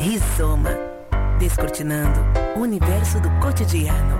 Rizoma. 0.00 0.70
Descortinando 1.40 2.20
o 2.56 2.60
universo 2.60 3.20
do 3.20 3.28
cotidiano. 3.40 4.16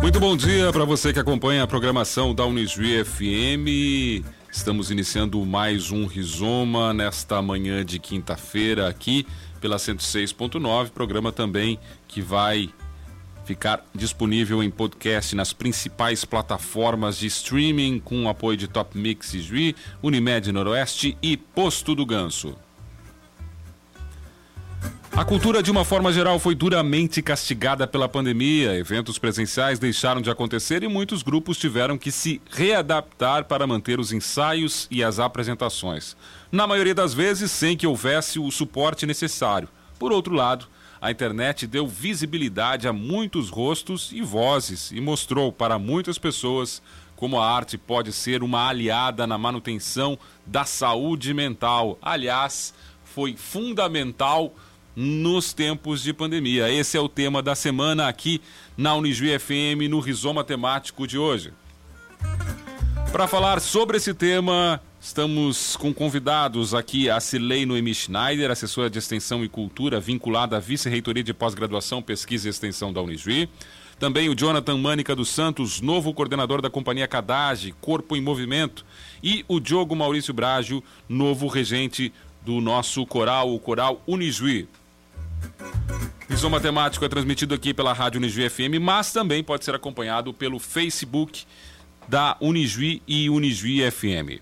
Muito 0.00 0.20
bom 0.20 0.36
dia 0.36 0.72
para 0.72 0.84
você 0.84 1.12
que 1.12 1.18
acompanha 1.18 1.64
a 1.64 1.66
programação 1.66 2.32
da 2.32 2.46
Unisui 2.46 3.04
FM. 3.04 4.24
Estamos 4.48 4.92
iniciando 4.92 5.44
mais 5.44 5.90
um 5.90 6.06
Rizoma 6.06 6.94
nesta 6.94 7.42
manhã 7.42 7.84
de 7.84 7.98
quinta-feira 7.98 8.88
aqui 8.88 9.26
pela 9.60 9.76
106.9, 9.76 10.90
programa 10.90 11.32
também 11.32 11.80
que 12.06 12.22
vai 12.22 12.70
ficar 13.44 13.84
disponível 13.94 14.62
em 14.62 14.70
podcast 14.70 15.36
nas 15.36 15.52
principais 15.52 16.24
plataformas 16.24 17.18
de 17.18 17.26
streaming 17.26 18.00
com 18.00 18.24
o 18.24 18.28
apoio 18.28 18.56
de 18.56 18.66
Top 18.66 18.96
Mix 18.96 19.32
Juí, 19.32 19.76
Unimed 20.02 20.50
Noroeste 20.50 21.16
e 21.22 21.36
Posto 21.36 21.94
do 21.94 22.06
Ganso. 22.06 22.56
A 25.16 25.24
cultura, 25.24 25.62
de 25.62 25.70
uma 25.70 25.84
forma 25.84 26.12
geral, 26.12 26.40
foi 26.40 26.56
duramente 26.56 27.22
castigada 27.22 27.86
pela 27.86 28.08
pandemia. 28.08 28.76
Eventos 28.76 29.16
presenciais 29.16 29.78
deixaram 29.78 30.20
de 30.20 30.28
acontecer 30.28 30.82
e 30.82 30.88
muitos 30.88 31.22
grupos 31.22 31.56
tiveram 31.56 31.96
que 31.96 32.10
se 32.10 32.42
readaptar 32.50 33.44
para 33.44 33.64
manter 33.64 34.00
os 34.00 34.10
ensaios 34.10 34.88
e 34.90 35.04
as 35.04 35.20
apresentações. 35.20 36.16
Na 36.50 36.66
maioria 36.66 36.96
das 36.96 37.14
vezes, 37.14 37.52
sem 37.52 37.76
que 37.76 37.86
houvesse 37.86 38.40
o 38.40 38.50
suporte 38.50 39.06
necessário. 39.06 39.68
Por 40.00 40.10
outro 40.10 40.34
lado, 40.34 40.66
a 41.04 41.10
internet 41.10 41.66
deu 41.66 41.86
visibilidade 41.86 42.88
a 42.88 42.92
muitos 42.92 43.50
rostos 43.50 44.10
e 44.10 44.22
vozes 44.22 44.90
e 44.90 45.02
mostrou 45.02 45.52
para 45.52 45.78
muitas 45.78 46.16
pessoas 46.16 46.80
como 47.14 47.38
a 47.38 47.46
arte 47.46 47.76
pode 47.76 48.10
ser 48.10 48.42
uma 48.42 48.66
aliada 48.70 49.26
na 49.26 49.36
manutenção 49.36 50.18
da 50.46 50.64
saúde 50.64 51.34
mental. 51.34 51.98
Aliás, 52.00 52.72
foi 53.04 53.36
fundamental 53.36 54.54
nos 54.96 55.52
tempos 55.52 56.02
de 56.02 56.14
pandemia. 56.14 56.72
Esse 56.72 56.96
é 56.96 57.00
o 57.00 57.08
tema 57.08 57.42
da 57.42 57.54
semana 57.54 58.08
aqui 58.08 58.40
na 58.74 58.94
Unijuí 58.94 59.38
FM 59.38 59.90
no 59.90 60.00
Rizoma 60.00 60.42
Temático 60.42 61.06
de 61.06 61.18
hoje. 61.18 61.52
Para 63.12 63.28
falar 63.28 63.60
sobre 63.60 63.98
esse 63.98 64.14
tema, 64.14 64.80
Estamos 65.04 65.76
com 65.76 65.92
convidados 65.92 66.72
aqui 66.72 67.10
a 67.10 67.20
Cilei 67.20 67.66
Noemi 67.66 67.94
Schneider, 67.94 68.50
assessora 68.50 68.88
de 68.88 68.98
Extensão 68.98 69.44
e 69.44 69.50
Cultura, 69.50 70.00
vinculada 70.00 70.56
à 70.56 70.60
Vice-Reitoria 70.60 71.22
de 71.22 71.34
Pós-Graduação, 71.34 72.00
Pesquisa 72.00 72.48
e 72.48 72.50
Extensão 72.50 72.90
da 72.90 73.02
Unijuí. 73.02 73.46
Também 73.98 74.30
o 74.30 74.34
Jonathan 74.34 74.78
Mânica 74.78 75.14
dos 75.14 75.28
Santos, 75.28 75.82
novo 75.82 76.14
coordenador 76.14 76.62
da 76.62 76.70
Companhia 76.70 77.06
Cadage, 77.06 77.74
Corpo 77.82 78.16
em 78.16 78.22
Movimento. 78.22 78.82
E 79.22 79.44
o 79.46 79.60
Diogo 79.60 79.94
Maurício 79.94 80.32
Brágio, 80.32 80.82
novo 81.06 81.48
regente 81.48 82.10
do 82.40 82.62
nosso 82.62 83.04
coral, 83.04 83.54
o 83.54 83.60
Coral 83.60 84.02
Unijuí. 84.06 84.66
Visão 86.30 86.48
Matemático 86.48 87.04
é 87.04 87.10
transmitido 87.10 87.54
aqui 87.54 87.74
pela 87.74 87.92
Rádio 87.92 88.18
Unijuí 88.18 88.48
FM, 88.48 88.80
mas 88.80 89.12
também 89.12 89.44
pode 89.44 89.66
ser 89.66 89.74
acompanhado 89.74 90.32
pelo 90.32 90.58
Facebook 90.58 91.44
da 92.08 92.38
Unijuí 92.40 93.02
e 93.06 93.28
Unijuí 93.28 93.82
FM. 93.90 94.40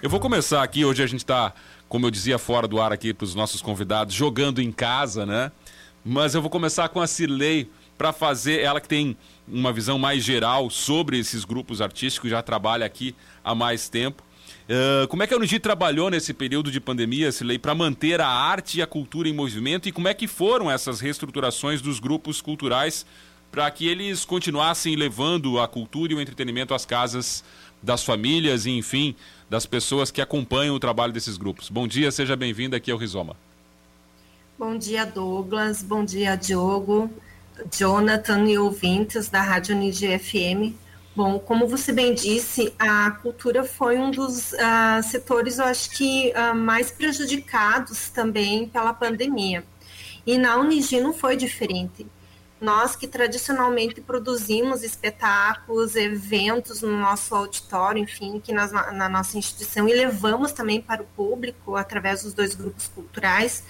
Eu 0.00 0.08
vou 0.08 0.20
começar 0.20 0.62
aqui, 0.62 0.84
hoje 0.84 1.02
a 1.02 1.06
gente 1.08 1.20
está, 1.20 1.52
como 1.88 2.06
eu 2.06 2.10
dizia, 2.12 2.38
fora 2.38 2.68
do 2.68 2.80
ar 2.80 2.92
aqui 2.92 3.12
para 3.12 3.24
os 3.24 3.34
nossos 3.34 3.60
convidados, 3.60 4.14
jogando 4.14 4.62
em 4.62 4.70
casa, 4.70 5.26
né? 5.26 5.50
Mas 6.04 6.36
eu 6.36 6.40
vou 6.40 6.48
começar 6.48 6.88
com 6.88 7.00
a 7.00 7.06
Cirlei 7.06 7.68
para 7.96 8.12
fazer, 8.12 8.60
ela 8.60 8.80
que 8.80 8.86
tem 8.86 9.16
uma 9.48 9.72
visão 9.72 9.98
mais 9.98 10.22
geral 10.22 10.70
sobre 10.70 11.18
esses 11.18 11.44
grupos 11.44 11.80
artísticos, 11.80 12.30
já 12.30 12.40
trabalha 12.40 12.86
aqui 12.86 13.12
há 13.42 13.56
mais 13.56 13.88
tempo. 13.88 14.22
Uh, 14.70 15.08
como 15.08 15.24
é 15.24 15.26
que 15.26 15.34
a 15.34 15.36
Unigi 15.36 15.58
trabalhou 15.58 16.08
nesse 16.08 16.32
período 16.32 16.70
de 16.70 16.78
pandemia, 16.78 17.32
Cirlei, 17.32 17.58
para 17.58 17.74
manter 17.74 18.20
a 18.20 18.28
arte 18.28 18.78
e 18.78 18.82
a 18.82 18.86
cultura 18.86 19.28
em 19.28 19.32
movimento 19.32 19.88
e 19.88 19.92
como 19.92 20.06
é 20.06 20.14
que 20.14 20.28
foram 20.28 20.70
essas 20.70 21.00
reestruturações 21.00 21.82
dos 21.82 21.98
grupos 21.98 22.40
culturais 22.40 23.04
para 23.50 23.68
que 23.70 23.88
eles 23.88 24.24
continuassem 24.24 24.94
levando 24.94 25.58
a 25.58 25.66
cultura 25.66 26.12
e 26.12 26.14
o 26.14 26.20
entretenimento 26.20 26.74
às 26.74 26.84
casas 26.84 27.42
das 27.82 28.04
famílias 28.04 28.66
e, 28.66 28.70
enfim, 28.70 29.14
das 29.48 29.66
pessoas 29.66 30.10
que 30.10 30.20
acompanham 30.20 30.74
o 30.74 30.80
trabalho 30.80 31.12
desses 31.12 31.36
grupos. 31.36 31.68
Bom 31.68 31.86
dia, 31.86 32.10
seja 32.10 32.36
bem-vindo 32.36 32.76
aqui 32.76 32.90
ao 32.90 32.98
Rizoma. 32.98 33.36
Bom 34.58 34.76
dia, 34.76 35.06
Douglas. 35.06 35.82
Bom 35.82 36.04
dia, 36.04 36.36
Diogo, 36.36 37.10
Jonathan 37.72 38.44
e 38.48 38.58
ouvintes 38.58 39.28
da 39.28 39.40
Rádio 39.40 39.76
Nigi 39.76 40.18
FM. 40.18 40.74
Bom, 41.14 41.38
como 41.38 41.66
você 41.66 41.92
bem 41.92 42.14
disse, 42.14 42.72
a 42.78 43.10
cultura 43.10 43.64
foi 43.64 43.98
um 43.98 44.10
dos 44.10 44.52
uh, 44.52 45.02
setores, 45.02 45.58
eu 45.58 45.64
acho 45.64 45.90
que, 45.90 46.32
uh, 46.32 46.54
mais 46.54 46.90
prejudicados 46.90 48.08
também 48.10 48.68
pela 48.68 48.92
pandemia. 48.92 49.64
E 50.26 50.38
na 50.38 50.56
Unigi 50.56 51.00
não 51.00 51.12
foi 51.12 51.36
diferente. 51.36 52.06
Nós 52.60 52.96
que 52.96 53.06
tradicionalmente 53.06 54.00
produzimos 54.00 54.82
espetáculos, 54.82 55.94
eventos 55.94 56.82
no 56.82 56.98
nosso 56.98 57.34
auditório, 57.34 58.02
enfim, 58.02 58.40
que 58.40 58.52
nas, 58.52 58.72
na 58.72 59.08
nossa 59.08 59.38
instituição 59.38 59.88
e 59.88 59.94
levamos 59.94 60.50
também 60.50 60.80
para 60.80 61.02
o 61.02 61.06
público 61.06 61.76
através 61.76 62.24
dos 62.24 62.34
dois 62.34 62.56
grupos 62.56 62.88
culturais, 62.88 63.62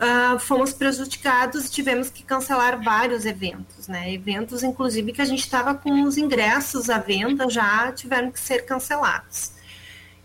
uh, 0.00 0.38
fomos 0.38 0.72
prejudicados 0.72 1.66
e 1.66 1.70
tivemos 1.70 2.08
que 2.08 2.22
cancelar 2.22 2.82
vários 2.82 3.26
eventos, 3.26 3.86
né? 3.86 4.12
Eventos, 4.12 4.62
inclusive, 4.62 5.12
que 5.12 5.20
a 5.20 5.26
gente 5.26 5.40
estava 5.40 5.74
com 5.74 6.02
os 6.04 6.16
ingressos 6.16 6.88
à 6.88 6.98
venda 6.98 7.48
já 7.50 7.92
tiveram 7.92 8.30
que 8.30 8.40
ser 8.40 8.64
cancelados. 8.64 9.52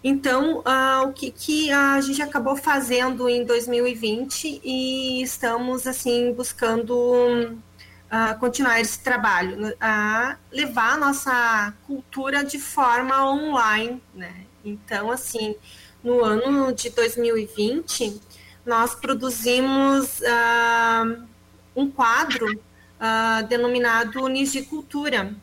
Então, 0.02 0.60
uh, 0.60 1.08
o 1.08 1.14
que, 1.14 1.32
que, 1.32 1.72
a 1.72 2.00
gente 2.00 2.22
acabou 2.22 2.56
fazendo 2.56 3.28
em 3.28 3.44
2020 3.44 4.62
e 4.64 5.24
estamos, 5.24 5.88
assim, 5.88 6.32
buscando 6.32 7.58
continuar 8.40 8.80
esse 8.80 9.00
trabalho, 9.00 9.76
a 9.80 10.38
levar 10.52 10.94
a 10.94 10.98
nossa 10.98 11.74
cultura 11.86 12.44
de 12.44 12.60
forma 12.60 13.30
online, 13.30 14.02
né? 14.14 14.46
Então, 14.64 15.12
assim, 15.12 15.56
no 16.04 16.24
ano 16.24 16.74
de 16.74 16.90
2020, 16.90 18.22
nós 18.66 18.96
produzimos 18.96 20.20
uh, 20.22 21.24
um 21.76 21.90
quadro 21.90 22.52
uh, 22.56 23.48
denominado 23.48 24.24
Unigicultura, 24.24 25.36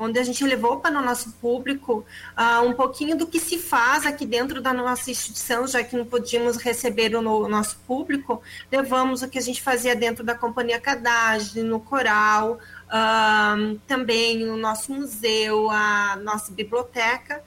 onde 0.00 0.18
a 0.18 0.24
gente 0.24 0.42
levou 0.46 0.78
para 0.78 0.98
o 0.98 1.04
nosso 1.04 1.30
público 1.32 2.06
uh, 2.34 2.66
um 2.66 2.72
pouquinho 2.72 3.14
do 3.14 3.26
que 3.26 3.38
se 3.38 3.58
faz 3.58 4.06
aqui 4.06 4.24
dentro 4.24 4.62
da 4.62 4.72
nossa 4.72 5.10
instituição, 5.10 5.66
já 5.66 5.84
que 5.84 5.94
não 5.94 6.06
podíamos 6.06 6.56
receber 6.56 7.14
o, 7.14 7.20
no, 7.20 7.46
nosso 7.46 7.76
público, 7.86 8.42
levamos 8.72 9.20
o 9.20 9.28
que 9.28 9.38
a 9.38 9.42
gente 9.42 9.60
fazia 9.60 9.94
dentro 9.94 10.24
da 10.24 10.34
Companhia 10.34 10.80
Cadage, 10.80 11.62
no 11.62 11.78
coral, 11.78 12.58
uh, 12.86 13.78
também 13.86 14.38
no 14.38 14.56
nosso 14.56 14.90
museu, 14.90 15.70
a 15.70 16.16
nossa 16.16 16.50
biblioteca, 16.50 17.44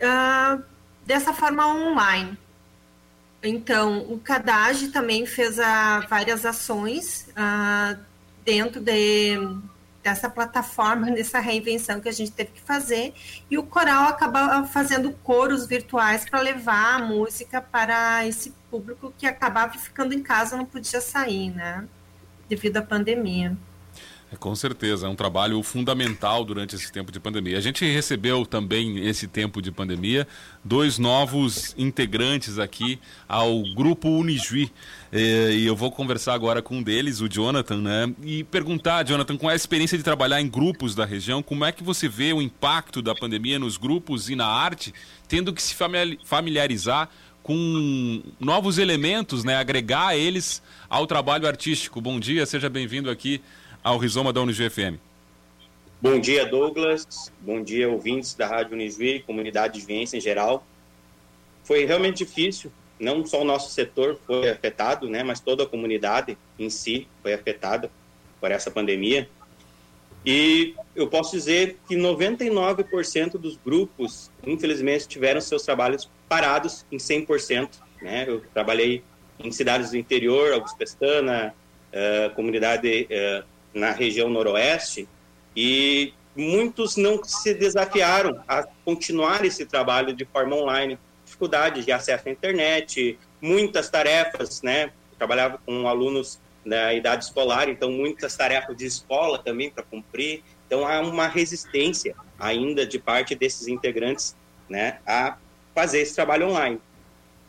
uh, 0.00 0.64
dessa 1.04 1.34
forma 1.34 1.66
online. 1.66 2.38
Então, 3.42 4.06
o 4.10 4.18
Cadage 4.18 4.88
também 4.88 5.26
fez 5.26 5.56
várias 6.08 6.44
ações 6.44 7.26
dentro 8.44 8.82
de 8.82 9.38
dessa 10.02 10.28
plataforma, 10.28 11.10
dessa 11.12 11.38
reinvenção 11.38 12.00
que 12.00 12.08
a 12.08 12.12
gente 12.12 12.32
teve 12.32 12.52
que 12.52 12.60
fazer, 12.60 13.14
e 13.50 13.58
o 13.58 13.62
coral 13.62 14.04
acaba 14.04 14.64
fazendo 14.64 15.12
coros 15.22 15.66
virtuais 15.66 16.28
para 16.28 16.40
levar 16.40 16.96
a 16.96 16.98
música 16.98 17.60
para 17.60 18.26
esse 18.26 18.52
público 18.70 19.12
que 19.16 19.26
acabava 19.26 19.76
ficando 19.78 20.14
em 20.14 20.22
casa, 20.22 20.56
não 20.56 20.66
podia 20.66 21.00
sair, 21.00 21.50
né? 21.50 21.86
Devido 22.48 22.78
à 22.78 22.82
pandemia. 22.82 23.56
É, 24.32 24.36
com 24.36 24.54
certeza, 24.54 25.06
é 25.06 25.10
um 25.10 25.16
trabalho 25.16 25.60
fundamental 25.62 26.44
durante 26.44 26.76
esse 26.76 26.92
tempo 26.92 27.10
de 27.10 27.18
pandemia. 27.18 27.58
A 27.58 27.60
gente 27.60 27.84
recebeu 27.84 28.46
também, 28.46 29.04
esse 29.08 29.26
tempo 29.26 29.60
de 29.60 29.72
pandemia, 29.72 30.26
dois 30.64 30.98
novos 30.98 31.74
integrantes 31.76 32.56
aqui 32.56 33.00
ao 33.28 33.62
Grupo 33.74 34.08
Unijuí. 34.08 34.70
É, 35.10 35.52
e 35.52 35.66
eu 35.66 35.74
vou 35.74 35.90
conversar 35.90 36.34
agora 36.34 36.62
com 36.62 36.76
um 36.76 36.82
deles, 36.82 37.20
o 37.20 37.28
Jonathan, 37.28 37.78
né? 37.78 38.14
E 38.22 38.44
perguntar, 38.44 39.04
Jonathan, 39.04 39.36
com 39.36 39.48
a 39.48 39.54
experiência 39.54 39.98
de 39.98 40.04
trabalhar 40.04 40.40
em 40.40 40.48
grupos 40.48 40.94
da 40.94 41.04
região, 41.04 41.42
como 41.42 41.64
é 41.64 41.72
que 41.72 41.82
você 41.82 42.08
vê 42.08 42.32
o 42.32 42.40
impacto 42.40 43.02
da 43.02 43.16
pandemia 43.16 43.58
nos 43.58 43.76
grupos 43.76 44.30
e 44.30 44.36
na 44.36 44.46
arte, 44.46 44.94
tendo 45.26 45.52
que 45.52 45.60
se 45.60 45.74
familiarizar 46.24 47.08
com 47.42 48.22
novos 48.38 48.78
elementos, 48.78 49.42
né? 49.42 49.56
Agregar 49.56 50.16
eles 50.16 50.62
ao 50.88 51.04
trabalho 51.04 51.48
artístico. 51.48 52.00
Bom 52.00 52.20
dia, 52.20 52.46
seja 52.46 52.68
bem-vindo 52.70 53.10
aqui 53.10 53.40
ao 53.82 53.98
Rizoma 53.98 54.32
da 54.32 54.40
UniGFM. 54.40 54.98
Bom 56.00 56.18
dia, 56.18 56.46
Douglas. 56.46 57.32
Bom 57.40 57.62
dia, 57.62 57.88
ouvintes 57.88 58.34
da 58.34 58.46
Rádio 58.46 58.74
Unijuí, 58.74 59.20
comunidade 59.20 59.78
de 59.80 59.86
Viência 59.86 60.16
em 60.16 60.20
geral. 60.20 60.66
Foi 61.62 61.84
realmente 61.84 62.24
difícil, 62.24 62.72
não 62.98 63.24
só 63.24 63.42
o 63.42 63.44
nosso 63.44 63.70
setor 63.70 64.18
foi 64.26 64.50
afetado, 64.50 65.08
né, 65.08 65.22
mas 65.22 65.40
toda 65.40 65.64
a 65.64 65.66
comunidade 65.66 66.36
em 66.58 66.68
si 66.70 67.06
foi 67.22 67.32
afetada 67.32 67.90
por 68.40 68.50
essa 68.50 68.70
pandemia. 68.70 69.28
E 70.24 70.74
eu 70.94 71.06
posso 71.08 71.32
dizer 71.32 71.78
que 71.88 71.96
99% 71.96 73.38
dos 73.38 73.56
grupos, 73.56 74.30
infelizmente, 74.46 75.08
tiveram 75.08 75.40
seus 75.40 75.62
trabalhos 75.62 76.10
parados 76.28 76.84
em 76.92 76.98
100%. 76.98 77.70
Né? 78.02 78.26
Eu 78.28 78.42
trabalhei 78.52 79.02
em 79.38 79.50
cidades 79.50 79.90
do 79.90 79.96
interior, 79.96 80.52
Augusto 80.52 80.76
Pestana, 80.76 81.54
uh, 81.90 82.34
comunidade 82.34 83.08
uh, 83.10 83.44
na 83.72 83.92
região 83.92 84.28
noroeste, 84.28 85.08
e 85.56 86.12
muitos 86.34 86.96
não 86.96 87.22
se 87.24 87.54
desafiaram 87.54 88.42
a 88.46 88.66
continuar 88.84 89.44
esse 89.44 89.66
trabalho 89.66 90.14
de 90.14 90.24
forma 90.24 90.56
online. 90.56 90.98
Dificuldades 91.24 91.84
de 91.84 91.92
acesso 91.92 92.28
à 92.28 92.32
internet, 92.32 93.18
muitas 93.40 93.88
tarefas, 93.88 94.62
né? 94.62 94.92
Trabalhava 95.16 95.58
com 95.64 95.86
alunos 95.86 96.40
da 96.64 96.92
idade 96.92 97.24
escolar, 97.24 97.68
então 97.68 97.90
muitas 97.90 98.36
tarefas 98.36 98.76
de 98.76 98.86
escola 98.86 99.38
também 99.38 99.70
para 99.70 99.82
cumprir. 99.82 100.42
Então 100.66 100.86
há 100.86 101.00
uma 101.00 101.26
resistência 101.26 102.14
ainda 102.38 102.86
de 102.86 102.98
parte 102.98 103.34
desses 103.34 103.68
integrantes, 103.68 104.36
né, 104.68 104.98
a 105.06 105.36
fazer 105.74 106.00
esse 106.00 106.14
trabalho 106.14 106.48
online. 106.48 106.80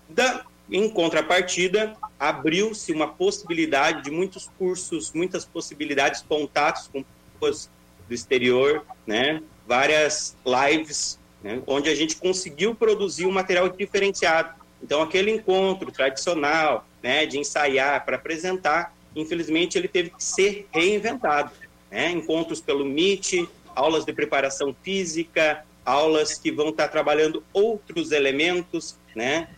Da, 0.10 0.46
em 0.72 0.90
contrapartida, 0.90 1.96
abriu-se 2.18 2.94
uma 2.94 3.08
possibilidade 3.08 4.04
de 4.04 4.12
muitos 4.12 4.50
cursos, 4.58 5.12
muitas 5.12 5.44
possibilidades, 5.44 6.24
contatos 6.28 6.88
com 6.88 7.04
pessoas 7.34 7.70
do 8.08 8.14
exterior, 8.14 8.86
né, 9.06 9.42
várias 9.68 10.36
lives, 10.46 11.20
né, 11.44 11.62
onde 11.68 11.90
a 11.90 11.96
gente 11.96 12.16
conseguiu 12.16 12.74
produzir 12.74 13.26
um 13.26 13.32
material 13.32 13.68
diferenciado. 13.68 14.54
Então, 14.82 15.02
aquele 15.02 15.32
encontro 15.32 15.92
tradicional, 15.92 16.88
né, 17.04 17.26
de 17.26 17.38
ensaiar 17.38 18.06
para 18.06 18.16
apresentar, 18.16 18.96
infelizmente, 19.16 19.78
ele 19.78 19.88
teve 19.88 20.10
que 20.10 20.24
ser 20.24 20.68
reinventado. 20.72 21.52
Né? 21.90 22.12
Encontros 22.12 22.62
pelo 22.62 22.86
Meet, 22.86 23.46
aulas 23.76 24.06
de 24.06 24.14
preparação 24.14 24.76
física, 24.82 25.66
aulas 25.86 26.38
que 26.38 26.52
vão 26.52 26.70
estar 26.70 26.88
trabalhando 26.88 27.44
outros 27.54 28.12
elementos, 28.12 28.96
né, 29.16 29.50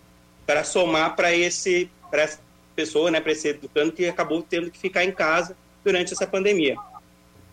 para 0.46 0.64
somar 0.64 1.16
para 1.16 1.36
esse 1.36 1.90
para 2.10 2.24
essa 2.24 2.40
pessoa, 2.76 3.10
né, 3.10 3.20
para 3.20 3.32
esse 3.32 3.48
educando 3.48 3.92
que 3.92 4.06
acabou 4.06 4.42
tendo 4.42 4.70
que 4.70 4.78
ficar 4.78 5.04
em 5.04 5.12
casa 5.12 5.56
durante 5.84 6.14
essa 6.14 6.28
pandemia. 6.28 6.76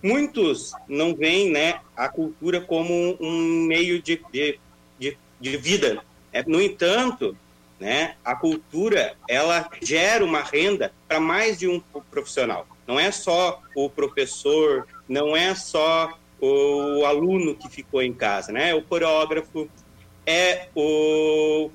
Muitos 0.02 0.72
não 0.88 1.14
veem, 1.14 1.50
né, 1.50 1.80
a 1.96 2.08
cultura 2.08 2.60
como 2.60 3.16
um 3.20 3.66
meio 3.66 4.02
de, 4.02 4.20
de, 4.32 4.58
de, 4.98 5.16
de 5.40 5.56
vida. 5.56 6.02
É, 6.32 6.42
no 6.42 6.60
entanto, 6.60 7.36
né? 7.80 8.14
A 8.22 8.36
cultura 8.36 9.14
ela 9.26 9.68
gera 9.82 10.22
uma 10.22 10.42
renda 10.42 10.92
para 11.08 11.18
mais 11.18 11.58
de 11.58 11.66
um 11.66 11.80
profissional. 12.10 12.66
Não 12.86 13.00
é 13.00 13.10
só 13.10 13.62
o 13.74 13.88
professor, 13.88 14.86
não 15.08 15.34
é 15.34 15.54
só 15.54 16.18
o 16.38 17.04
aluno 17.06 17.54
que 17.54 17.68
ficou 17.68 18.02
em 18.02 18.12
casa, 18.12 18.52
né? 18.52 18.74
O 18.74 18.82
coreógrafo, 18.82 19.68
é 20.26 20.68
o 20.74 21.70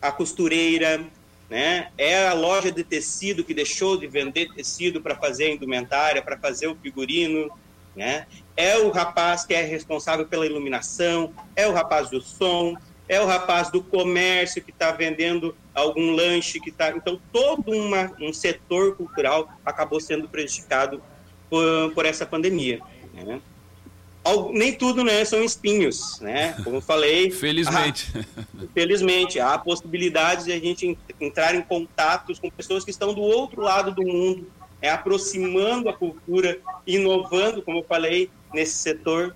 a 0.00 0.12
costureira, 0.12 1.04
né? 1.48 1.88
É 1.96 2.26
a 2.26 2.34
loja 2.34 2.72
de 2.72 2.82
tecido 2.82 3.44
que 3.44 3.54
deixou 3.54 3.96
de 3.96 4.06
vender 4.06 4.52
tecido 4.52 5.00
para 5.00 5.14
fazer 5.14 5.44
a 5.44 5.50
indumentária, 5.50 6.22
para 6.22 6.36
fazer 6.36 6.66
o 6.66 6.76
figurino, 6.76 7.50
né? 7.94 8.26
É 8.56 8.78
o 8.78 8.90
rapaz 8.90 9.44
que 9.44 9.54
é 9.54 9.62
responsável 9.62 10.26
pela 10.26 10.46
iluminação, 10.46 11.32
é 11.54 11.66
o 11.66 11.72
rapaz 11.72 12.10
do 12.10 12.20
som, 12.20 12.76
é 13.08 13.20
o 13.20 13.26
rapaz 13.26 13.70
do 13.70 13.82
comércio 13.82 14.62
que 14.62 14.70
está 14.70 14.90
vendendo 14.90 15.56
algum 15.74 16.12
lanche 16.12 16.58
que 16.58 16.70
está. 16.70 16.90
Então, 16.90 17.20
todo 17.32 17.70
uma, 17.70 18.12
um 18.20 18.32
setor 18.32 18.96
cultural 18.96 19.48
acabou 19.64 20.00
sendo 20.00 20.28
prejudicado 20.28 21.00
por, 21.48 21.92
por 21.94 22.04
essa 22.04 22.26
pandemia. 22.26 22.80
Né? 23.14 23.40
Nem 24.52 24.72
tudo 24.72 25.04
né, 25.04 25.24
são 25.24 25.42
espinhos, 25.42 26.20
né? 26.20 26.54
Como 26.64 26.76
eu 26.76 26.80
falei. 26.80 27.30
felizmente. 27.32 28.12
Felizmente, 28.74 29.40
há 29.40 29.58
possibilidades 29.58 30.46
de 30.46 30.52
a 30.52 30.58
gente 30.58 30.98
entrar 31.20 31.54
em 31.54 31.62
contatos 31.62 32.38
com 32.38 32.50
pessoas 32.50 32.84
que 32.84 32.90
estão 32.90 33.14
do 33.14 33.20
outro 33.20 33.62
lado 33.62 33.92
do 33.92 34.02
mundo, 34.02 34.50
é, 34.82 34.90
aproximando 34.90 35.88
a 35.88 35.92
cultura, 35.92 36.58
inovando, 36.86 37.62
como 37.62 37.78
eu 37.78 37.84
falei, 37.84 38.30
nesse 38.52 38.76
setor. 38.76 39.34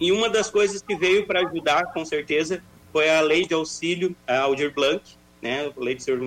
E 0.00 0.12
uma 0.12 0.28
das 0.28 0.50
coisas 0.50 0.82
que 0.82 0.94
veio 0.96 1.26
para 1.26 1.40
ajudar, 1.46 1.92
com 1.92 2.04
certeza, 2.04 2.62
foi 2.92 3.08
a 3.10 3.20
lei 3.20 3.46
de 3.46 3.54
auxílio 3.54 4.14
a 4.26 4.40
Aldir 4.40 4.72
Blanc, 4.72 5.02
né, 5.40 5.70
lei 5.76 5.94
de 5.94 6.10
uh, 6.10 6.26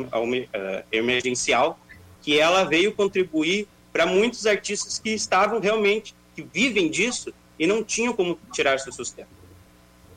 emergencial, 0.91 1.79
que 2.21 2.39
ela 2.39 2.63
veio 2.63 2.93
contribuir 2.93 3.67
para 3.91 4.05
muitos 4.05 4.45
artistas 4.45 4.99
que 4.99 5.09
estavam 5.09 5.59
realmente, 5.59 6.15
que 6.35 6.41
vivem 6.41 6.89
disso 6.89 7.33
e 7.61 7.67
não 7.67 7.83
tinham 7.83 8.13
como 8.13 8.37
tirar 8.51 8.79
seu 8.79 8.91
sustento. 8.91 9.29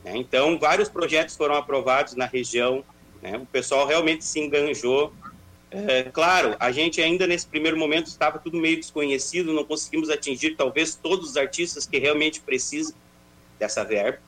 Né? 0.03 0.17
Então, 0.17 0.57
vários 0.59 0.89
projetos 0.89 1.37
foram 1.37 1.55
aprovados 1.55 2.15
na 2.15 2.25
região, 2.25 2.83
né? 3.21 3.37
o 3.37 3.45
pessoal 3.45 3.85
realmente 3.87 4.25
se 4.25 4.39
enganjou. 4.39 5.13
É, 5.71 6.03
claro, 6.03 6.55
a 6.59 6.71
gente 6.71 7.01
ainda 7.01 7.27
nesse 7.27 7.47
primeiro 7.47 7.77
momento 7.77 8.07
estava 8.07 8.39
tudo 8.39 8.57
meio 8.57 8.77
desconhecido, 8.77 9.53
não 9.53 9.63
conseguimos 9.63 10.09
atingir 10.09 10.55
talvez 10.55 10.95
todos 10.95 11.31
os 11.31 11.37
artistas 11.37 11.85
que 11.85 11.99
realmente 11.99 12.41
precisam 12.41 12.95
dessa 13.59 13.83
verba, 13.83 14.19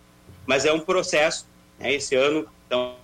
mas 0.46 0.66
é 0.66 0.72
um 0.72 0.80
processo 0.80 1.46
né? 1.80 1.94
Esse 1.94 2.16
ano, 2.16 2.48
então, 2.66 2.96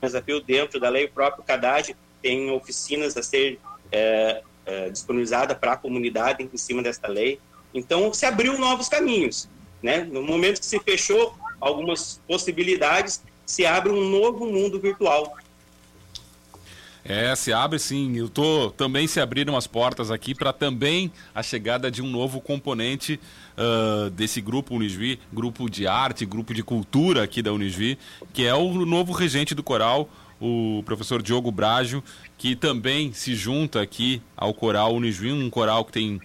desafio 0.00 0.40
dentro 0.40 0.78
da 0.78 0.88
lei, 0.88 1.06
o 1.06 1.10
próprio 1.10 1.44
CADAG 1.44 1.96
tem 2.22 2.50
oficinas 2.50 3.16
a 3.16 3.22
ser 3.22 3.58
é, 3.90 4.42
é, 4.66 4.90
disponibilizada 4.90 5.54
para 5.54 5.72
a 5.72 5.76
comunidade 5.76 6.42
em 6.42 6.56
cima 6.56 6.82
desta 6.82 7.08
lei. 7.08 7.40
Então, 7.74 8.14
se 8.14 8.24
abriu 8.24 8.56
novos 8.58 8.88
caminhos. 8.88 9.48
Né? 9.82 10.04
No 10.04 10.22
momento 10.22 10.60
que 10.60 10.66
se 10.66 10.78
fechou 10.78 11.34
algumas 11.60 12.20
possibilidades, 12.26 13.22
se 13.44 13.66
abre 13.66 13.92
um 13.92 14.08
novo 14.08 14.46
mundo 14.46 14.80
virtual. 14.80 15.36
É, 17.04 17.36
se 17.36 17.52
abre 17.52 17.78
sim. 17.78 18.16
Eu 18.16 18.30
tô 18.30 18.70
também 18.70 19.06
se 19.06 19.20
abriram 19.20 19.56
as 19.56 19.66
portas 19.66 20.10
aqui 20.10 20.34
para 20.34 20.52
também 20.54 21.12
a 21.34 21.42
chegada 21.42 21.90
de 21.90 22.00
um 22.00 22.08
novo 22.08 22.40
componente 22.40 23.20
uh, 23.58 24.08
desse 24.10 24.40
grupo 24.40 24.74
Unisvi, 24.74 25.20
grupo 25.30 25.68
de 25.68 25.86
arte, 25.86 26.24
grupo 26.24 26.54
de 26.54 26.62
cultura 26.62 27.22
aqui 27.22 27.42
da 27.42 27.52
Unisvi, 27.52 27.98
que 28.32 28.46
é 28.46 28.54
o 28.54 28.86
novo 28.86 29.12
regente 29.12 29.54
do 29.54 29.62
coral, 29.62 30.08
o 30.40 30.82
professor 30.86 31.22
Diogo 31.22 31.50
Brajo, 31.52 32.02
que 32.38 32.56
também 32.56 33.12
se 33.12 33.34
junta 33.34 33.82
aqui 33.82 34.22
ao 34.34 34.54
coral 34.54 34.94
Unisvi, 34.94 35.30
um 35.30 35.50
coral 35.50 35.84
que 35.84 35.92
tem 35.92 36.18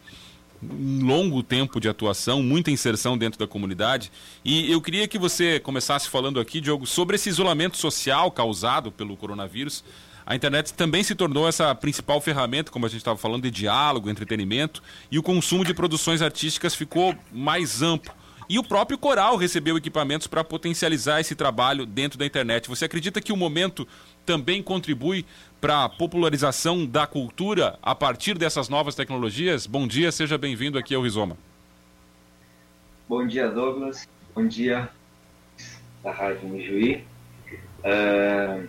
longo 0.62 1.42
tempo 1.42 1.80
de 1.80 1.88
atuação, 1.88 2.44
muita 2.44 2.72
inserção 2.72 3.18
dentro 3.18 3.40
da 3.40 3.48
comunidade. 3.48 4.12
E 4.44 4.72
eu 4.72 4.82
queria 4.82 5.08
que 5.08 5.18
você 5.18 5.60
começasse 5.60 6.10
falando 6.10 6.40
aqui, 6.40 6.60
Diogo, 6.60 6.86
sobre 6.86 7.16
esse 7.16 7.30
isolamento 7.30 7.78
social 7.78 8.32
causado 8.32 8.92
pelo 8.92 9.16
coronavírus 9.16 9.84
a 10.30 10.36
internet 10.36 10.76
também 10.76 11.02
se 11.02 11.16
tornou 11.16 11.50
essa 11.50 11.74
principal 11.74 12.22
ferramenta, 12.22 12.72
como 12.72 12.86
a 12.86 12.90
gente 12.90 13.00
estava 13.00 13.18
falando, 13.18 13.42
de 13.42 13.50
diálogo, 13.50 14.12
entretenimento, 14.12 14.80
e 15.10 15.18
o 15.18 15.24
consumo 15.24 15.66
de 15.66 15.74
produções 15.74 16.22
artísticas 16.22 16.76
ficou 16.76 17.16
mais 17.32 17.82
amplo. 17.82 18.14
E 18.48 18.60
o 18.60 18.64
próprio 18.64 18.96
coral 18.96 19.38
recebeu 19.38 19.76
equipamentos 19.76 20.28
para 20.28 20.44
potencializar 20.44 21.20
esse 21.20 21.34
trabalho 21.34 21.84
dentro 21.84 22.20
da 22.20 22.28
internet. 22.28 22.70
Você 22.70 22.86
acredita 22.86 23.20
que 23.20 23.34
o 23.34 23.38
momento 23.38 23.88
também 24.30 24.62
contribui 24.62 25.26
para 25.60 25.86
a 25.86 25.90
popularização 25.90 26.86
da 26.86 27.08
cultura 27.08 27.80
a 27.82 27.96
partir 27.96 28.38
dessas 28.38 28.70
novas 28.70 28.94
tecnologias? 28.94 29.66
Bom 29.66 29.88
dia, 29.88 30.12
seja 30.12 30.38
bem-vindo 30.38 30.78
aqui 30.78 30.94
ao 30.94 31.02
Rizoma. 31.02 31.36
Bom 33.08 33.26
dia, 33.26 33.50
Douglas. 33.50 34.08
Bom 34.36 34.46
dia 34.48 34.88
da 36.04 36.12
Rádio 36.12 36.48
Mijuí. 36.48 37.04
Uh 37.80 38.68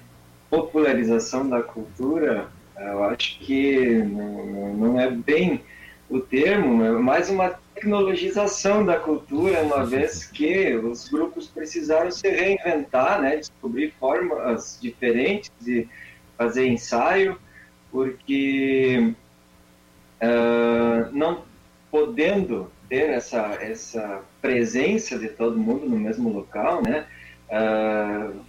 popularização 0.51 1.49
da 1.49 1.63
cultura, 1.63 2.49
eu 2.77 3.05
acho 3.05 3.39
que 3.39 4.03
não, 4.03 4.75
não 4.75 5.01
é 5.01 5.09
bem 5.09 5.63
o 6.09 6.19
termo, 6.19 6.83
é 6.83 6.91
mais 6.91 7.31
uma 7.31 7.55
tecnologização 7.81 8.85
da 8.85 8.99
cultura, 8.99 9.63
uma 9.63 9.87
vez 9.87 10.27
que 10.27 10.77
os 10.77 11.09
grupos 11.09 11.47
precisaram 11.47 12.11
se 12.11 12.29
reinventar, 12.29 13.23
né, 13.23 13.39
descobrir 13.39 13.95
formas 13.99 14.79
diferentes 14.81 15.51
de 15.59 15.89
fazer 16.37 16.67
ensaio, 16.67 17.41
porque 17.91 19.15
uh, 20.23 21.11
não 21.11 21.43
podendo 21.91 22.71
ter 22.87 23.09
essa, 23.11 23.47
essa 23.61 24.21
presença 24.43 25.19
de 25.19 25.29
todo 25.29 25.59
mundo 25.59 25.89
no 25.89 25.99
mesmo 25.99 26.31
local, 26.31 26.83
né, 26.83 27.07
uh, 27.49 28.41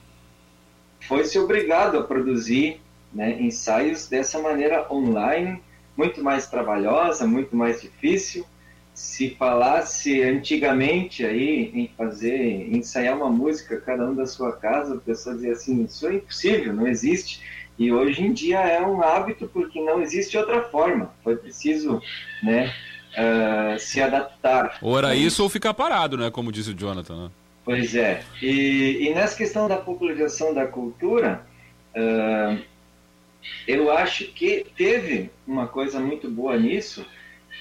foi-se 1.07 1.39
obrigado 1.39 1.97
a 1.97 2.03
produzir 2.03 2.81
né, 3.13 3.41
ensaios 3.41 4.09
dessa 4.09 4.39
maneira 4.39 4.91
online, 4.91 5.63
muito 5.95 6.21
mais 6.21 6.47
trabalhosa, 6.47 7.25
muito 7.25 7.55
mais 7.55 7.81
difícil. 7.81 8.45
Se 8.93 9.31
falasse 9.31 10.21
antigamente 10.21 11.25
aí 11.25 11.71
em 11.73 11.89
fazer, 11.97 12.75
ensaiar 12.75 13.17
uma 13.17 13.29
música, 13.29 13.79
cada 13.79 14.05
um 14.05 14.13
da 14.13 14.25
sua 14.25 14.51
casa, 14.53 14.95
o 14.95 14.99
pessoal 14.99 15.35
dizia 15.35 15.53
assim, 15.53 15.83
isso 15.83 16.07
é 16.07 16.15
impossível, 16.15 16.73
não 16.73 16.87
existe. 16.87 17.41
E 17.79 17.91
hoje 17.91 18.21
em 18.21 18.33
dia 18.33 18.59
é 18.59 18.81
um 18.85 19.01
hábito 19.01 19.49
porque 19.51 19.81
não 19.81 20.01
existe 20.01 20.37
outra 20.37 20.61
forma. 20.63 21.11
Foi 21.23 21.35
preciso, 21.35 22.01
né, 22.43 22.71
uh, 23.11 23.79
se 23.79 24.01
adaptar. 24.01 24.77
Ou 24.81 24.97
era 24.97 25.15
isso 25.15 25.41
ou 25.41 25.49
ficar 25.49 25.73
parado, 25.73 26.17
né? 26.17 26.29
Como 26.29 26.51
disse 26.51 26.71
o 26.71 26.77
Jonathan. 26.77 27.23
Né? 27.23 27.31
Pois 27.63 27.95
é. 27.95 28.23
E, 28.41 29.07
e, 29.07 29.13
nessa 29.13 29.35
questão 29.35 29.67
da 29.67 29.77
popularização 29.77 30.53
da 30.53 30.65
cultura, 30.67 31.45
uh, 31.95 32.61
eu 33.67 33.91
acho 33.91 34.25
que 34.25 34.65
teve 34.75 35.29
uma 35.47 35.67
coisa 35.67 35.99
muito 35.99 36.29
boa 36.29 36.57
nisso, 36.57 37.05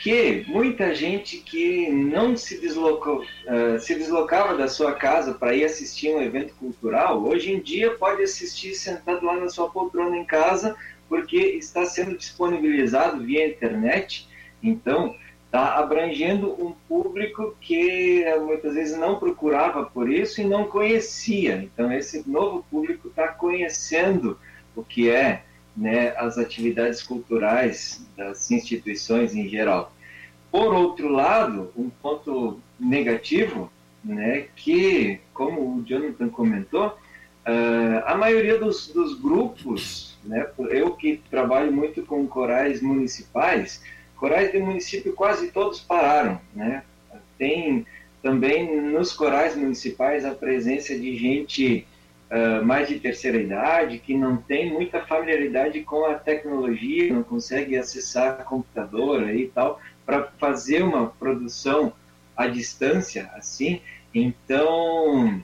que 0.00 0.46
muita 0.48 0.94
gente 0.94 1.36
que 1.36 1.90
não 1.90 2.34
se 2.34 2.58
deslocou, 2.58 3.20
uh, 3.20 3.78
se 3.78 3.94
deslocava 3.94 4.56
da 4.56 4.66
sua 4.66 4.94
casa 4.94 5.34
para 5.34 5.54
ir 5.54 5.64
assistir 5.64 6.08
um 6.14 6.22
evento 6.22 6.54
cultural, 6.54 7.22
hoje 7.22 7.52
em 7.52 7.60
dia 7.60 7.90
pode 7.90 8.22
assistir 8.22 8.74
sentado 8.74 9.24
lá 9.26 9.36
na 9.36 9.50
sua 9.50 9.68
poltrona 9.68 10.16
em 10.16 10.24
casa, 10.24 10.74
porque 11.06 11.36
está 11.36 11.84
sendo 11.84 12.16
disponibilizado 12.16 13.22
via 13.22 13.46
internet. 13.46 14.26
Então, 14.62 15.14
está 15.44 15.74
abrangendo 15.74 16.52
um 16.64 16.72
público 16.88 17.54
que 17.60 18.22
eh, 18.22 18.38
muitas 18.38 18.74
vezes 18.74 18.96
não 18.96 19.18
procurava 19.18 19.84
por 19.84 20.10
isso 20.10 20.40
e 20.40 20.44
não 20.44 20.64
conhecia. 20.64 21.56
Então, 21.56 21.92
esse 21.92 22.26
novo 22.26 22.64
público 22.70 23.08
está 23.08 23.28
conhecendo 23.28 24.38
o 24.74 24.82
que 24.82 25.10
é 25.10 25.42
né, 25.76 26.14
as 26.16 26.38
atividades 26.38 27.02
culturais 27.02 28.04
das 28.16 28.50
instituições 28.50 29.34
em 29.34 29.48
geral. 29.48 29.92
Por 30.50 30.74
outro 30.74 31.08
lado, 31.08 31.72
um 31.76 31.88
ponto 31.88 32.60
negativo, 32.78 33.70
né, 34.04 34.46
que, 34.56 35.20
como 35.32 35.76
o 35.76 35.82
Jonathan 35.84 36.28
comentou, 36.28 36.88
uh, 36.88 38.02
a 38.04 38.16
maioria 38.16 38.58
dos, 38.58 38.88
dos 38.88 39.20
grupos, 39.20 40.18
né, 40.24 40.46
eu 40.70 40.92
que 40.92 41.22
trabalho 41.30 41.72
muito 41.72 42.02
com 42.04 42.26
corais 42.26 42.82
municipais, 42.82 43.82
corais 44.16 44.52
de 44.52 44.58
município 44.58 45.14
quase 45.14 45.50
todos 45.50 45.80
pararam, 45.80 46.38
né? 46.54 46.82
Tem 47.38 47.86
também 48.22 48.78
nos 48.82 49.14
corais 49.14 49.56
municipais 49.56 50.26
a 50.26 50.34
presença 50.34 50.94
de 50.94 51.16
gente 51.16 51.86
uh, 52.30 52.64
mais 52.64 52.88
de 52.88 52.98
terceira 52.98 53.38
idade 53.38 53.98
que 53.98 54.16
não 54.16 54.36
tem 54.36 54.72
muita 54.72 55.00
familiaridade 55.00 55.80
com 55.80 56.04
a 56.04 56.14
tecnologia, 56.14 57.12
não 57.12 57.22
consegue 57.22 57.76
acessar 57.76 58.44
computador 58.44 59.28
e 59.30 59.48
tal 59.48 59.80
para 60.06 60.28
fazer 60.38 60.82
uma 60.82 61.08
produção 61.08 61.92
à 62.36 62.46
distância 62.46 63.30
assim. 63.34 63.80
Então 64.14 65.42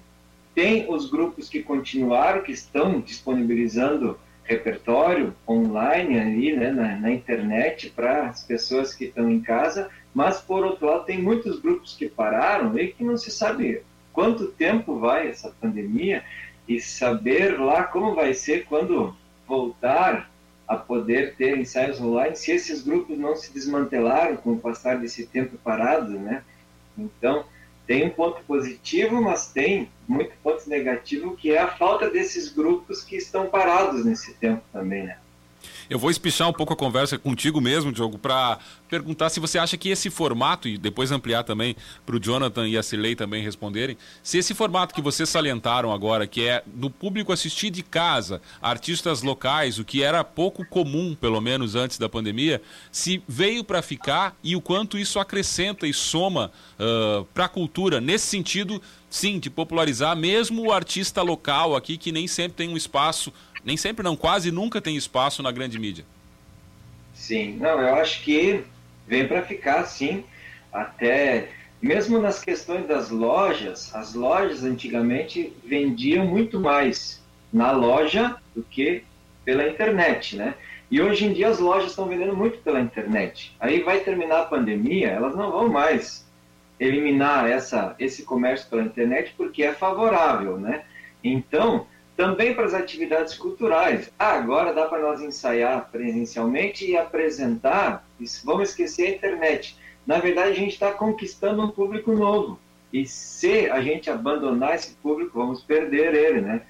tem 0.54 0.86
os 0.88 1.10
grupos 1.10 1.48
que 1.48 1.62
continuaram, 1.62 2.42
que 2.42 2.52
estão 2.52 3.00
disponibilizando 3.00 4.18
repertório 4.42 5.34
online 5.46 6.18
ali, 6.18 6.56
né, 6.56 6.70
na, 6.70 6.96
na 6.96 7.10
internet 7.10 7.90
para 7.90 8.28
as 8.28 8.44
pessoas 8.44 8.94
que 8.94 9.06
estão 9.06 9.28
em 9.28 9.40
casa, 9.40 9.90
mas 10.14 10.40
por 10.40 10.64
outro 10.64 10.86
lado 10.86 11.04
tem 11.04 11.20
muitos 11.20 11.60
grupos 11.60 11.96
que 11.96 12.08
pararam 12.08 12.78
e 12.78 12.88
que 12.88 13.04
não 13.04 13.16
se 13.16 13.30
sabe 13.30 13.82
quanto 14.12 14.46
tempo 14.46 14.98
vai 14.98 15.28
essa 15.28 15.52
pandemia 15.60 16.24
e 16.68 16.80
saber 16.80 17.58
lá 17.60 17.84
como 17.84 18.14
vai 18.14 18.34
ser 18.34 18.64
quando 18.66 19.14
voltar 19.46 20.30
a 20.66 20.76
poder 20.76 21.36
ter 21.36 21.56
ensaios 21.56 22.00
online, 22.00 22.34
se 22.34 22.50
esses 22.50 22.82
grupos 22.82 23.16
não 23.16 23.36
se 23.36 23.52
desmantelaram 23.52 24.36
com 24.36 24.54
o 24.54 24.58
passar 24.58 24.98
desse 24.98 25.26
tempo 25.26 25.56
parado, 25.58 26.18
né? 26.18 26.42
Então, 26.98 27.44
tem 27.86 28.04
um 28.04 28.10
ponto 28.10 28.42
positivo, 28.42 29.22
mas 29.22 29.52
tem 29.52 29.88
muito 30.08 30.32
ponto 30.42 30.68
negativo, 30.68 31.36
que 31.36 31.52
é 31.52 31.58
a 31.58 31.68
falta 31.68 32.10
desses 32.10 32.52
grupos 32.52 33.04
que 33.04 33.16
estão 33.16 33.46
parados 33.46 34.04
nesse 34.04 34.34
tempo 34.34 34.62
também, 34.72 35.04
né? 35.04 35.18
Eu 35.88 35.98
vou 35.98 36.10
espichar 36.10 36.48
um 36.48 36.52
pouco 36.52 36.72
a 36.72 36.76
conversa 36.76 37.16
contigo 37.16 37.60
mesmo, 37.60 37.92
Diogo, 37.92 38.18
para 38.18 38.58
perguntar 38.88 39.30
se 39.30 39.38
você 39.38 39.56
acha 39.58 39.76
que 39.76 39.88
esse 39.88 40.10
formato, 40.10 40.68
e 40.68 40.76
depois 40.76 41.12
ampliar 41.12 41.44
também 41.44 41.76
para 42.04 42.16
o 42.16 42.20
Jonathan 42.20 42.66
e 42.66 42.76
a 42.76 42.82
Cilei 42.82 43.14
também 43.14 43.42
responderem, 43.42 43.96
se 44.22 44.38
esse 44.38 44.52
formato 44.52 44.92
que 44.92 45.00
vocês 45.00 45.28
salientaram 45.28 45.92
agora, 45.92 46.26
que 46.26 46.42
é 46.42 46.62
do 46.66 46.90
público 46.90 47.32
assistir 47.32 47.70
de 47.70 47.84
casa, 47.84 48.42
artistas 48.60 49.22
locais, 49.22 49.78
o 49.78 49.84
que 49.84 50.02
era 50.02 50.24
pouco 50.24 50.64
comum, 50.66 51.14
pelo 51.14 51.40
menos 51.40 51.76
antes 51.76 51.98
da 51.98 52.08
pandemia, 52.08 52.60
se 52.90 53.22
veio 53.28 53.62
para 53.62 53.80
ficar 53.80 54.36
e 54.42 54.56
o 54.56 54.60
quanto 54.60 54.98
isso 54.98 55.20
acrescenta 55.20 55.86
e 55.86 55.94
soma 55.94 56.50
uh, 56.80 57.24
para 57.26 57.44
a 57.44 57.48
cultura, 57.48 58.00
nesse 58.00 58.26
sentido, 58.26 58.82
sim, 59.08 59.38
de 59.38 59.48
popularizar 59.48 60.16
mesmo 60.16 60.66
o 60.66 60.72
artista 60.72 61.22
local 61.22 61.76
aqui, 61.76 61.96
que 61.96 62.10
nem 62.10 62.26
sempre 62.26 62.56
tem 62.56 62.68
um 62.68 62.76
espaço 62.76 63.32
nem 63.66 63.76
sempre 63.76 64.04
não, 64.04 64.14
quase 64.14 64.52
nunca 64.52 64.80
tem 64.80 64.96
espaço 64.96 65.42
na 65.42 65.50
grande 65.50 65.76
mídia. 65.76 66.04
Sim, 67.12 67.56
não, 67.56 67.80
eu 67.80 67.96
acho 67.96 68.22
que 68.22 68.62
vem 69.08 69.26
para 69.26 69.42
ficar 69.42 69.84
sim, 69.84 70.22
até 70.72 71.48
mesmo 71.82 72.20
nas 72.20 72.40
questões 72.40 72.86
das 72.86 73.10
lojas, 73.10 73.92
as 73.92 74.14
lojas 74.14 74.62
antigamente 74.62 75.52
vendiam 75.64 76.24
muito 76.24 76.60
mais 76.60 77.20
na 77.52 77.72
loja 77.72 78.36
do 78.54 78.62
que 78.62 79.02
pela 79.44 79.68
internet, 79.68 80.36
né? 80.36 80.54
E 80.88 81.00
hoje 81.00 81.24
em 81.24 81.32
dia 81.32 81.48
as 81.48 81.58
lojas 81.58 81.90
estão 81.90 82.06
vendendo 82.06 82.36
muito 82.36 82.58
pela 82.58 82.80
internet. 82.80 83.54
Aí 83.58 83.82
vai 83.82 84.00
terminar 84.00 84.42
a 84.42 84.46
pandemia, 84.46 85.08
elas 85.08 85.34
não 85.34 85.50
vão 85.50 85.68
mais 85.68 86.24
eliminar 86.78 87.50
essa, 87.50 87.96
esse 87.98 88.22
comércio 88.22 88.68
pela 88.68 88.82
internet 88.82 89.34
porque 89.36 89.64
é 89.64 89.72
favorável, 89.72 90.56
né? 90.56 90.84
Então, 91.24 91.86
também 92.16 92.54
para 92.54 92.64
as 92.64 92.74
atividades 92.74 93.34
culturais. 93.34 94.10
Ah, 94.18 94.32
agora 94.32 94.72
dá 94.72 94.86
para 94.86 95.02
nós 95.02 95.20
ensaiar 95.20 95.88
presencialmente 95.90 96.90
e 96.90 96.96
apresentar. 96.96 98.06
Vamos 98.42 98.70
esquecer 98.70 99.06
a 99.06 99.10
internet. 99.10 99.76
Na 100.06 100.18
verdade, 100.18 100.50
a 100.50 100.54
gente 100.54 100.72
está 100.72 100.92
conquistando 100.92 101.62
um 101.62 101.70
público 101.70 102.12
novo. 102.12 102.58
E 102.92 103.04
se 103.06 103.68
a 103.68 103.82
gente 103.82 104.08
abandonar 104.08 104.76
esse 104.76 104.94
público, 104.94 105.38
vamos 105.38 105.62
perder 105.62 106.14
ele, 106.14 106.40
né? 106.40 106.62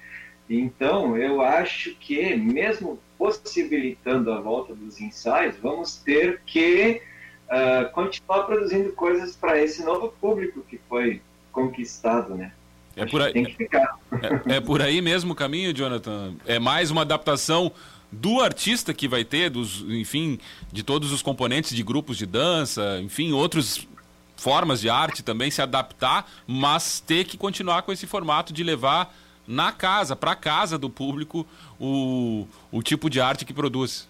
Então, 0.49 1.17
eu 1.17 1.41
acho 1.41 1.95
que, 1.95 2.35
mesmo 2.35 2.99
possibilitando 3.17 4.31
a 4.31 4.41
volta 4.41 4.73
dos 4.73 4.99
ensaios, 4.99 5.55
vamos 5.57 5.97
ter 5.97 6.41
que 6.45 7.01
uh, 7.47 7.91
continuar 7.91 8.43
produzindo 8.43 8.91
coisas 8.93 9.35
para 9.35 9.61
esse 9.61 9.83
novo 9.83 10.13
público 10.19 10.61
que 10.61 10.77
foi 10.89 11.21
conquistado, 11.51 12.35
né? 12.35 12.51
É 12.97 13.05
por 13.05 13.21
aí. 13.21 13.31
Tem 13.31 13.45
que 13.45 13.55
ficar. 13.55 13.97
É, 14.49 14.55
é, 14.55 14.59
por 14.59 14.81
aí 14.81 15.01
mesmo 15.01 15.33
o 15.33 15.35
caminho, 15.35 15.71
Jonathan. 15.71 16.33
É 16.47 16.57
mais 16.57 16.89
uma 16.89 17.01
adaptação 17.01 17.71
do 18.11 18.41
artista 18.41 18.93
que 18.93 19.07
vai 19.07 19.23
ter, 19.23 19.51
dos, 19.51 19.81
enfim, 19.87 20.39
de 20.73 20.81
todos 20.81 21.11
os 21.11 21.21
componentes 21.21 21.75
de 21.75 21.83
grupos 21.83 22.17
de 22.17 22.25
dança, 22.25 22.99
enfim, 23.01 23.33
outras 23.33 23.87
formas 24.35 24.81
de 24.81 24.89
arte 24.89 25.23
também 25.23 25.51
se 25.51 25.61
adaptar, 25.61 26.29
mas 26.47 26.99
ter 26.99 27.25
que 27.25 27.37
continuar 27.37 27.83
com 27.83 27.91
esse 27.91 28.07
formato 28.07 28.51
de 28.51 28.63
levar 28.63 29.15
na 29.47 29.71
casa, 29.71 30.15
para 30.15 30.35
casa 30.35 30.77
do 30.77 30.89
público, 30.89 31.45
o, 31.79 32.47
o 32.71 32.81
tipo 32.81 33.09
de 33.09 33.21
arte 33.21 33.45
que 33.45 33.53
produz. 33.53 34.07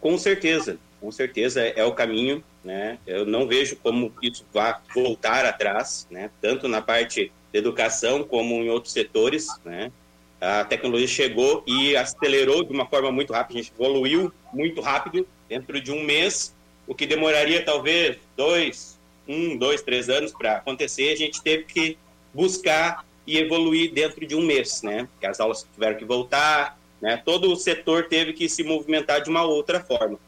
Com 0.00 0.18
certeza, 0.18 0.78
com 1.00 1.12
certeza 1.12 1.60
é, 1.60 1.74
é 1.76 1.84
o 1.84 1.92
caminho, 1.92 2.42
né? 2.64 2.98
Eu 3.06 3.24
não 3.24 3.46
vejo 3.46 3.76
como 3.76 4.12
isso 4.22 4.44
vai 4.52 4.74
voltar 4.94 5.44
atrás, 5.44 6.06
né? 6.10 6.30
Tanto 6.40 6.68
na 6.68 6.82
parte 6.82 7.32
educação 7.52 8.24
como 8.24 8.54
em 8.56 8.70
outros 8.70 8.92
setores, 8.92 9.48
né? 9.64 9.92
A 10.40 10.64
tecnologia 10.64 11.06
chegou 11.06 11.62
e 11.66 11.96
acelerou 11.96 12.64
de 12.64 12.72
uma 12.72 12.86
forma 12.86 13.12
muito 13.12 13.32
rápida, 13.32 13.60
a 13.60 13.62
gente 13.62 13.72
evoluiu 13.78 14.32
muito 14.52 14.80
rápido, 14.80 15.26
dentro 15.48 15.80
de 15.80 15.92
um 15.92 16.02
mês, 16.02 16.54
o 16.86 16.94
que 16.94 17.06
demoraria 17.06 17.64
talvez 17.64 18.16
dois, 18.36 18.98
um, 19.28 19.56
dois, 19.56 19.82
três 19.82 20.08
anos 20.08 20.32
para 20.32 20.56
acontecer, 20.56 21.12
a 21.12 21.16
gente 21.16 21.40
teve 21.42 21.64
que 21.64 21.96
buscar 22.34 23.04
e 23.26 23.38
evoluir 23.38 23.92
dentro 23.92 24.26
de 24.26 24.34
um 24.34 24.42
mês, 24.42 24.82
né? 24.82 25.08
Que 25.20 25.26
as 25.26 25.38
aulas 25.38 25.66
tiveram 25.72 25.96
que 25.96 26.04
voltar, 26.04 26.78
né? 27.00 27.16
Todo 27.24 27.52
o 27.52 27.56
setor 27.56 28.08
teve 28.08 28.32
que 28.32 28.48
se 28.48 28.64
movimentar 28.64 29.22
de 29.22 29.30
uma 29.30 29.44
outra 29.44 29.78
forma. 29.80 30.18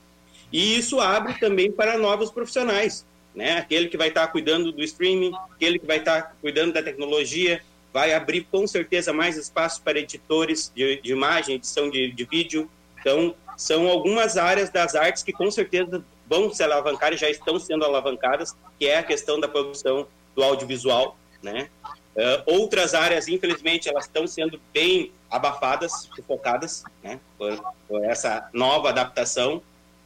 E 0.53 0.79
isso 0.79 1.01
abre 1.01 1.35
também 1.35 1.73
para 1.73 1.99
novos 1.99 2.31
profissionais, 2.31 3.05
né? 3.35 3.59
Aquele 3.59 3.89
que 3.89 3.97
vai 3.97 4.09
estar 4.09 4.27
cuidando 4.29 4.71
do 4.73 4.83
streaming, 4.83 5.33
aquele 5.55 5.79
que 5.79 5.87
vai 5.87 5.99
estar 5.99 6.37
cuidando 6.41 6.73
da 6.73 6.83
tecnologia, 6.83 7.61
vai 7.93 8.13
abrir 8.13 8.47
com 8.51 8.67
certeza 8.67 9.13
mais 9.13 9.37
espaço 9.37 9.81
para 9.83 9.99
editores 9.99 10.73
de, 10.75 11.01
de 11.01 11.13
imagem, 11.13 11.57
edição 11.57 11.91
de, 11.91 12.11
de, 12.11 12.25
vídeo. 12.25 12.69
Então, 13.01 13.35
são 13.57 13.89
algumas 13.89 14.37
áreas 14.37 14.69
das 14.71 14.95
artes 14.95 15.23
que 15.23 15.33
com 15.33 15.51
certeza 15.51 16.05
vão 16.29 16.53
se 16.53 16.63
alavancar 16.63 17.13
e 17.13 17.17
já 17.17 17.31
estão 17.31 17.59
sendo 17.59 17.85
alavancadas, 17.85 18.57
que 18.79 18.87
é 18.87 18.99
a 18.99 19.03
questão 19.03 19.39
da 19.39 19.47
produção 19.47 20.09
do 20.35 20.43
audiovisual, 20.43 21.17
né? 21.43 21.69
Uh, 22.17 22.43
outras 22.47 22.95
áreas, 22.95 23.29
infelizmente, 23.29 23.89
elas 23.89 24.05
estão 24.05 24.27
sendo 24.27 24.61
bem 24.73 25.13
abafadas, 25.31 26.09
sufocadas, 26.15 26.85
né? 27.03 27.21
Por, 27.37 27.63
por 27.87 28.05
essa 28.05 28.49
nova 28.53 28.89
adaptação, 28.89 29.63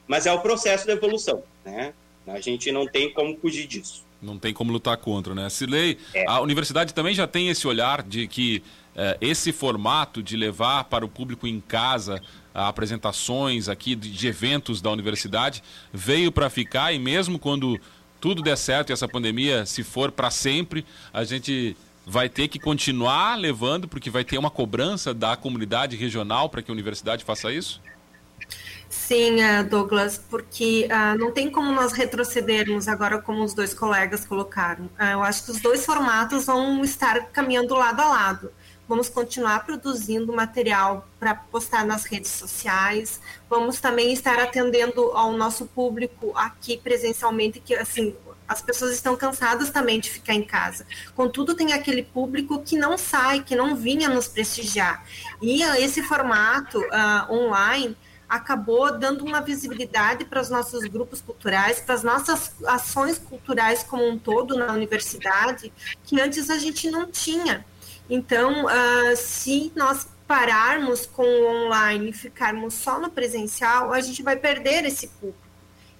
mas 0.06 0.26
é 0.26 0.32
o 0.32 0.40
processo 0.40 0.86
da 0.86 0.94
evolução, 0.94 1.42
né? 1.64 1.94
A 2.30 2.40
gente 2.40 2.70
não 2.70 2.86
tem 2.86 3.12
como 3.12 3.36
fugir 3.38 3.66
disso. 3.66 4.04
Não 4.20 4.38
tem 4.38 4.52
como 4.52 4.72
lutar 4.72 4.96
contra, 4.96 5.34
né? 5.34 5.48
Silei, 5.48 5.96
é. 6.12 6.24
a 6.28 6.40
universidade 6.40 6.92
também 6.92 7.14
já 7.14 7.26
tem 7.26 7.48
esse 7.48 7.66
olhar 7.68 8.02
de 8.02 8.26
que 8.26 8.62
eh, 8.96 9.16
esse 9.20 9.52
formato 9.52 10.20
de 10.22 10.36
levar 10.36 10.84
para 10.84 11.04
o 11.04 11.08
público 11.08 11.46
em 11.46 11.60
casa 11.60 12.20
apresentações 12.52 13.68
aqui 13.68 13.94
de, 13.94 14.10
de 14.10 14.26
eventos 14.26 14.80
da 14.80 14.90
universidade 14.90 15.62
veio 15.92 16.32
para 16.32 16.50
ficar 16.50 16.92
e 16.92 16.98
mesmo 16.98 17.38
quando 17.38 17.78
tudo 18.20 18.42
der 18.42 18.56
certo 18.56 18.90
e 18.90 18.92
essa 18.92 19.06
pandemia, 19.06 19.64
se 19.64 19.84
for 19.84 20.10
para 20.10 20.30
sempre, 20.30 20.84
a 21.12 21.22
gente 21.22 21.76
vai 22.04 22.28
ter 22.28 22.48
que 22.48 22.58
continuar 22.58 23.36
levando, 23.36 23.86
porque 23.86 24.10
vai 24.10 24.24
ter 24.24 24.38
uma 24.38 24.50
cobrança 24.50 25.14
da 25.14 25.36
comunidade 25.36 25.94
regional 25.94 26.48
para 26.48 26.62
que 26.62 26.70
a 26.70 26.74
universidade 26.74 27.24
faça 27.24 27.52
isso? 27.52 27.80
Sim, 28.88 29.42
eh, 29.42 29.62
Douglas, 29.62 30.18
porque 30.30 30.88
uh, 30.90 31.18
não 31.18 31.30
tem 31.30 31.50
como 31.50 31.70
nós 31.72 31.92
retrocedermos 31.92 32.88
agora, 32.88 33.20
como 33.20 33.44
os 33.44 33.52
dois 33.52 33.74
colegas 33.74 34.24
colocaram. 34.24 34.86
Uh, 34.86 35.12
eu 35.12 35.22
acho 35.22 35.44
que 35.44 35.50
os 35.50 35.60
dois 35.60 35.84
formatos 35.84 36.46
vão 36.46 36.82
estar 36.82 37.26
caminhando 37.26 37.74
lado 37.74 38.00
a 38.00 38.08
lado. 38.08 38.52
Vamos 38.88 39.10
continuar 39.10 39.66
produzindo 39.66 40.32
material 40.32 41.06
para 41.20 41.34
postar 41.34 41.84
nas 41.84 42.04
redes 42.04 42.30
sociais. 42.30 43.20
Vamos 43.48 43.78
também 43.78 44.10
estar 44.14 44.38
atendendo 44.38 45.12
ao 45.12 45.32
nosso 45.32 45.66
público 45.66 46.32
aqui 46.34 46.78
presencialmente, 46.78 47.60
que 47.60 47.74
assim 47.74 48.16
as 48.48 48.62
pessoas 48.62 48.94
estão 48.94 49.14
cansadas 49.14 49.68
também 49.68 50.00
de 50.00 50.08
ficar 50.08 50.32
em 50.32 50.42
casa. 50.42 50.86
Contudo, 51.14 51.54
tem 51.54 51.74
aquele 51.74 52.02
público 52.02 52.62
que 52.62 52.78
não 52.78 52.96
sai, 52.96 53.42
que 53.42 53.54
não 53.54 53.76
vinha 53.76 54.08
nos 54.08 54.26
prestigiar. 54.26 55.04
E 55.42 55.62
esse 55.62 56.02
formato 56.02 56.80
uh, 56.80 57.30
online 57.30 57.94
acabou 58.28 58.98
dando 58.98 59.24
uma 59.24 59.40
visibilidade 59.40 60.24
para 60.24 60.40
os 60.40 60.50
nossos 60.50 60.84
grupos 60.84 61.20
culturais, 61.20 61.80
para 61.80 61.94
as 61.94 62.02
nossas 62.02 62.52
ações 62.66 63.18
culturais 63.18 63.82
como 63.82 64.06
um 64.06 64.18
todo 64.18 64.56
na 64.56 64.72
universidade, 64.72 65.72
que 66.04 66.20
antes 66.20 66.50
a 66.50 66.58
gente 66.58 66.90
não 66.90 67.06
tinha. 67.06 67.64
Então, 68.10 68.66
uh, 68.66 69.16
se 69.16 69.72
nós 69.74 70.06
pararmos 70.26 71.06
com 71.06 71.22
o 71.22 71.66
online 71.66 72.10
e 72.10 72.12
ficarmos 72.12 72.74
só 72.74 73.00
no 73.00 73.10
presencial, 73.10 73.92
a 73.92 74.00
gente 74.00 74.22
vai 74.22 74.36
perder 74.36 74.84
esse 74.84 75.08
público. 75.08 75.48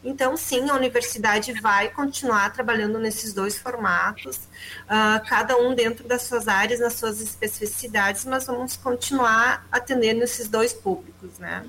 Então, 0.04 0.37
sim, 0.37 0.70
a 0.70 0.75
universidade 0.75 1.52
vai 1.61 1.88
continuar 1.88 2.52
trabalhando 2.52 2.99
nesses 2.99 3.32
dois 3.32 3.58
formatos, 3.58 4.37
uh, 4.37 5.26
cada 5.28 5.56
um 5.56 5.75
dentro 5.75 6.06
das 6.06 6.23
suas 6.23 6.47
áreas, 6.47 6.78
nas 6.78 6.92
suas 6.92 7.20
especificidades, 7.20 8.25
mas 8.25 8.47
vamos 8.47 8.76
continuar 8.76 9.66
atendendo 9.73 10.23
esses 10.23 10.47
dois 10.49 10.73
públicos, 10.73 11.38
né? 11.38 11.64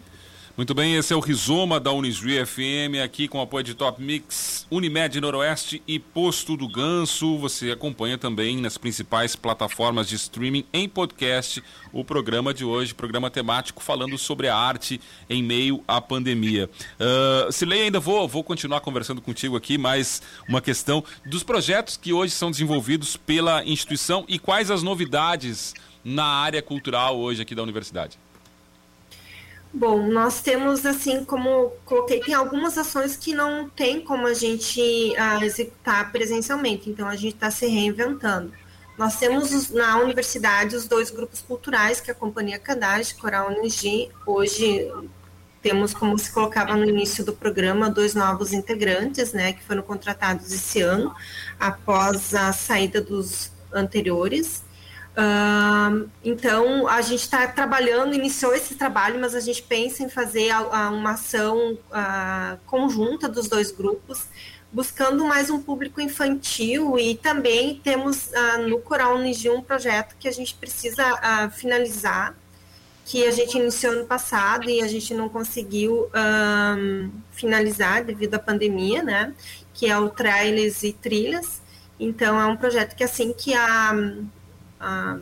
Muito 0.59 0.73
bem, 0.73 0.95
esse 0.95 1.13
é 1.13 1.15
o 1.15 1.21
Rizoma 1.21 1.79
da 1.79 1.89
Unisri 1.93 2.45
FM, 2.45 3.01
aqui 3.01 3.29
com 3.29 3.39
apoio 3.39 3.63
de 3.63 3.73
Top 3.73 4.03
Mix, 4.03 4.67
Unimed 4.69 5.21
Noroeste 5.21 5.81
e 5.87 5.97
Posto 5.97 6.57
do 6.57 6.67
Ganso. 6.67 7.37
Você 7.37 7.71
acompanha 7.71 8.17
também 8.17 8.57
nas 8.57 8.77
principais 8.77 9.37
plataformas 9.37 10.09
de 10.09 10.15
streaming 10.15 10.65
em 10.73 10.89
podcast 10.89 11.63
o 11.93 12.03
programa 12.03 12.53
de 12.53 12.65
hoje, 12.65 12.93
programa 12.93 13.31
temático 13.31 13.81
falando 13.81 14.17
sobre 14.17 14.49
a 14.49 14.57
arte 14.57 14.99
em 15.29 15.41
meio 15.41 15.81
à 15.87 16.01
pandemia. 16.01 16.69
Uh, 16.99 17.49
Silei, 17.53 17.83
ainda 17.83 18.01
vou, 18.01 18.27
vou 18.27 18.43
continuar 18.43 18.81
conversando 18.81 19.21
contigo 19.21 19.55
aqui, 19.55 19.77
mais 19.77 20.21
uma 20.45 20.59
questão 20.59 21.01
dos 21.25 21.41
projetos 21.41 21.95
que 21.95 22.11
hoje 22.11 22.33
são 22.33 22.51
desenvolvidos 22.51 23.15
pela 23.15 23.63
instituição 23.63 24.25
e 24.27 24.37
quais 24.37 24.69
as 24.69 24.83
novidades 24.83 25.73
na 26.03 26.25
área 26.25 26.61
cultural 26.61 27.17
hoje 27.17 27.41
aqui 27.41 27.55
da 27.55 27.63
universidade. 27.63 28.19
Bom, 29.71 30.07
nós 30.07 30.41
temos, 30.41 30.83
assim, 30.83 31.23
como 31.23 31.71
coloquei, 31.85 32.19
tem 32.21 32.33
algumas 32.33 32.77
ações 32.77 33.15
que 33.15 33.33
não 33.33 33.69
tem 33.69 34.01
como 34.01 34.25
a 34.25 34.33
gente 34.33 34.81
uh, 34.81 35.43
executar 35.43 36.11
presencialmente, 36.11 36.89
então 36.89 37.07
a 37.07 37.15
gente 37.15 37.35
está 37.35 37.51
se 37.51 37.67
reinventando. 37.67 38.51
Nós 38.97 39.17
temos 39.17 39.69
na 39.69 39.97
universidade 39.97 40.75
os 40.75 40.87
dois 40.87 41.11
grupos 41.11 41.39
culturais, 41.41 42.01
que 42.01 42.09
é 42.09 42.13
a 42.13 42.15
Companhia 42.15 42.59
Cadage, 42.59 43.15
Coral 43.15 43.49
Unigi. 43.49 44.09
Hoje 44.25 44.91
temos, 45.61 45.93
como 45.93 46.17
se 46.17 46.31
colocava 46.31 46.75
no 46.75 46.83
início 46.83 47.23
do 47.23 47.31
programa, 47.31 47.89
dois 47.89 48.15
novos 48.15 48.51
integrantes, 48.51 49.33
né, 49.33 49.53
que 49.53 49.63
foram 49.63 49.83
contratados 49.83 50.51
esse 50.51 50.81
ano, 50.81 51.15
após 51.59 52.33
a 52.33 52.51
saída 52.51 52.99
dos 52.99 53.51
anteriores. 53.71 54.63
Uh, 55.17 56.09
então, 56.23 56.87
a 56.87 57.01
gente 57.01 57.21
está 57.21 57.47
trabalhando, 57.47 58.13
iniciou 58.13 58.53
esse 58.53 58.75
trabalho, 58.75 59.19
mas 59.19 59.35
a 59.35 59.39
gente 59.39 59.61
pensa 59.63 60.03
em 60.03 60.09
fazer 60.09 60.49
a, 60.51 60.59
a 60.59 60.89
uma 60.91 61.11
ação 61.11 61.73
uh, 61.73 62.57
conjunta 62.65 63.27
dos 63.27 63.47
dois 63.47 63.71
grupos, 63.71 64.27
buscando 64.71 65.25
mais 65.25 65.49
um 65.49 65.59
público 65.59 65.99
infantil 65.99 66.97
e 66.97 67.15
também 67.15 67.81
temos 67.83 68.27
uh, 68.27 68.67
no 68.69 68.79
Coral 68.79 69.15
Unigi 69.15 69.49
um 69.49 69.61
projeto 69.61 70.15
que 70.17 70.27
a 70.27 70.31
gente 70.31 70.53
precisa 70.53 71.03
finalizar, 71.51 72.35
que 73.03 73.25
a 73.25 73.31
gente 73.31 73.57
iniciou 73.57 73.95
no 73.95 74.05
passado 74.05 74.69
e 74.69 74.81
a 74.81 74.87
gente 74.87 75.15
não 75.15 75.27
conseguiu 75.27 76.11
finalizar 77.31 78.03
devido 78.03 78.35
à 78.35 78.39
pandemia, 78.39 79.01
né? 79.01 79.33
Que 79.73 79.87
é 79.87 79.97
o 79.97 80.09
Trailers 80.09 80.83
e 80.83 80.93
Trilhas. 80.93 81.59
Então, 81.99 82.39
é 82.39 82.45
um 82.45 82.55
projeto 82.55 82.95
que 82.95 83.03
assim 83.03 83.33
que 83.33 83.55
a 83.55 83.95
a, 84.79 85.17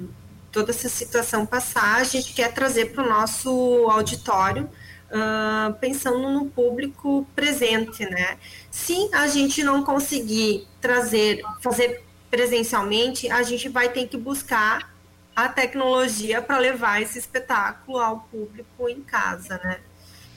toda 0.52 0.72
essa 0.72 0.90
situação 0.90 1.46
passar, 1.46 1.98
a 1.98 2.04
gente 2.04 2.34
quer 2.34 2.54
trazer 2.54 2.92
para 2.94 3.04
o 3.04 3.10
nosso 3.10 3.50
auditório, 3.90 4.70
uh, 5.12 5.74
pensando 5.80 6.30
no 6.30 6.46
público 6.46 7.28
presente, 7.36 8.06
né? 8.06 8.38
Se 8.72 9.10
a 9.14 9.28
gente 9.28 9.64
não 9.64 9.84
conseguir 9.84 10.68
trazer, 10.82 11.42
fazer 11.62 12.04
presencialmente, 12.30 13.30
a 13.30 13.44
gente 13.44 13.70
vai 13.70 13.90
ter 13.90 14.08
que 14.08 14.18
buscar 14.18 14.94
a 15.36 15.48
tecnologia 15.48 16.42
para 16.42 16.58
levar 16.58 17.02
esse 17.02 17.20
espetáculo 17.20 18.00
ao 18.00 18.22
público 18.22 18.90
em 18.90 19.02
casa, 19.02 19.60
né? 19.64 19.80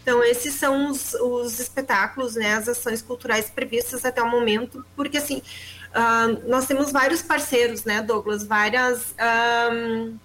Então, 0.02 0.22
esses 0.24 0.54
são 0.54 0.90
os, 0.90 1.14
os 1.14 1.60
espetáculos, 1.60 2.34
né, 2.34 2.54
as 2.54 2.68
ações 2.68 3.02
culturais 3.02 3.50
previstas 3.50 4.04
até 4.04 4.22
o 4.22 4.30
momento, 4.30 4.84
porque, 4.96 5.18
assim, 5.18 5.42
Uh, 5.90 6.48
nós 6.48 6.66
temos 6.66 6.92
vários 6.92 7.20
parceiros, 7.20 7.84
né, 7.84 8.00
Douglas? 8.00 8.44
Várias 8.44 9.14
um, 9.72 10.16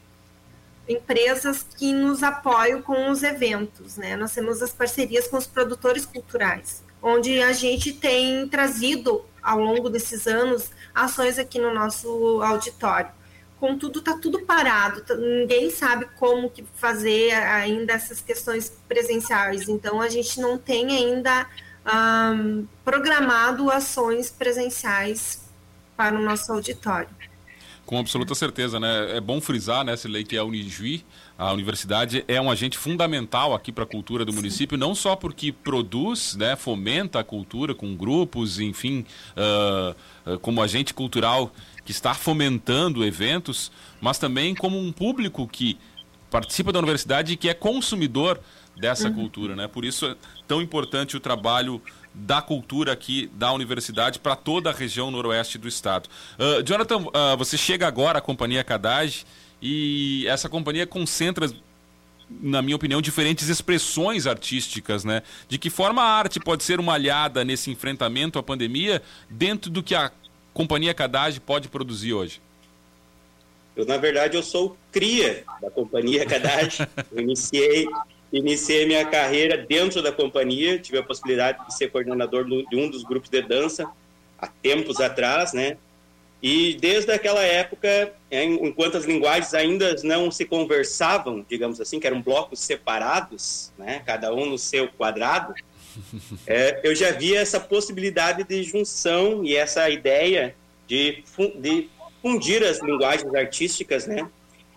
empresas 0.88 1.66
que 1.78 1.92
nos 1.92 2.22
apoiam 2.22 2.82
com 2.82 3.10
os 3.10 3.24
eventos, 3.24 3.98
né? 3.98 4.16
Nós 4.16 4.34
temos 4.34 4.62
as 4.62 4.72
parcerias 4.72 5.28
com 5.28 5.38
os 5.38 5.48
produtores 5.48 6.06
culturais, 6.06 6.84
onde 7.02 7.42
a 7.42 7.52
gente 7.52 7.94
tem 7.94 8.48
trazido 8.48 9.26
ao 9.42 9.60
longo 9.60 9.90
desses 9.90 10.28
anos 10.28 10.70
ações 10.94 11.40
aqui 11.40 11.60
no 11.60 11.74
nosso 11.74 12.42
auditório. 12.44 13.10
Contudo, 13.60 14.00
está 14.00 14.18
tudo 14.18 14.42
parado, 14.42 15.02
tá, 15.02 15.16
ninguém 15.16 15.72
sabe 15.72 16.08
como 16.18 16.50
que 16.50 16.64
fazer 16.76 17.32
ainda 17.32 17.94
essas 17.94 18.22
questões 18.22 18.70
presenciais. 18.88 19.68
Então, 19.68 20.00
a 20.02 20.10
gente 20.10 20.40
não 20.40 20.58
tem 20.58 20.92
ainda 20.92 21.48
um, 21.86 22.68
programado 22.84 23.72
ações 23.72 24.30
presenciais 24.30 25.45
para 25.96 26.18
o 26.18 26.22
nosso 26.22 26.52
auditório. 26.52 27.10
Com 27.86 28.00
absoluta 28.00 28.34
certeza, 28.34 28.80
né? 28.80 29.16
É 29.16 29.22
bom 29.22 29.40
frisar, 29.40 29.86
né, 29.86 29.96
Silei, 29.96 30.24
que 30.24 30.36
a 30.36 30.44
Unijuí, 30.44 31.06
a 31.38 31.54
universidade, 31.54 32.26
é 32.28 32.42
um 32.42 32.50
agente 32.50 32.80
fundamental 32.80 33.54
aqui 33.54 33.72
para 33.72 33.84
a 33.84 33.88
cultura 33.88 34.26
do 34.26 34.32
Sim. 34.32 34.38
município, 34.38 34.78
não 34.78 34.96
só 34.96 35.16
porque 35.16 35.52
produz, 35.52 36.36
né, 36.36 36.56
fomenta 36.56 37.20
a 37.20 37.24
cultura 37.24 37.76
com 37.76 37.96
grupos, 37.96 38.60
enfim, 38.60 39.06
uh, 39.38 40.40
como 40.40 40.64
agente 40.64 40.96
cultural 40.96 41.54
que 41.86 41.92
está 41.92 42.16
fomentando 42.16 43.06
eventos, 43.06 43.72
mas 44.02 44.18
também 44.18 44.56
como 44.56 44.80
um 44.80 44.92
público 44.92 45.48
que 45.48 45.78
participa 46.32 46.72
da 46.72 46.80
universidade 46.80 47.34
e 47.34 47.38
que 47.38 47.48
é 47.48 47.54
consumidor 47.54 48.40
dessa 48.76 49.08
uhum. 49.08 49.14
cultura, 49.14 49.56
né? 49.56 49.68
Por 49.68 49.86
isso 49.86 50.08
é 50.08 50.16
tão 50.48 50.60
importante 50.60 51.16
o 51.16 51.20
trabalho 51.20 51.80
da 52.16 52.42
cultura 52.42 52.94
aqui 52.94 53.30
da 53.34 53.52
universidade 53.52 54.20
para 54.20 54.36
toda 54.36 54.70
a 54.70 54.74
região 54.74 55.12
noroeste 55.12 55.58
do 55.58 55.68
estado. 55.68 56.10
Uh, 56.40 56.64
Jonathan, 56.64 57.02
uh, 57.02 57.38
você 57.38 57.58
chega 57.58 57.86
agora 57.86 58.20
à 58.20 58.22
Companhia 58.22 58.64
Cadage 58.64 59.26
e 59.62 60.26
essa 60.28 60.48
companhia 60.48 60.88
concentra, 60.88 61.50
na 62.30 62.62
minha 62.62 62.76
opinião, 62.76 63.02
diferentes 63.02 63.50
expressões 63.50 64.26
artísticas, 64.26 65.04
né? 65.04 65.24
De 65.50 65.58
que 65.58 65.70
forma 65.70 66.02
a 66.02 66.18
arte 66.18 66.40
pode 66.40 66.64
ser 66.64 66.80
uma 66.80 66.94
aliada 66.94 67.44
nesse 67.44 67.70
enfrentamento 67.70 68.40
à 68.40 68.44
pandemia 68.44 69.02
dentro 69.30 69.70
do 69.70 69.84
que 69.84 69.94
a 69.94 70.12
Companhia 70.54 70.94
Cadage 70.94 71.40
pode 71.42 71.68
produzir 71.68 72.14
hoje? 72.14 72.42
Eu, 73.76 73.86
na 73.86 73.98
verdade, 73.98 74.38
eu 74.38 74.44
sou 74.44 74.78
cria 74.90 75.44
da 75.62 75.70
Companhia 75.70 76.26
Cadage. 76.26 76.88
Eu 77.12 77.22
iniciei 77.22 77.86
Iniciei 78.36 78.86
minha 78.86 79.06
carreira 79.06 79.58
dentro 79.58 80.02
da 80.02 80.12
companhia, 80.12 80.78
tive 80.78 80.98
a 80.98 81.04
possibilidade 81.04 81.66
de 81.66 81.74
ser 81.74 81.90
coordenador 81.90 82.44
de 82.44 82.76
um 82.76 82.90
dos 82.90 83.02
grupos 83.02 83.30
de 83.30 83.42
dança 83.42 83.90
há 84.38 84.46
tempos 84.46 85.00
atrás, 85.00 85.54
né? 85.54 85.78
E 86.44 86.74
desde 86.74 87.14
aquela 87.14 87.42
época, 87.42 88.14
enquanto 88.30 88.98
as 88.98 89.06
linguagens 89.06 89.54
ainda 89.54 89.96
não 90.04 90.30
se 90.30 90.44
conversavam, 90.44 91.46
digamos 91.50 91.80
assim, 91.80 91.98
que 91.98 92.06
eram 92.06 92.22
blocos 92.22 92.60
separados, 92.60 93.72
né? 93.78 94.04
Cada 94.06 94.34
um 94.34 94.46
no 94.46 94.58
seu 94.58 94.90
quadrado, 94.90 95.54
é, 96.46 96.82
eu 96.84 96.94
já 96.94 97.12
via 97.12 97.40
essa 97.40 97.58
possibilidade 97.58 98.44
de 98.44 98.64
junção 98.64 99.46
e 99.46 99.56
essa 99.56 99.90
ideia 99.90 100.54
de, 100.86 101.24
de 101.56 101.90
fundir 102.22 102.66
as 102.66 102.84
linguagens 102.84 103.34
artísticas, 103.34 104.06
né? 104.06 104.30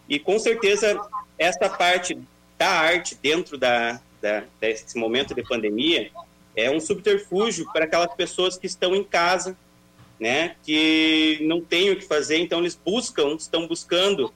E 0.08 0.16
com 0.20 0.38
certeza 0.38 0.96
essa 1.36 1.68
parte 1.68 2.16
da 2.58 2.68
arte 2.68 3.16
dentro 3.22 3.56
da, 3.56 4.00
da, 4.20 4.44
desse 4.60 4.98
momento 4.98 5.34
de 5.34 5.42
pandemia 5.42 6.10
é 6.56 6.70
um 6.70 6.80
subterfúgio 6.80 7.70
para 7.72 7.84
aquelas 7.84 8.12
pessoas 8.14 8.58
que 8.58 8.66
estão 8.66 8.94
em 8.94 9.04
casa 9.04 9.56
né, 10.18 10.56
que 10.62 11.38
não 11.42 11.60
tem 11.60 11.90
o 11.90 11.96
que 11.96 12.06
fazer, 12.06 12.38
então 12.38 12.60
eles 12.60 12.78
buscam, 12.84 13.34
estão 13.34 13.66
buscando, 13.66 14.32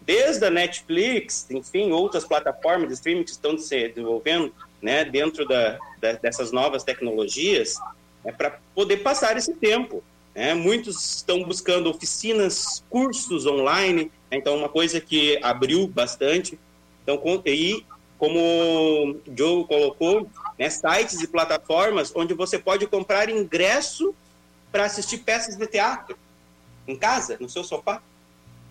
desde 0.00 0.44
a 0.46 0.50
Netflix, 0.50 1.46
enfim, 1.50 1.90
outras 1.90 2.24
plataformas 2.24 2.88
de 2.88 2.94
streaming 2.94 3.24
que 3.24 3.30
estão 3.30 3.58
se 3.58 3.88
desenvolvendo, 3.88 4.52
né, 4.80 5.04
dentro 5.04 5.46
da, 5.46 5.78
da 6.00 6.12
dessas 6.12 6.52
novas 6.52 6.84
tecnologias, 6.84 7.76
é 8.24 8.32
para 8.32 8.58
poder 8.74 8.98
passar 8.98 9.36
esse 9.36 9.54
tempo. 9.54 10.02
Né? 10.34 10.54
Muitos 10.54 11.16
estão 11.16 11.42
buscando 11.42 11.90
oficinas, 11.90 12.84
cursos 12.88 13.46
online, 13.46 14.04
né? 14.30 14.38
então 14.38 14.56
uma 14.56 14.68
coisa 14.68 15.00
que 15.00 15.38
abriu 15.42 15.86
bastante. 15.86 16.58
Então, 17.06 17.42
e 17.46 17.86
como 18.18 18.38
o 18.40 19.20
Joe 19.36 19.64
colocou, 19.66 20.28
né, 20.58 20.68
sites 20.68 21.20
e 21.20 21.28
plataformas 21.28 22.12
onde 22.16 22.34
você 22.34 22.58
pode 22.58 22.86
comprar 22.88 23.28
ingresso 23.28 24.12
para 24.72 24.86
assistir 24.86 25.18
peças 25.18 25.54
de 25.54 25.66
teatro 25.66 26.18
em 26.88 26.96
casa, 26.96 27.36
no 27.38 27.48
seu 27.48 27.62
sofá. 27.62 28.02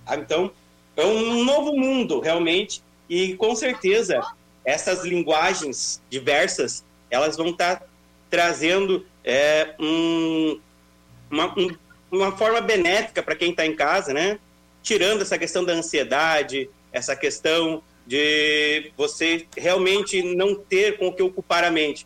Ah, 0.06 0.18
então, 0.18 0.52
é 0.98 1.06
um 1.06 1.44
novo 1.46 1.78
mundo, 1.78 2.20
realmente, 2.20 2.84
e 3.10 3.36
com 3.36 3.56
certeza 3.56 4.22
essas 4.64 5.04
linguagens 5.06 6.02
diversas, 6.10 6.84
elas 7.10 7.38
vão 7.38 7.50
estar 7.50 7.78
tá 7.78 7.86
trazendo 8.30 9.06
é, 9.24 9.76
um, 9.80 10.60
uma, 11.30 11.54
um, 11.58 11.76
uma 12.12 12.32
forma 12.36 12.60
benéfica 12.60 13.24
para 13.24 13.36
quem 13.36 13.52
está 13.52 13.66
em 13.66 13.76
casa, 13.76 14.14
né? 14.14 14.40
Tirando 14.82 15.22
essa 15.22 15.38
questão 15.38 15.64
da 15.64 15.74
ansiedade, 15.74 16.70
essa 16.92 17.16
questão 17.16 17.84
de 18.06 18.92
você 18.96 19.48
realmente 19.58 20.22
não 20.22 20.56
ter 20.56 20.98
com 20.98 21.08
o 21.08 21.14
que 21.14 21.24
ocupar 21.24 21.64
a 21.64 21.72
mente. 21.72 22.06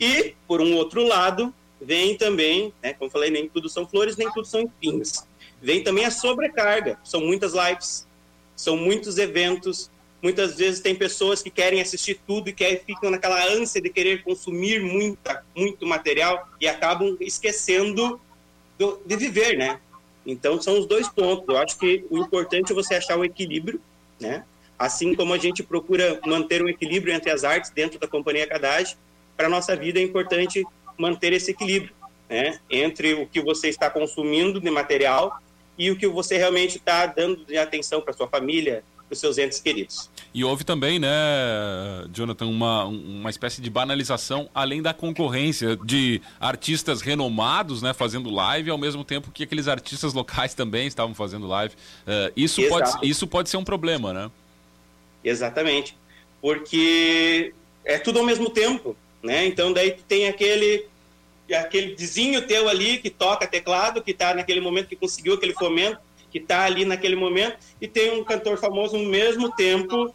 E, 0.00 0.34
por 0.46 0.60
um 0.60 0.74
outro 0.76 1.06
lado, 1.06 1.54
vem 1.80 2.16
também, 2.16 2.72
né, 2.82 2.92
como 2.94 3.10
falei, 3.10 3.30
nem 3.30 3.48
tudo 3.48 3.68
são 3.68 3.86
flores, 3.86 4.16
nem 4.16 4.30
tudo 4.32 4.46
são 4.46 4.62
espinhos. 4.62 5.24
Vem 5.60 5.82
também 5.82 6.04
a 6.04 6.10
sobrecarga. 6.10 6.98
São 7.04 7.20
muitas 7.20 7.52
lives, 7.52 8.06
são 8.54 8.76
muitos 8.76 9.18
eventos. 9.18 9.90
Muitas 10.22 10.56
vezes 10.56 10.80
tem 10.80 10.94
pessoas 10.94 11.42
que 11.42 11.50
querem 11.50 11.80
assistir 11.80 12.20
tudo 12.26 12.48
e 12.48 12.52
que 12.52 12.82
ficam 12.86 13.10
naquela 13.10 13.44
ânsia 13.52 13.80
de 13.80 13.90
querer 13.90 14.22
consumir 14.22 14.82
muita, 14.82 15.44
muito 15.54 15.86
material 15.86 16.48
e 16.60 16.66
acabam 16.66 17.16
esquecendo 17.20 18.20
do, 18.78 19.00
de 19.04 19.16
viver, 19.16 19.56
né? 19.56 19.80
Então 20.26 20.60
são 20.60 20.78
os 20.78 20.86
dois 20.86 21.08
pontos. 21.08 21.46
Eu 21.48 21.58
acho 21.58 21.78
que 21.78 22.04
o 22.10 22.18
importante 22.18 22.72
é 22.72 22.74
você 22.74 22.94
achar 22.94 23.16
o 23.18 23.24
equilíbrio, 23.24 23.80
né? 24.18 24.44
Assim 24.78 25.14
como 25.14 25.32
a 25.32 25.38
gente 25.38 25.62
procura 25.62 26.20
manter 26.26 26.62
um 26.62 26.68
equilíbrio 26.68 27.14
entre 27.14 27.30
as 27.30 27.44
artes 27.44 27.70
dentro 27.70 27.98
da 27.98 28.06
companhia 28.06 28.46
Cadage, 28.46 28.96
para 29.36 29.48
nossa 29.48 29.74
vida 29.74 29.98
é 29.98 30.02
importante 30.02 30.64
manter 30.98 31.32
esse 31.32 31.50
equilíbrio, 31.50 31.94
né? 32.28 32.58
Entre 32.70 33.14
o 33.14 33.26
que 33.26 33.40
você 33.40 33.68
está 33.68 33.90
consumindo 33.90 34.60
de 34.60 34.70
material 34.70 35.40
e 35.78 35.90
o 35.90 35.96
que 35.96 36.06
você 36.06 36.36
realmente 36.36 36.78
está 36.78 37.06
dando 37.06 37.44
de 37.44 37.56
atenção 37.58 38.00
para 38.00 38.12
sua 38.12 38.28
família, 38.28 38.82
para 39.06 39.14
os 39.14 39.20
seus 39.20 39.38
entes 39.38 39.60
queridos. 39.60 40.10
E 40.34 40.44
houve 40.44 40.64
também, 40.64 40.98
né, 40.98 41.08
Jonathan, 42.12 42.46
uma, 42.46 42.84
uma 42.84 43.30
espécie 43.30 43.62
de 43.62 43.70
banalização, 43.70 44.50
além 44.54 44.82
da 44.82 44.92
concorrência 44.92 45.76
de 45.76 46.20
artistas 46.40 47.00
renomados, 47.00 47.80
né, 47.82 47.94
fazendo 47.94 48.28
live, 48.30 48.70
ao 48.70 48.78
mesmo 48.78 49.04
tempo 49.04 49.30
que 49.30 49.44
aqueles 49.44 49.68
artistas 49.68 50.12
locais 50.12 50.54
também 50.54 50.86
estavam 50.86 51.14
fazendo 51.14 51.46
live. 51.46 51.74
Uh, 51.74 52.32
isso, 52.36 52.60
pode, 52.68 52.90
isso 53.02 53.26
pode 53.26 53.48
ser 53.48 53.56
um 53.56 53.64
problema, 53.64 54.12
né? 54.12 54.30
Exatamente, 55.26 55.98
porque 56.40 57.52
é 57.84 57.98
tudo 57.98 58.20
ao 58.20 58.24
mesmo 58.24 58.48
tempo, 58.48 58.96
né? 59.20 59.44
Então 59.44 59.72
daí 59.72 59.90
tem 60.06 60.28
aquele 60.28 60.86
aquele 61.52 61.96
vizinho 61.96 62.46
teu 62.46 62.68
ali 62.68 62.98
que 62.98 63.10
toca 63.10 63.46
teclado, 63.46 64.00
que 64.02 64.12
está 64.12 64.32
naquele 64.34 64.60
momento 64.60 64.88
que 64.88 64.94
conseguiu 64.94 65.34
aquele 65.34 65.52
fomento, 65.52 65.98
que 66.30 66.38
está 66.38 66.62
ali 66.62 66.84
naquele 66.84 67.16
momento, 67.16 67.56
e 67.80 67.88
tem 67.88 68.12
um 68.12 68.22
cantor 68.22 68.56
famoso 68.56 68.96
no 68.96 69.08
mesmo 69.08 69.50
tempo 69.50 70.14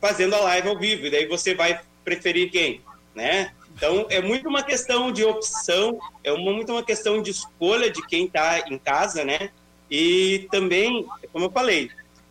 fazendo 0.00 0.34
a 0.34 0.40
live 0.40 0.68
ao 0.68 0.78
vivo. 0.78 1.06
E 1.06 1.10
daí 1.10 1.26
você 1.26 1.54
vai 1.54 1.80
preferir 2.04 2.50
quem, 2.50 2.80
né? 3.14 3.52
Então 3.76 4.06
é 4.10 4.20
muito 4.20 4.48
uma 4.48 4.64
questão 4.64 5.12
de 5.12 5.24
opção, 5.24 6.00
é 6.24 6.32
uma, 6.32 6.52
muito 6.52 6.72
uma 6.72 6.82
questão 6.82 7.22
de 7.22 7.30
escolha 7.30 7.88
de 7.88 8.04
quem 8.08 8.24
está 8.24 8.64
em 8.68 8.78
casa, 8.78 9.24
né? 9.24 9.50
E 9.88 10.48
também, 10.50 11.06
como 11.32 11.44
eu 11.44 11.50
falei, 11.52 11.88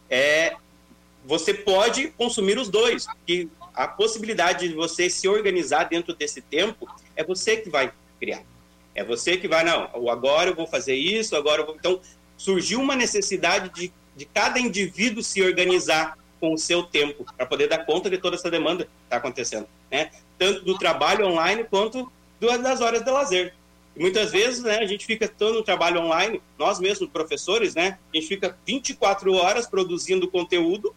é 0.09 0.55
você 1.25 1.53
pode 1.53 2.09
consumir 2.09 2.57
os 2.57 2.69
dois, 2.69 3.07
que 3.25 3.49
a 3.73 3.87
possibilidade 3.87 4.67
de 4.67 4.73
você 4.73 5.09
se 5.09 5.27
organizar 5.27 5.85
dentro 5.85 6.13
desse 6.13 6.41
tempo 6.41 6.87
é 7.15 7.23
você 7.23 7.57
que 7.57 7.69
vai 7.69 7.91
criar. 8.19 8.43
É 8.95 9.03
você 9.03 9.37
que 9.37 9.47
vai, 9.47 9.63
não, 9.63 9.89
agora 10.09 10.49
eu 10.49 10.55
vou 10.55 10.67
fazer 10.67 10.95
isso, 10.95 11.35
agora 11.35 11.61
eu 11.61 11.65
vou. 11.65 11.75
Então, 11.75 12.01
surgiu 12.35 12.81
uma 12.81 12.95
necessidade 12.95 13.69
de, 13.69 13.93
de 14.15 14.25
cada 14.25 14.59
indivíduo 14.59 15.23
se 15.23 15.41
organizar 15.41 16.17
com 16.39 16.53
o 16.53 16.57
seu 16.57 16.83
tempo 16.83 17.25
para 17.35 17.45
poder 17.45 17.67
dar 17.67 17.85
conta 17.85 18.09
de 18.09 18.17
toda 18.17 18.35
essa 18.35 18.49
demanda 18.49 18.85
que 18.85 18.91
está 19.03 19.17
acontecendo, 19.17 19.67
né? 19.91 20.09
Tanto 20.37 20.63
do 20.63 20.77
trabalho 20.77 21.27
online 21.27 21.65
quanto 21.65 22.11
das 22.39 22.81
horas 22.81 23.03
de 23.03 23.11
lazer. 23.11 23.53
E 23.95 23.99
muitas 23.99 24.31
vezes, 24.31 24.63
né, 24.63 24.77
a 24.77 24.85
gente 24.85 25.05
fica 25.05 25.27
todo 25.27 25.55
no 25.55 25.63
trabalho 25.63 26.01
online, 26.01 26.41
nós 26.57 26.79
mesmos 26.79 27.09
professores, 27.09 27.75
né, 27.75 27.97
a 28.13 28.15
gente 28.15 28.27
fica 28.27 28.57
24 28.65 29.33
horas 29.33 29.67
produzindo 29.67 30.29
conteúdo, 30.29 30.95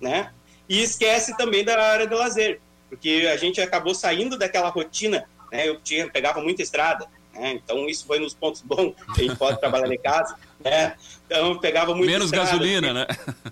né? 0.00 0.32
E 0.68 0.82
esquece 0.82 1.36
também 1.36 1.64
da 1.64 1.80
área 1.80 2.06
de 2.06 2.14
lazer, 2.14 2.60
porque 2.88 3.28
a 3.32 3.36
gente 3.36 3.60
acabou 3.60 3.94
saindo 3.94 4.38
daquela 4.38 4.68
rotina, 4.68 5.24
né? 5.50 5.68
Eu 5.68 5.80
tinha 5.80 6.08
pegava 6.08 6.40
muita 6.40 6.62
estrada, 6.62 7.06
né? 7.34 7.52
Então, 7.52 7.88
isso 7.88 8.06
foi 8.06 8.18
nos 8.18 8.34
pontos 8.34 8.62
bons, 8.62 8.94
a 9.08 9.20
gente 9.20 9.36
pode 9.36 9.58
trabalhar 9.60 9.92
em 9.92 9.98
casa. 9.98 10.36
Né? 10.62 10.94
Então, 11.26 11.58
pegava 11.58 11.94
muito 11.94 12.10
Menos 12.10 12.26
estrada, 12.26 12.50
gasolina, 12.50 12.92
né? 12.92 13.06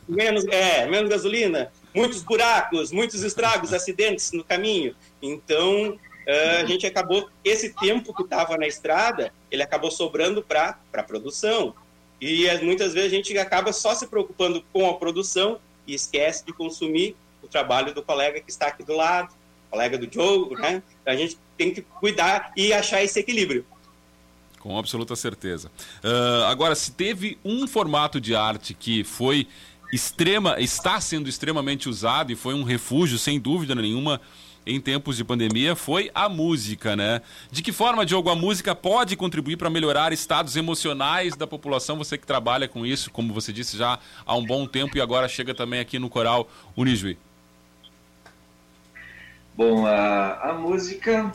Menos, 0.07 0.45
é, 0.47 0.87
menos 0.87 1.09
gasolina, 1.09 1.73
muitos 1.95 2.23
buracos, 2.23 2.93
muitos 2.93 3.23
estragos, 3.23 3.73
acidentes 3.73 4.33
no 4.33 4.45
caminho. 4.45 4.95
Então, 5.23 5.99
a 6.61 6.65
gente 6.67 6.87
acabou, 6.87 7.31
esse 7.43 7.73
tempo 7.75 8.13
que 8.13 8.23
estava 8.23 8.59
na 8.59 8.67
estrada, 8.67 9.33
ele 9.51 9.63
acabou 9.63 9.91
sobrando 9.91 10.43
para 10.43 10.79
a 10.93 11.03
produção. 11.03 11.75
E 12.21 12.47
muitas 12.63 12.93
vezes 12.93 13.13
a 13.13 13.17
gente 13.17 13.39
acaba 13.39 13.73
só 13.73 13.95
se 13.95 14.07
preocupando 14.07 14.63
com 14.73 14.89
a 14.91 14.95
produção 14.95 15.59
e 15.89 15.95
esquece 15.95 16.45
de 16.45 16.53
consumir 16.53 17.17
o 17.43 17.49
trabalho 17.49 17.95
do 17.95 18.03
colega 18.03 18.41
que 18.41 18.51
está 18.51 18.69
aqui 18.69 18.85
do 18.85 18.95
lado, 18.95 19.35
colega 19.71 19.99
do 19.99 20.13
jogo, 20.13 20.55
né? 20.57 20.83
A 21.05 21.17
gente 21.17 21.39
tem 21.57 21.73
que 21.73 21.83
cuidar 21.83 22.53
e 22.57 22.73
achar 22.73 23.03
esse 23.03 23.19
equilíbrio. 23.19 23.65
Com 24.61 24.79
absoluta 24.79 25.17
certeza. 25.17 25.71
Uh, 26.05 26.45
agora, 26.45 26.75
se 26.75 26.93
teve 26.93 27.39
um 27.45 27.67
formato 27.67 28.21
de 28.21 28.35
arte 28.35 28.75
que 28.75 29.03
foi 29.03 29.47
extrema, 29.93 30.61
está 30.61 31.01
sendo 31.01 31.29
extremamente 31.29 31.89
usado 31.89 32.31
e 32.31 32.37
foi 32.37 32.55
um 32.55 32.63
refúgio, 32.63 33.19
sem 33.19 33.41
dúvida 33.41 33.75
nenhuma, 33.75 34.21
em 34.69 34.81
tempos 34.81 35.17
de 35.17 35.25
pandemia 35.25 35.75
foi 35.75 36.11
a 36.15 36.29
música, 36.29 36.95
né? 36.95 37.23
De 37.51 37.63
que 37.63 37.73
forma, 37.73 38.05
Diogo, 38.05 38.29
a 38.29 38.37
música 38.37 38.75
pode 38.75 39.17
contribuir 39.17 39.57
para 39.57 39.71
melhorar 39.71 40.13
estados 40.13 40.57
emocionais 40.57 41.35
da 41.35 41.47
população? 41.47 41.97
Você 41.97 42.19
que 42.19 42.27
trabalha 42.27 42.69
com 42.69 42.85
isso, 42.85 43.11
como 43.11 43.33
você 43.33 43.51
disse 43.51 43.79
já 43.79 43.99
há 44.27 44.37
um 44.37 44.45
bom 44.45 44.67
tempo 44.67 44.99
e 44.99 45.01
agora 45.01 45.27
chega 45.27 45.55
também 45.55 45.81
aqui 45.81 45.99
no 45.99 46.11
Coral 46.11 46.49
Unijuí. 46.77 47.17
Bom, 49.57 49.87
a, 49.87 50.51
a 50.51 50.53
música, 50.53 51.33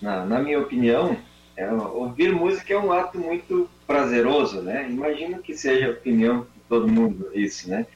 na, 0.00 0.24
na 0.24 0.38
minha 0.40 0.58
opinião, 0.58 1.16
é, 1.56 1.70
ouvir 1.70 2.32
música 2.32 2.72
é 2.72 2.78
um 2.78 2.90
ato 2.90 3.18
muito 3.18 3.68
prazeroso, 3.86 4.62
né? 4.62 4.88
Imagino 4.88 5.38
que 5.40 5.54
seja 5.54 5.88
a 5.88 5.90
opinião 5.90 6.40
de 6.40 6.60
todo 6.68 6.88
mundo 6.88 7.30
isso, 7.34 7.68
né? 7.68 7.86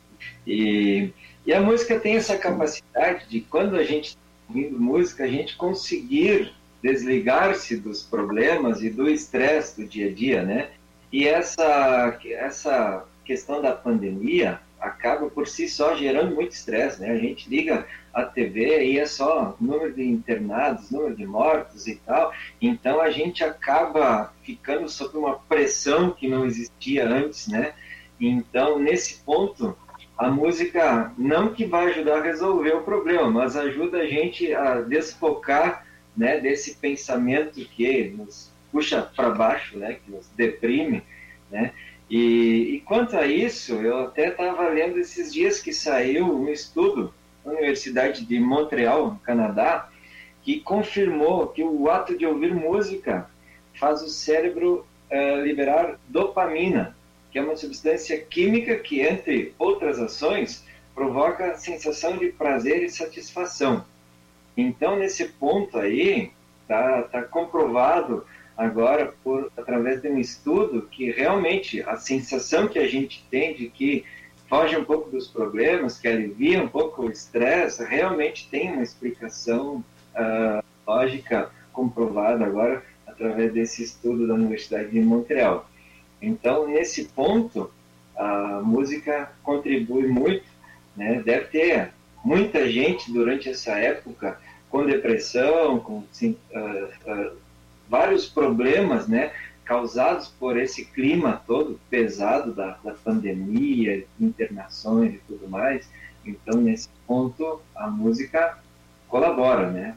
E, 0.46 1.10
e 1.46 1.54
a 1.54 1.60
música 1.60 1.98
tem 1.98 2.16
essa 2.16 2.36
capacidade 2.36 3.26
de, 3.28 3.40
quando 3.40 3.76
a 3.76 3.82
gente 3.82 4.16
ouvindo 4.48 4.80
música, 4.80 5.24
a 5.24 5.28
gente 5.28 5.56
conseguir 5.56 6.52
desligar-se 6.82 7.76
dos 7.76 8.02
problemas 8.02 8.82
e 8.82 8.90
do 8.90 9.08
estresse 9.08 9.80
do 9.80 9.88
dia 9.88 10.08
a 10.08 10.12
dia, 10.12 10.42
né? 10.42 10.70
E 11.12 11.26
essa, 11.26 12.18
essa 12.24 13.04
questão 13.24 13.60
da 13.60 13.72
pandemia 13.72 14.60
acaba 14.80 15.28
por 15.28 15.48
si 15.48 15.68
só 15.68 15.96
gerando 15.96 16.34
muito 16.34 16.52
estresse, 16.52 17.00
né? 17.00 17.10
A 17.10 17.18
gente 17.18 17.48
liga 17.48 17.86
a 18.14 18.24
TV 18.24 18.84
e 18.84 18.98
é 18.98 19.06
só 19.06 19.56
número 19.60 19.92
de 19.92 20.04
internados, 20.04 20.90
número 20.90 21.16
de 21.16 21.26
mortos 21.26 21.86
e 21.86 21.96
tal. 21.96 22.32
Então 22.60 23.00
a 23.00 23.10
gente 23.10 23.42
acaba 23.42 24.32
ficando 24.42 24.88
sob 24.88 25.16
uma 25.18 25.38
pressão 25.40 26.10
que 26.12 26.28
não 26.28 26.46
existia 26.46 27.08
antes, 27.08 27.48
né? 27.48 27.74
Então, 28.20 28.78
nesse 28.78 29.20
ponto, 29.22 29.76
a 30.18 30.28
música 30.28 31.12
não 31.16 31.54
que 31.54 31.64
vai 31.64 31.86
ajudar 31.86 32.18
a 32.18 32.22
resolver 32.22 32.74
o 32.74 32.82
problema, 32.82 33.30
mas 33.30 33.56
ajuda 33.56 33.98
a 33.98 34.06
gente 34.06 34.52
a 34.52 34.80
desfocar, 34.80 35.86
né, 36.16 36.40
desse 36.40 36.74
pensamento 36.74 37.64
que 37.64 38.12
nos 38.16 38.52
puxa 38.72 39.00
para 39.00 39.30
baixo, 39.30 39.78
né, 39.78 39.98
que 40.04 40.10
nos 40.10 40.28
deprime, 40.30 41.02
né? 41.50 41.72
E, 42.10 42.74
e 42.74 42.80
quanto 42.80 43.16
a 43.16 43.26
isso, 43.26 43.74
eu 43.74 44.06
até 44.06 44.28
estava 44.28 44.68
lendo 44.68 44.98
esses 44.98 45.32
dias 45.32 45.60
que 45.60 45.72
saiu 45.72 46.26
um 46.26 46.48
estudo 46.48 47.14
Universidade 47.44 48.24
de 48.24 48.40
Montreal, 48.40 49.12
no 49.12 49.18
Canadá, 49.20 49.88
que 50.42 50.60
confirmou 50.60 51.48
que 51.48 51.62
o 51.62 51.88
ato 51.90 52.16
de 52.16 52.26
ouvir 52.26 52.54
música 52.54 53.28
faz 53.74 54.02
o 54.02 54.08
cérebro 54.08 54.86
uh, 55.10 55.42
liberar 55.42 55.98
dopamina, 56.08 56.96
que 57.30 57.38
é 57.38 57.42
uma 57.42 57.56
substância 57.56 58.18
química 58.18 58.76
que, 58.76 59.00
entre 59.00 59.54
outras 59.58 59.98
ações, 59.98 60.64
provoca 60.94 61.56
sensação 61.56 62.16
de 62.16 62.28
prazer 62.28 62.82
e 62.82 62.90
satisfação. 62.90 63.84
Então, 64.56 64.96
nesse 64.96 65.26
ponto 65.26 65.78
aí, 65.78 66.32
está 66.62 67.02
tá 67.02 67.22
comprovado 67.22 68.26
agora, 68.56 69.14
por, 69.22 69.52
através 69.56 70.02
de 70.02 70.08
um 70.08 70.18
estudo, 70.18 70.82
que 70.90 71.12
realmente 71.12 71.80
a 71.82 71.96
sensação 71.96 72.66
que 72.66 72.78
a 72.78 72.88
gente 72.88 73.24
tem 73.30 73.54
de 73.54 73.68
que 73.68 74.04
foge 74.48 74.76
um 74.76 74.84
pouco 74.84 75.10
dos 75.10 75.28
problemas, 75.28 75.98
que 75.98 76.08
alivia 76.08 76.62
um 76.62 76.68
pouco 76.68 77.02
o 77.02 77.10
estresse, 77.10 77.84
realmente 77.84 78.48
tem 78.50 78.72
uma 78.72 78.82
explicação 78.82 79.84
uh, 80.16 80.64
lógica 80.86 81.50
comprovada 81.72 82.44
agora 82.44 82.82
através 83.06 83.52
desse 83.52 83.82
estudo 83.84 84.26
da 84.26 84.34
Universidade 84.34 84.90
de 84.90 85.00
Montreal. 85.00 85.67
Então, 86.20 86.66
nesse 86.68 87.04
ponto, 87.04 87.70
a 88.16 88.60
música 88.62 89.32
contribui 89.42 90.08
muito, 90.08 90.44
né? 90.96 91.22
Deve 91.22 91.46
ter 91.46 91.92
muita 92.24 92.68
gente 92.68 93.12
durante 93.12 93.48
essa 93.48 93.72
época 93.72 94.40
com 94.68 94.84
depressão, 94.84 95.78
com 95.80 95.98
uh, 95.98 96.04
uh, 96.26 97.36
vários 97.88 98.28
problemas, 98.28 99.08
né? 99.08 99.32
causados 99.68 100.28
por 100.28 100.56
esse 100.56 100.86
clima 100.86 101.42
todo 101.46 101.78
pesado 101.90 102.54
da, 102.54 102.78
da 102.82 102.94
pandemia, 102.94 104.02
internações 104.18 105.14
e 105.14 105.18
tudo 105.28 105.46
mais. 105.46 105.86
Então, 106.24 106.58
nesse 106.58 106.88
ponto, 107.06 107.60
a 107.76 107.86
música 107.86 108.58
colabora, 109.08 109.70
né? 109.70 109.94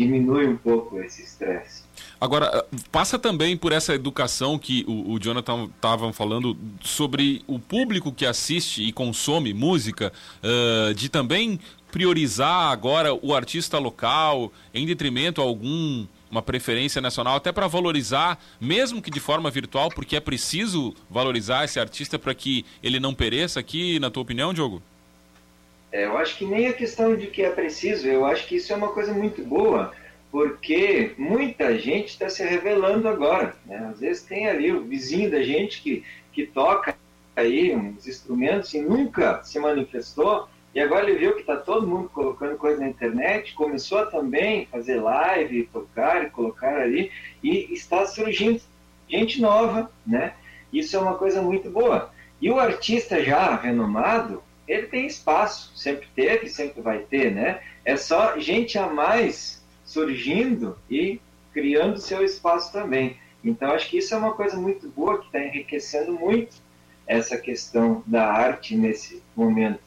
Diminui 0.00 0.46
um 0.46 0.56
pouco 0.56 0.98
esse 1.00 1.22
estresse. 1.22 1.84
Agora, 2.18 2.64
passa 2.90 3.18
também 3.18 3.54
por 3.54 3.70
essa 3.70 3.94
educação 3.94 4.58
que 4.58 4.82
o, 4.88 5.12
o 5.12 5.18
Jonathan 5.18 5.68
estava 5.74 6.10
falando 6.10 6.56
sobre 6.80 7.42
o 7.46 7.58
público 7.58 8.10
que 8.10 8.24
assiste 8.24 8.82
e 8.82 8.92
consome 8.92 9.52
música, 9.52 10.10
uh, 10.42 10.94
de 10.94 11.10
também 11.10 11.60
priorizar 11.92 12.70
agora 12.70 13.12
o 13.12 13.34
artista 13.34 13.78
local 13.78 14.50
em 14.72 14.86
detrimento 14.86 15.42
a 15.42 15.44
algum 15.44 16.06
uma 16.30 16.40
preferência 16.40 17.00
nacional, 17.00 17.36
até 17.36 17.50
para 17.52 17.66
valorizar, 17.66 18.38
mesmo 18.60 19.02
que 19.02 19.10
de 19.10 19.18
forma 19.18 19.50
virtual, 19.50 19.90
porque 19.90 20.16
é 20.16 20.20
preciso 20.20 20.94
valorizar 21.10 21.64
esse 21.64 21.80
artista 21.80 22.18
para 22.18 22.32
que 22.32 22.64
ele 22.82 23.00
não 23.00 23.12
pereça 23.12 23.58
aqui, 23.60 23.98
na 23.98 24.10
tua 24.10 24.22
opinião, 24.22 24.54
Diogo? 24.54 24.80
É, 25.92 26.04
eu 26.04 26.16
acho 26.16 26.36
que 26.36 26.44
nem 26.44 26.68
a 26.68 26.72
questão 26.72 27.16
de 27.16 27.26
que 27.26 27.42
é 27.42 27.50
preciso, 27.50 28.06
eu 28.06 28.24
acho 28.24 28.46
que 28.46 28.56
isso 28.56 28.72
é 28.72 28.76
uma 28.76 28.92
coisa 28.92 29.12
muito 29.12 29.42
boa, 29.42 29.92
porque 30.30 31.12
muita 31.18 31.76
gente 31.76 32.10
está 32.10 32.28
se 32.28 32.44
revelando 32.44 33.08
agora. 33.08 33.56
Né? 33.66 33.88
Às 33.90 34.00
vezes 34.00 34.22
tem 34.22 34.48
ali 34.48 34.72
o 34.72 34.84
vizinho 34.84 35.30
da 35.30 35.42
gente 35.42 35.82
que, 35.82 36.04
que 36.32 36.46
toca 36.46 36.96
aí 37.34 37.74
uns 37.74 38.06
instrumentos 38.06 38.72
e 38.74 38.80
nunca 38.80 39.42
se 39.42 39.58
manifestou, 39.58 40.48
e 40.72 40.78
agora 40.78 41.08
ele 41.10 41.18
viu 41.18 41.34
que 41.34 41.40
está 41.40 41.56
todo 41.56 41.86
mundo 41.86 42.08
colocando 42.10 42.56
coisa 42.56 42.80
na 42.80 42.88
internet, 42.88 43.54
começou 43.54 43.98
a 43.98 44.06
também 44.06 44.66
fazer 44.66 45.00
live, 45.00 45.68
tocar 45.72 46.24
e 46.24 46.30
colocar 46.30 46.80
ali, 46.80 47.10
e 47.42 47.72
está 47.72 48.06
surgindo 48.06 48.60
gente 49.08 49.40
nova, 49.40 49.90
né? 50.06 50.34
Isso 50.72 50.96
é 50.96 51.00
uma 51.00 51.14
coisa 51.14 51.42
muito 51.42 51.68
boa. 51.68 52.12
E 52.40 52.48
o 52.48 52.60
artista 52.60 53.20
já 53.22 53.56
renomado, 53.56 54.40
ele 54.70 54.86
tem 54.86 55.04
espaço, 55.04 55.72
sempre 55.74 56.06
teve, 56.14 56.48
sempre 56.48 56.80
vai 56.80 57.00
ter, 57.00 57.32
né? 57.32 57.60
É 57.84 57.96
só 57.96 58.38
gente 58.38 58.78
a 58.78 58.86
mais 58.86 59.60
surgindo 59.84 60.78
e 60.88 61.20
criando 61.52 61.98
seu 61.98 62.24
espaço 62.24 62.72
também. 62.72 63.16
Então, 63.42 63.72
acho 63.72 63.90
que 63.90 63.98
isso 63.98 64.14
é 64.14 64.16
uma 64.16 64.32
coisa 64.32 64.56
muito 64.56 64.88
boa 64.88 65.18
que 65.18 65.26
está 65.26 65.42
enriquecendo 65.44 66.12
muito 66.12 66.56
essa 67.04 67.36
questão 67.36 68.04
da 68.06 68.30
arte 68.30 68.76
nesse 68.76 69.20
momento. 69.34 69.80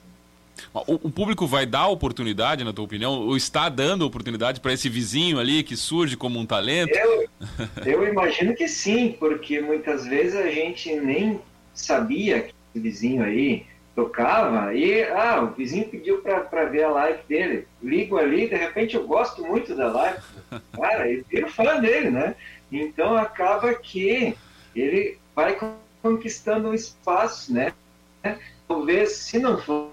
O, 0.74 1.10
público 1.10 1.48
vai 1.48 1.66
dar 1.66 1.88
oportunidade, 1.88 2.64
na 2.64 2.74
tua 2.74 2.86
opinião, 2.86 3.14
ou 3.14 3.38
está 3.38 3.70
dando 3.70 4.06
oportunidade 4.06 4.60
para 4.60 4.74
esse 4.74 4.90
vizinho 4.90 5.40
ali 5.40 5.64
que 5.64 5.78
surge 5.78 6.18
como 6.18 6.38
um 6.38 6.46
talento? 6.46 6.94
Eu, 6.94 7.30
eu 7.86 8.08
imagino 8.08 8.54
que 8.54 8.68
sim, 8.68 9.16
porque 9.18 9.62
muitas 9.62 10.06
vezes 10.06 10.36
a 10.36 10.50
gente 10.52 10.94
nem 10.96 11.40
sabia 11.74 12.42
que 12.42 12.54
esse 12.74 12.80
vizinho 12.84 13.24
aí 13.24 13.66
tocava 13.96 14.74
e 14.74 15.04
ah, 15.04 15.42
o 15.42 15.54
vizinho 15.54 15.88
pediu 15.88 16.22
para 16.22 16.66
ver 16.66 16.84
a 16.84 16.92
live 16.92 17.20
dele. 17.28 17.68
Ligo 17.82 18.18
ali, 18.18 18.48
de 18.48 18.56
repente 18.56 18.96
eu 18.96 19.06
gosto 19.08 19.44
muito 19.44 19.76
da 19.76 19.92
live. 19.92 20.20
Cara, 20.74 21.12
eu 21.12 21.24
viro 21.30 21.50
fã 21.50 21.80
dele, 21.80 22.10
né? 22.10 22.36
Então 22.72 23.16
acaba 23.16 23.74
que 23.76 24.36
ele 24.76 25.18
vai 25.36 25.58
conquistando 26.02 26.70
um 26.70 26.74
espaço, 26.74 27.54
né? 27.54 27.74
Talvez 28.68 29.12
se 29.14 29.38
não 29.38 29.62
fosse 29.62 29.92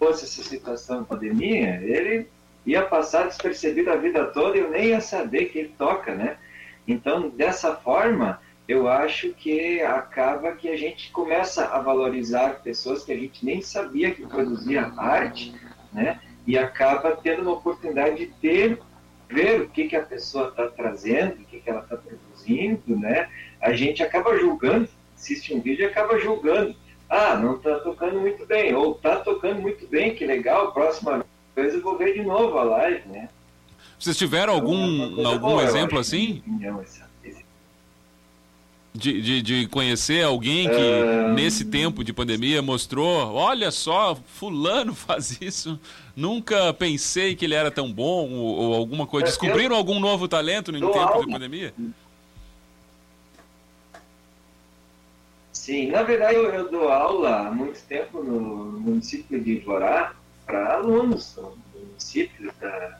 essa 0.00 0.42
situação 0.42 1.02
de 1.02 1.08
pandemia, 1.08 1.80
ele 1.82 2.28
ia 2.64 2.82
passar 2.82 3.26
despercebido 3.26 3.90
a 3.90 3.96
vida 3.96 4.24
toda 4.26 4.56
e 4.56 4.60
eu 4.60 4.70
nem 4.70 4.88
ia 4.88 5.00
saber 5.00 5.46
que 5.46 5.58
ele 5.58 5.74
toca, 5.76 6.14
né? 6.14 6.36
Então, 6.86 7.28
dessa 7.28 7.74
forma, 7.74 8.40
eu 8.68 8.86
acho 8.86 9.32
que 9.32 9.80
acaba 9.80 10.52
que 10.52 10.68
a 10.68 10.76
gente 10.76 11.10
começa 11.10 11.64
a 11.66 11.80
valorizar 11.80 12.60
pessoas 12.62 13.02
que 13.02 13.12
a 13.12 13.16
gente 13.16 13.44
nem 13.44 13.62
sabia 13.62 14.14
que 14.14 14.26
produzia 14.26 14.92
arte, 14.96 15.54
né? 15.92 16.20
E 16.46 16.56
acaba 16.58 17.16
tendo 17.16 17.42
uma 17.42 17.52
oportunidade 17.52 18.16
de 18.16 18.26
ter, 18.26 18.78
ver 19.28 19.62
o 19.62 19.68
que, 19.68 19.88
que 19.88 19.96
a 19.96 20.02
pessoa 20.02 20.48
está 20.48 20.68
trazendo, 20.68 21.40
o 21.40 21.44
que, 21.44 21.60
que 21.60 21.70
ela 21.70 21.80
está 21.80 21.96
produzindo, 21.96 22.96
né? 22.96 23.28
A 23.60 23.72
gente 23.72 24.02
acaba 24.02 24.38
julgando, 24.38 24.88
assiste 25.16 25.54
um 25.54 25.60
vídeo 25.60 25.84
e 25.84 25.86
acaba 25.86 26.18
julgando 26.18 26.76
ah, 27.08 27.36
não 27.36 27.56
está 27.56 27.78
tocando 27.78 28.20
muito 28.20 28.44
bem, 28.44 28.74
ou 28.74 28.92
está 28.92 29.16
tocando 29.16 29.62
muito 29.62 29.86
bem, 29.86 30.14
que 30.14 30.26
legal, 30.26 30.72
próxima 30.72 31.24
vez 31.56 31.74
eu 31.74 31.80
vou 31.80 31.96
ver 31.96 32.12
de 32.12 32.22
novo 32.22 32.58
a 32.58 32.62
live, 32.62 33.08
né? 33.08 33.30
Vocês 33.98 34.16
tiveram 34.16 34.56
então, 34.56 34.70
algum, 34.70 35.26
algum 35.26 35.48
boa, 35.48 35.64
exemplo 35.64 35.98
assim? 35.98 36.42
De, 38.98 39.22
de, 39.22 39.42
de, 39.42 39.66
conhecer 39.68 40.24
alguém 40.24 40.68
que 40.68 40.74
uh... 40.74 41.32
nesse 41.32 41.64
tempo 41.64 42.02
de 42.02 42.12
pandemia 42.12 42.60
mostrou, 42.60 43.32
olha 43.32 43.70
só, 43.70 44.16
fulano 44.16 44.92
faz 44.96 45.40
isso, 45.40 45.78
nunca 46.16 46.72
pensei 46.74 47.36
que 47.36 47.44
ele 47.44 47.54
era 47.54 47.70
tão 47.70 47.92
bom, 47.92 48.28
ou, 48.30 48.56
ou 48.56 48.74
alguma 48.74 49.06
coisa. 49.06 49.26
Descobriram 49.26 49.74
eu... 49.74 49.76
algum 49.76 50.00
novo 50.00 50.26
talento 50.26 50.72
no 50.72 50.80
tempo 50.80 50.98
algo. 50.98 51.26
de 51.26 51.32
pandemia? 51.32 51.72
Sim, 55.52 55.90
na 55.90 56.02
verdade 56.02 56.34
eu, 56.34 56.46
eu, 56.46 56.70
dou 56.70 56.88
aula 56.88 57.46
há 57.46 57.50
muito 57.50 57.78
tempo 57.82 58.22
no 58.22 58.80
município 58.80 59.38
de 59.38 59.52
Ivorá 59.52 60.14
para 60.46 60.74
alunos 60.74 61.34
do 61.34 61.56
município 61.74 62.52
da 62.58 62.98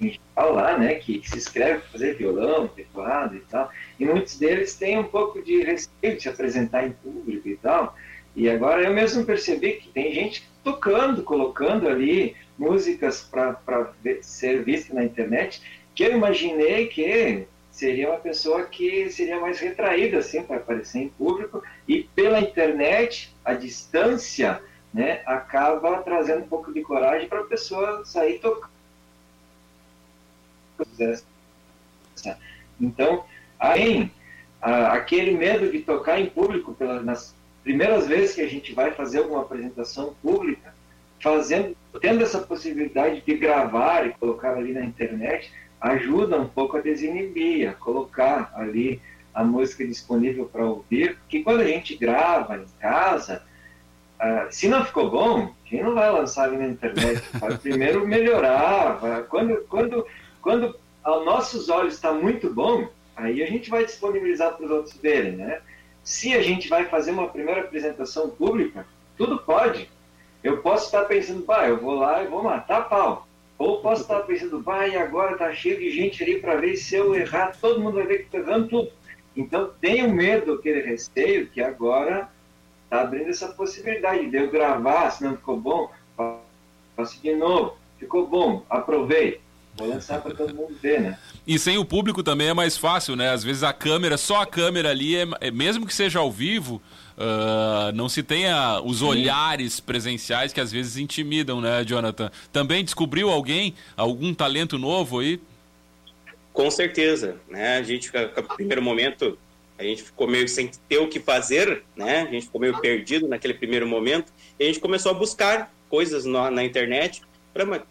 geral 0.00 0.54
lá, 0.54 0.78
né, 0.78 0.94
que, 0.94 1.18
que 1.18 1.28
se 1.28 1.38
inscreve 1.38 1.80
para 1.80 1.90
fazer 1.90 2.16
violão, 2.16 2.68
teclado 2.68 3.36
e 3.36 3.40
tal, 3.40 3.70
e 3.98 4.04
muitos 4.04 4.38
deles 4.38 4.74
têm 4.74 4.98
um 4.98 5.04
pouco 5.04 5.42
de 5.42 5.62
receio 5.62 6.16
de 6.16 6.22
se 6.22 6.28
apresentar 6.28 6.86
em 6.86 6.92
público 6.92 7.48
e 7.48 7.56
tal, 7.56 7.94
e 8.36 8.48
agora 8.48 8.82
eu 8.82 8.92
mesmo 8.94 9.24
percebi 9.24 9.72
que 9.74 9.88
tem 9.88 10.12
gente 10.12 10.48
tocando, 10.62 11.22
colocando 11.22 11.88
ali 11.88 12.36
músicas 12.56 13.22
para 13.22 13.92
ser 14.22 14.62
vista 14.62 14.94
na 14.94 15.04
internet, 15.04 15.62
que 15.94 16.04
eu 16.04 16.12
imaginei 16.12 16.86
que 16.86 17.46
seria 17.70 18.10
uma 18.10 18.18
pessoa 18.18 18.64
que 18.64 19.10
seria 19.10 19.40
mais 19.40 19.58
retraída 19.58 20.18
assim 20.18 20.42
para 20.42 20.56
aparecer 20.56 20.98
em 20.98 21.08
público. 21.08 21.62
E 21.86 22.04
pela 22.14 22.40
internet 22.40 23.34
a 23.44 23.54
distância 23.54 24.60
né 24.94 25.20
acaba 25.26 26.02
trazendo 26.02 26.44
um 26.44 26.48
pouco 26.48 26.72
de 26.72 26.80
coragem 26.82 27.28
para 27.28 27.40
a 27.40 27.44
pessoa 27.44 28.04
sair 28.04 28.38
tocando 28.38 28.77
então 32.80 33.24
além 33.58 34.12
aquele 34.60 35.32
medo 35.32 35.70
de 35.70 35.80
tocar 35.80 36.20
em 36.20 36.26
público 36.26 36.74
pelas 36.74 37.04
nas 37.04 37.34
primeiras 37.62 38.06
vezes 38.06 38.34
que 38.34 38.40
a 38.40 38.48
gente 38.48 38.72
vai 38.72 38.92
fazer 38.92 39.18
alguma 39.18 39.42
apresentação 39.42 40.14
pública 40.22 40.74
fazendo 41.20 41.76
tendo 42.00 42.22
essa 42.22 42.38
possibilidade 42.38 43.22
de 43.22 43.34
gravar 43.36 44.06
e 44.06 44.12
colocar 44.14 44.54
ali 44.54 44.72
na 44.72 44.84
internet 44.84 45.50
ajuda 45.80 46.40
um 46.40 46.48
pouco 46.48 46.76
a 46.76 46.80
desinibir, 46.80 47.70
a 47.70 47.72
colocar 47.72 48.52
ali 48.54 49.00
a 49.32 49.44
música 49.44 49.86
disponível 49.86 50.46
para 50.46 50.64
ouvir, 50.64 51.16
porque 51.18 51.42
quando 51.44 51.60
a 51.60 51.66
gente 51.66 51.96
grava 51.96 52.56
em 52.56 52.66
casa, 52.80 53.42
uh, 54.20 54.46
se 54.50 54.68
não 54.68 54.84
ficou 54.84 55.08
bom, 55.08 55.54
gente 55.70 55.82
não 55.82 55.94
vai 55.94 56.10
lançar 56.10 56.44
ali 56.44 56.56
na 56.56 56.66
internet, 56.66 57.22
vai 57.34 57.56
primeiro 57.56 58.06
melhorar, 58.06 58.94
vai, 58.94 59.22
quando, 59.24 59.56
quando, 59.68 60.06
quando 60.48 60.74
aos 61.04 61.26
nossos 61.26 61.68
olhos 61.68 61.92
está 61.92 62.10
muito 62.10 62.48
bom, 62.48 62.88
aí 63.14 63.42
a 63.42 63.46
gente 63.46 63.68
vai 63.68 63.84
disponibilizar 63.84 64.56
para 64.56 64.64
os 64.64 64.70
outros 64.70 64.96
verem, 64.96 65.32
né? 65.32 65.60
Se 66.02 66.32
a 66.32 66.40
gente 66.40 66.70
vai 66.70 66.86
fazer 66.86 67.10
uma 67.10 67.28
primeira 67.28 67.60
apresentação 67.60 68.30
pública, 68.30 68.86
tudo 69.14 69.36
pode. 69.40 69.90
Eu 70.42 70.62
posso 70.62 70.86
estar 70.86 71.04
pensando, 71.04 71.42
pá, 71.42 71.68
eu 71.68 71.76
vou 71.76 71.96
lá 71.96 72.22
e 72.22 72.28
vou 72.28 72.42
matar 72.42 72.88
pau. 72.88 73.28
Ou 73.58 73.82
posso 73.82 74.00
estar 74.00 74.20
pensando, 74.20 74.62
vai, 74.62 74.96
agora 74.96 75.36
tá 75.36 75.52
cheio 75.52 75.78
de 75.78 75.90
gente 75.90 76.22
ali 76.22 76.40
para 76.40 76.54
ver 76.54 76.76
se 76.76 76.94
eu 76.94 77.14
errar, 77.14 77.54
todo 77.60 77.82
mundo 77.82 77.96
vai 77.96 78.06
ver 78.06 78.18
que 78.20 78.34
estou 78.34 78.40
errando 78.40 78.68
tudo. 78.68 78.92
Então, 79.36 79.70
tenho 79.82 80.10
medo, 80.10 80.54
aquele 80.54 80.80
receio, 80.80 81.48
que 81.48 81.60
agora 81.60 82.26
está 82.84 83.02
abrindo 83.02 83.28
essa 83.28 83.48
possibilidade 83.48 84.30
de 84.30 84.36
eu 84.38 84.50
gravar, 84.50 85.10
se 85.10 85.24
não 85.24 85.36
ficou 85.36 85.60
bom, 85.60 85.90
faço 86.96 87.20
de 87.20 87.34
novo. 87.34 87.76
Ficou 87.98 88.26
bom, 88.26 88.64
aprovei. 88.70 89.42
Vou 89.78 89.88
lançar 89.88 90.20
para 90.20 90.34
todo 90.34 90.52
mundo 90.52 90.76
ver, 90.82 91.00
né? 91.00 91.18
E 91.46 91.56
sem 91.58 91.78
o 91.78 91.84
público 91.84 92.22
também 92.22 92.48
é 92.48 92.54
mais 92.54 92.76
fácil, 92.76 93.14
né? 93.14 93.30
Às 93.30 93.44
vezes 93.44 93.62
a 93.62 93.72
câmera, 93.72 94.18
só 94.18 94.42
a 94.42 94.46
câmera 94.46 94.90
ali, 94.90 95.16
é, 95.16 95.24
é 95.40 95.50
mesmo 95.52 95.86
que 95.86 95.94
seja 95.94 96.18
ao 96.18 96.32
vivo, 96.32 96.82
uh, 97.16 97.92
não 97.94 98.08
se 98.08 98.22
tenha 98.22 98.80
os 98.80 99.02
olhares 99.02 99.78
presenciais 99.78 100.52
que 100.52 100.60
às 100.60 100.72
vezes 100.72 100.96
intimidam, 100.96 101.60
né, 101.60 101.84
Jonathan? 101.84 102.28
Também 102.52 102.84
descobriu 102.84 103.30
alguém, 103.30 103.74
algum 103.96 104.34
talento 104.34 104.76
novo 104.76 105.20
aí? 105.20 105.40
Com 106.52 106.70
certeza, 106.72 107.36
né? 107.48 107.78
A 107.78 107.82
gente, 107.84 108.10
no 108.12 108.56
primeiro 108.56 108.82
momento, 108.82 109.38
a 109.78 109.84
gente 109.84 110.02
ficou 110.02 110.26
meio 110.26 110.48
sem 110.48 110.68
ter 110.88 110.98
o 110.98 111.08
que 111.08 111.20
fazer, 111.20 111.84
né? 111.96 112.22
A 112.22 112.32
gente 112.32 112.46
ficou 112.46 112.60
meio 112.60 112.80
perdido 112.80 113.28
naquele 113.28 113.54
primeiro 113.54 113.86
momento 113.86 114.32
e 114.58 114.64
a 114.64 114.66
gente 114.66 114.80
começou 114.80 115.12
a 115.12 115.14
buscar 115.14 115.72
coisas 115.88 116.24
na, 116.24 116.50
na 116.50 116.64
internet. 116.64 117.22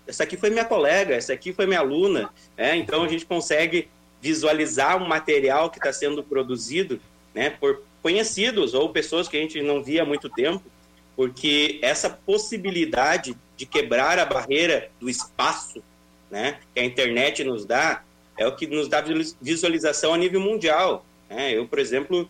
Essa 0.06 0.23
aqui 0.23 0.38
foi 0.38 0.49
minha 0.49 0.65
colega, 0.65 1.15
essa 1.15 1.34
aqui 1.34 1.53
foi 1.53 1.65
minha 1.65 1.80
aluna, 1.80 2.30
né? 2.56 2.75
Então 2.77 3.03
a 3.03 3.08
gente 3.08 3.25
consegue 3.25 3.89
visualizar 4.21 5.01
um 5.01 5.08
material 5.08 5.69
que 5.69 5.77
está 5.77 5.91
sendo 5.91 6.23
produzido, 6.23 6.99
né? 7.34 7.49
Por 7.49 7.82
conhecidos 8.01 8.73
ou 8.73 8.89
pessoas 8.89 9.27
que 9.27 9.38
a 9.38 9.39
gente 9.39 9.62
não 9.62 9.84
via 9.84 10.03
há 10.03 10.06
muito 10.06 10.30
tempo, 10.30 10.63
porque 11.15 11.80
essa 11.82 12.10
possibilidade 12.10 13.36
de 13.56 13.65
quebrar 13.65 14.19
a 14.19 14.25
barreira 14.25 14.89
do 14.99 15.10
espaço, 15.10 15.84
né? 16.30 16.60
Que 16.73 16.80
a 16.80 16.86
internet 16.86 17.43
nos 17.43 17.65
dá, 17.65 18.03
é 18.38 18.47
o 18.47 18.56
que 18.56 18.67
nos 18.67 18.88
dá 18.88 19.03
visualização 19.41 20.13
a 20.13 20.17
nível 20.17 20.39
mundial. 20.39 21.06
Né? 21.30 21.53
Eu, 21.53 21.67
por 21.67 21.80
exemplo, 21.80 22.30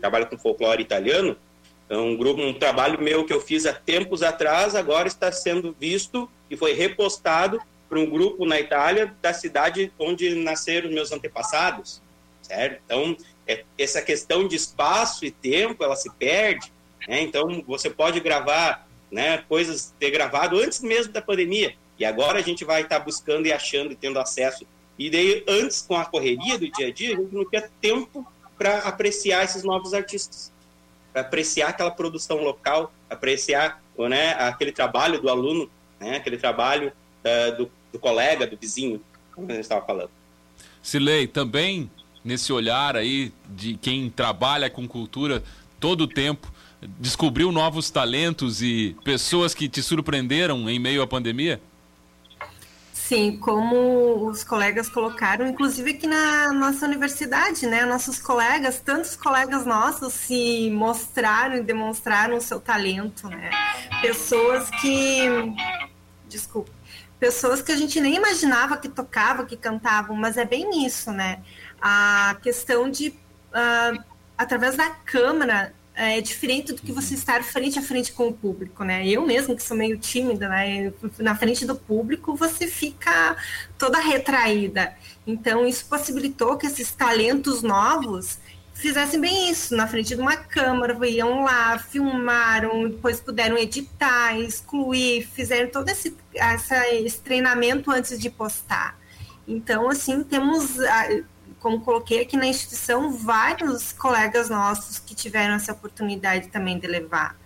trabalho 0.00 0.26
com 0.26 0.38
folclore 0.38 0.82
italiano, 0.82 1.36
é 1.90 1.96
um 1.96 2.16
grupo, 2.16 2.40
um 2.40 2.54
trabalho 2.54 3.02
meu 3.02 3.24
que 3.24 3.32
eu 3.32 3.40
fiz 3.40 3.66
há 3.66 3.72
tempos 3.72 4.22
atrás, 4.22 4.76
agora 4.76 5.08
está 5.08 5.32
sendo 5.32 5.74
visto 5.78 6.30
e 6.48 6.56
foi 6.56 6.72
repostado 6.72 7.60
para 7.88 7.98
um 7.98 8.08
grupo 8.08 8.46
na 8.46 8.60
Itália 8.60 9.12
da 9.20 9.34
cidade 9.34 9.92
onde 9.98 10.36
nasceram 10.36 10.88
meus 10.88 11.10
antepassados, 11.10 12.00
certo? 12.42 12.80
Então, 12.86 13.16
é, 13.44 13.64
essa 13.76 14.00
questão 14.00 14.46
de 14.46 14.54
espaço 14.54 15.24
e 15.24 15.32
tempo, 15.32 15.82
ela 15.82 15.96
se 15.96 16.08
perde, 16.12 16.72
né? 17.08 17.22
Então, 17.22 17.64
você 17.66 17.90
pode 17.90 18.20
gravar, 18.20 18.88
né, 19.10 19.38
coisas 19.48 19.92
ter 19.98 20.12
gravado 20.12 20.60
antes 20.60 20.80
mesmo 20.80 21.12
da 21.12 21.20
pandemia, 21.20 21.74
e 21.98 22.04
agora 22.04 22.38
a 22.38 22.42
gente 22.42 22.64
vai 22.64 22.82
estar 22.82 23.00
buscando 23.00 23.46
e 23.46 23.52
achando 23.52 23.92
e 23.92 23.96
tendo 23.96 24.20
acesso. 24.20 24.64
E 24.96 25.10
daí, 25.10 25.42
antes, 25.48 25.82
com 25.82 25.96
a 25.96 26.04
correria 26.04 26.56
do 26.56 26.70
dia 26.70 26.86
a 26.86 26.92
dia, 26.92 27.16
a 27.16 27.20
gente 27.20 27.34
não 27.34 27.44
tinha 27.50 27.68
tempo 27.80 28.24
para 28.56 28.78
apreciar 28.78 29.42
esses 29.42 29.64
novos 29.64 29.92
artistas 29.92 30.52
apreciar 31.14 31.68
aquela 31.68 31.90
produção 31.90 32.42
local, 32.42 32.92
apreciar 33.08 33.82
né, 33.98 34.32
aquele 34.32 34.72
trabalho 34.72 35.20
do 35.20 35.28
aluno, 35.28 35.70
né, 35.98 36.16
aquele 36.16 36.38
trabalho 36.38 36.92
uh, 37.24 37.56
do, 37.56 37.70
do, 37.92 37.98
colega, 37.98 38.46
do 38.46 38.56
vizinho, 38.56 39.00
como 39.34 39.48
a 39.48 39.52
gente 39.52 39.62
estava 39.62 39.84
falando. 39.84 40.10
Silei, 40.82 41.26
também 41.26 41.90
nesse 42.24 42.52
olhar 42.52 42.96
aí 42.96 43.32
de 43.48 43.74
quem 43.76 44.08
trabalha 44.10 44.70
com 44.70 44.86
cultura 44.86 45.42
todo 45.78 46.02
o 46.02 46.06
tempo, 46.06 46.52
descobriu 46.98 47.52
novos 47.52 47.90
talentos 47.90 48.62
e 48.62 48.96
pessoas 49.04 49.54
que 49.54 49.68
te 49.68 49.82
surpreenderam 49.82 50.68
em 50.68 50.78
meio 50.78 51.02
à 51.02 51.06
pandemia? 51.06 51.60
Sim, 53.10 53.36
como 53.38 54.28
os 54.28 54.44
colegas 54.44 54.88
colocaram, 54.88 55.44
inclusive 55.44 55.90
aqui 55.90 56.06
na 56.06 56.52
nossa 56.52 56.86
universidade, 56.86 57.66
né? 57.66 57.84
Nossos 57.84 58.20
colegas, 58.20 58.78
tantos 58.78 59.16
colegas 59.16 59.66
nossos 59.66 60.14
se 60.14 60.70
mostraram 60.70 61.56
e 61.56 61.60
demonstraram 61.60 62.36
o 62.36 62.40
seu 62.40 62.60
talento, 62.60 63.28
né? 63.28 63.50
Pessoas 64.00 64.70
que. 64.80 65.26
Desculpa. 66.28 66.70
Pessoas 67.18 67.60
que 67.60 67.72
a 67.72 67.76
gente 67.76 68.00
nem 68.00 68.14
imaginava 68.14 68.76
que 68.76 68.88
tocavam, 68.88 69.44
que 69.44 69.56
cantavam, 69.56 70.14
mas 70.14 70.36
é 70.36 70.44
bem 70.44 70.86
isso, 70.86 71.10
né? 71.10 71.42
A 71.82 72.36
questão 72.40 72.88
de, 72.88 73.08
uh, 73.08 74.04
através 74.38 74.76
da 74.76 74.88
câmera, 74.88 75.74
é 76.02 76.20
diferente 76.22 76.72
do 76.72 76.80
que 76.80 76.92
você 76.92 77.12
estar 77.12 77.44
frente 77.44 77.78
a 77.78 77.82
frente 77.82 78.12
com 78.12 78.28
o 78.28 78.32
público, 78.32 78.82
né? 78.82 79.06
Eu 79.06 79.26
mesmo, 79.26 79.54
que 79.54 79.62
sou 79.62 79.76
meio 79.76 79.98
tímida, 79.98 80.48
né? 80.48 80.90
Na 81.18 81.36
frente 81.36 81.66
do 81.66 81.76
público, 81.76 82.34
você 82.34 82.66
fica 82.66 83.36
toda 83.76 83.98
retraída. 83.98 84.94
Então, 85.26 85.66
isso 85.66 85.84
possibilitou 85.84 86.56
que 86.56 86.66
esses 86.66 86.90
talentos 86.92 87.62
novos 87.62 88.38
fizessem 88.72 89.20
bem 89.20 89.50
isso, 89.50 89.76
na 89.76 89.86
frente 89.86 90.14
de 90.14 90.22
uma 90.22 90.38
câmera, 90.38 91.06
iam 91.06 91.44
lá, 91.44 91.78
filmaram, 91.78 92.88
depois 92.88 93.20
puderam 93.20 93.58
editar, 93.58 94.38
excluir, 94.38 95.26
fizeram 95.26 95.68
todo 95.68 95.90
esse, 95.90 96.16
esse 97.04 97.20
treinamento 97.20 97.90
antes 97.90 98.18
de 98.18 98.30
postar. 98.30 98.98
Então, 99.46 99.90
assim, 99.90 100.24
temos 100.24 100.78
como 101.60 101.80
coloquei 101.80 102.22
aqui 102.22 102.36
na 102.36 102.46
instituição, 102.46 103.12
vários 103.12 103.92
colegas 103.92 104.48
nossos 104.48 104.98
que 104.98 105.14
tiveram 105.14 105.54
essa 105.54 105.72
oportunidade 105.72 106.48
também 106.48 106.78
de 106.78 106.86
levar. 106.86 107.36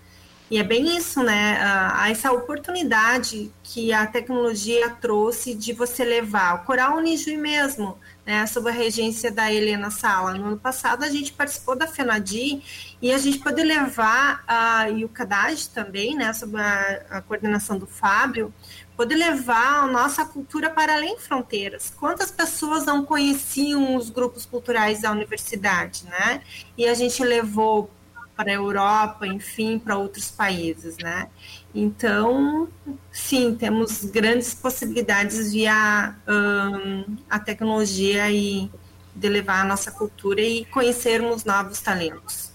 E 0.50 0.59
é 0.59 0.62
bem 0.62 0.96
isso, 0.96 1.22
né? 1.22 1.59
Uh, 1.59 2.11
essa 2.11 2.31
oportunidade 2.31 3.50
que 3.62 3.92
a 3.92 4.07
tecnologia 4.07 4.90
trouxe 4.90 5.55
de 5.55 5.72
você 5.72 6.05
levar. 6.05 6.57
O 6.57 6.59
Coral 6.64 6.98
Unijuí 6.98 7.37
mesmo, 7.37 7.98
né, 8.27 8.46
sob 8.46 8.68
a 8.68 8.72
regência 8.72 9.33
da 9.33 9.50
Helena 9.50 9.90
Sala. 9.90 10.35
No 10.35 10.46
ano 10.48 10.59
passado, 10.59 11.03
a 11.03 11.09
gente 11.09 11.33
participou 11.33 11.74
da 11.74 11.87
FENADI 11.87 12.62
e 13.00 13.11
a 13.11 13.18
gente 13.18 13.38
pôde 13.38 13.62
levar, 13.62 14.44
uh, 14.44 14.96
e 14.96 15.05
o 15.05 15.09
CADAG 15.09 15.68
também, 15.70 16.14
né, 16.14 16.33
sob 16.35 16.57
a, 16.59 17.03
a 17.11 17.22
coordenação 17.22 17.79
do 17.79 17.87
Fábio, 17.87 18.53
poder 18.97 19.17
levar 19.17 19.85
a 19.85 19.87
nossa 19.87 20.25
cultura 20.25 20.71
para 20.71 20.95
além 20.95 21.19
fronteiras. 21.19 21.93
Quantas 21.99 22.31
pessoas 22.31 22.85
não 22.85 23.05
conheciam 23.05 23.97
os 23.97 24.11
grupos 24.11 24.47
culturais 24.47 25.03
da 25.03 25.11
universidade, 25.11 26.05
né? 26.05 26.43
E 26.77 26.87
a 26.87 26.95
gente 26.95 27.23
levou 27.23 27.91
para 28.37 28.51
a 28.51 28.55
Europa, 28.55 29.27
enfim, 29.27 29.79
para 29.79 29.97
outros 29.97 30.31
países, 30.31 30.97
né? 30.99 31.29
Então, 31.75 32.69
sim, 33.11 33.55
temos 33.55 34.05
grandes 34.05 34.55
possibilidades 34.55 35.53
via 35.53 36.15
um, 36.29 37.17
a 37.29 37.39
tecnologia 37.39 38.31
e 38.31 38.71
de 39.15 39.29
levar 39.29 39.63
a 39.63 39.65
nossa 39.65 39.91
cultura 39.91 40.41
e 40.41 40.65
conhecermos 40.67 41.45
novos 41.45 41.81
talentos. 41.81 42.54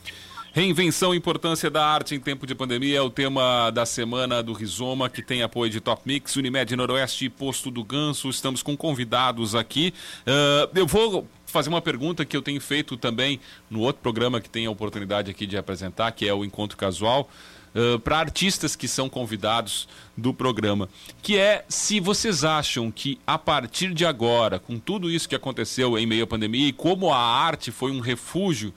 Reinvenção 0.59 1.15
e 1.15 1.17
importância 1.17 1.71
da 1.71 1.85
arte 1.85 2.15
em 2.15 2.19
tempo 2.19 2.45
de 2.45 2.53
pandemia 2.53 2.97
é 2.97 3.01
o 3.01 3.09
tema 3.09 3.71
da 3.71 3.85
semana 3.85 4.43
do 4.43 4.51
Rizoma, 4.51 5.09
que 5.09 5.21
tem 5.21 5.41
apoio 5.41 5.71
de 5.71 5.79
Top 5.79 6.01
Mix, 6.05 6.35
Unimed 6.35 6.75
Noroeste 6.75 7.23
e 7.23 7.29
Posto 7.29 7.71
do 7.71 7.81
Ganso. 7.81 8.29
Estamos 8.29 8.61
com 8.61 8.75
convidados 8.75 9.55
aqui. 9.55 9.93
Uh, 10.27 10.77
eu 10.77 10.85
vou 10.85 11.25
fazer 11.45 11.69
uma 11.69 11.81
pergunta 11.81 12.25
que 12.25 12.35
eu 12.35 12.41
tenho 12.41 12.59
feito 12.59 12.97
também 12.97 13.39
no 13.69 13.79
outro 13.79 14.01
programa 14.01 14.41
que 14.41 14.49
tem 14.49 14.65
a 14.65 14.69
oportunidade 14.69 15.31
aqui 15.31 15.47
de 15.47 15.55
apresentar, 15.55 16.11
que 16.11 16.27
é 16.27 16.33
o 16.33 16.43
Encontro 16.43 16.75
Casual. 16.75 17.29
Uh, 17.73 17.97
para 17.99 18.17
artistas 18.17 18.75
que 18.75 18.87
são 18.87 19.07
convidados 19.07 19.87
do 20.17 20.33
programa, 20.33 20.89
que 21.21 21.37
é 21.37 21.63
se 21.69 21.99
vocês 22.01 22.43
acham 22.43 22.91
que 22.91 23.17
a 23.25 23.37
partir 23.37 23.93
de 23.93 24.05
agora, 24.05 24.59
com 24.59 24.77
tudo 24.77 25.09
isso 25.09 25.29
que 25.29 25.35
aconteceu 25.35 25.97
em 25.97 26.05
meio 26.05 26.23
à 26.23 26.27
pandemia 26.27 26.67
e 26.67 26.73
como 26.73 27.13
a 27.13 27.17
arte 27.17 27.71
foi 27.71 27.91
um 27.91 27.99
refúgio 27.99 28.73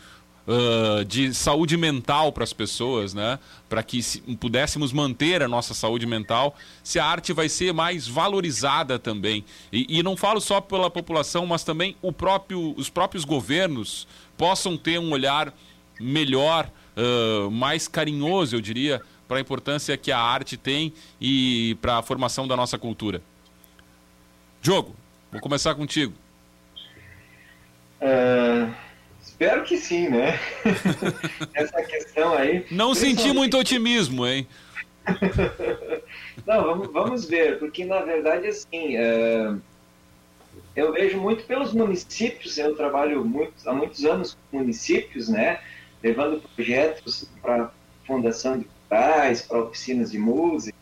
uh, 0.46 1.04
de 1.04 1.34
saúde 1.34 1.76
mental 1.76 2.32
para 2.32 2.44
as 2.44 2.52
pessoas, 2.52 3.14
né? 3.14 3.38
Para 3.68 3.82
que 3.82 4.02
se, 4.02 4.20
pudéssemos 4.36 4.92
manter 4.92 5.42
a 5.42 5.48
nossa 5.48 5.74
saúde 5.74 6.06
mental, 6.06 6.56
se 6.82 6.98
a 6.98 7.04
arte 7.04 7.32
vai 7.32 7.48
ser 7.48 7.72
mais 7.72 8.06
valorizada 8.06 8.98
também. 8.98 9.44
E, 9.72 9.98
e 9.98 10.02
não 10.02 10.16
falo 10.16 10.40
só 10.40 10.60
pela 10.60 10.90
população, 10.90 11.46
mas 11.46 11.64
também 11.64 11.96
próprio, 12.16 12.74
os 12.76 12.88
próprios 12.88 13.24
governos 13.24 14.06
possam 14.36 14.76
ter 14.76 14.98
um 14.98 15.12
olhar 15.12 15.52
melhor, 16.00 16.70
uh, 16.96 17.50
mais 17.50 17.86
carinhoso, 17.86 18.56
eu 18.56 18.60
diria, 18.60 19.00
para 19.28 19.38
a 19.38 19.40
importância 19.40 19.96
que 19.96 20.12
a 20.12 20.18
arte 20.18 20.56
tem 20.56 20.92
e 21.20 21.76
para 21.80 21.98
a 21.98 22.02
formação 22.02 22.46
da 22.46 22.56
nossa 22.56 22.78
cultura. 22.78 23.22
Diogo, 24.60 24.94
vou 25.30 25.40
começar 25.40 25.74
contigo. 25.74 26.12
Uh, 28.00 28.72
Espero 29.42 29.64
que 29.64 29.76
sim, 29.76 30.08
né? 30.08 30.38
Essa 31.52 31.82
questão 31.82 32.32
aí. 32.32 32.64
Não 32.70 32.94
senti 32.94 33.32
muito 33.32 33.58
otimismo, 33.58 34.24
hein? 34.24 34.46
Não, 36.46 36.62
vamos, 36.62 36.92
vamos 36.92 37.24
ver, 37.24 37.58
porque 37.58 37.84
na 37.84 38.02
verdade, 38.02 38.46
assim, 38.46 38.96
é, 38.96 39.52
eu 40.76 40.92
vejo 40.92 41.20
muito 41.20 41.42
pelos 41.42 41.74
municípios, 41.74 42.56
eu 42.56 42.76
trabalho 42.76 43.24
muito, 43.24 43.52
há 43.68 43.72
muitos 43.74 44.04
anos 44.04 44.38
com 44.48 44.58
municípios, 44.58 45.28
né? 45.28 45.58
Levando 46.00 46.40
projetos 46.54 47.28
para 47.42 47.72
fundação 48.06 48.60
de 48.60 48.66
culturais, 48.66 49.42
para 49.42 49.58
oficinas 49.58 50.12
de 50.12 50.20
música, 50.20 50.78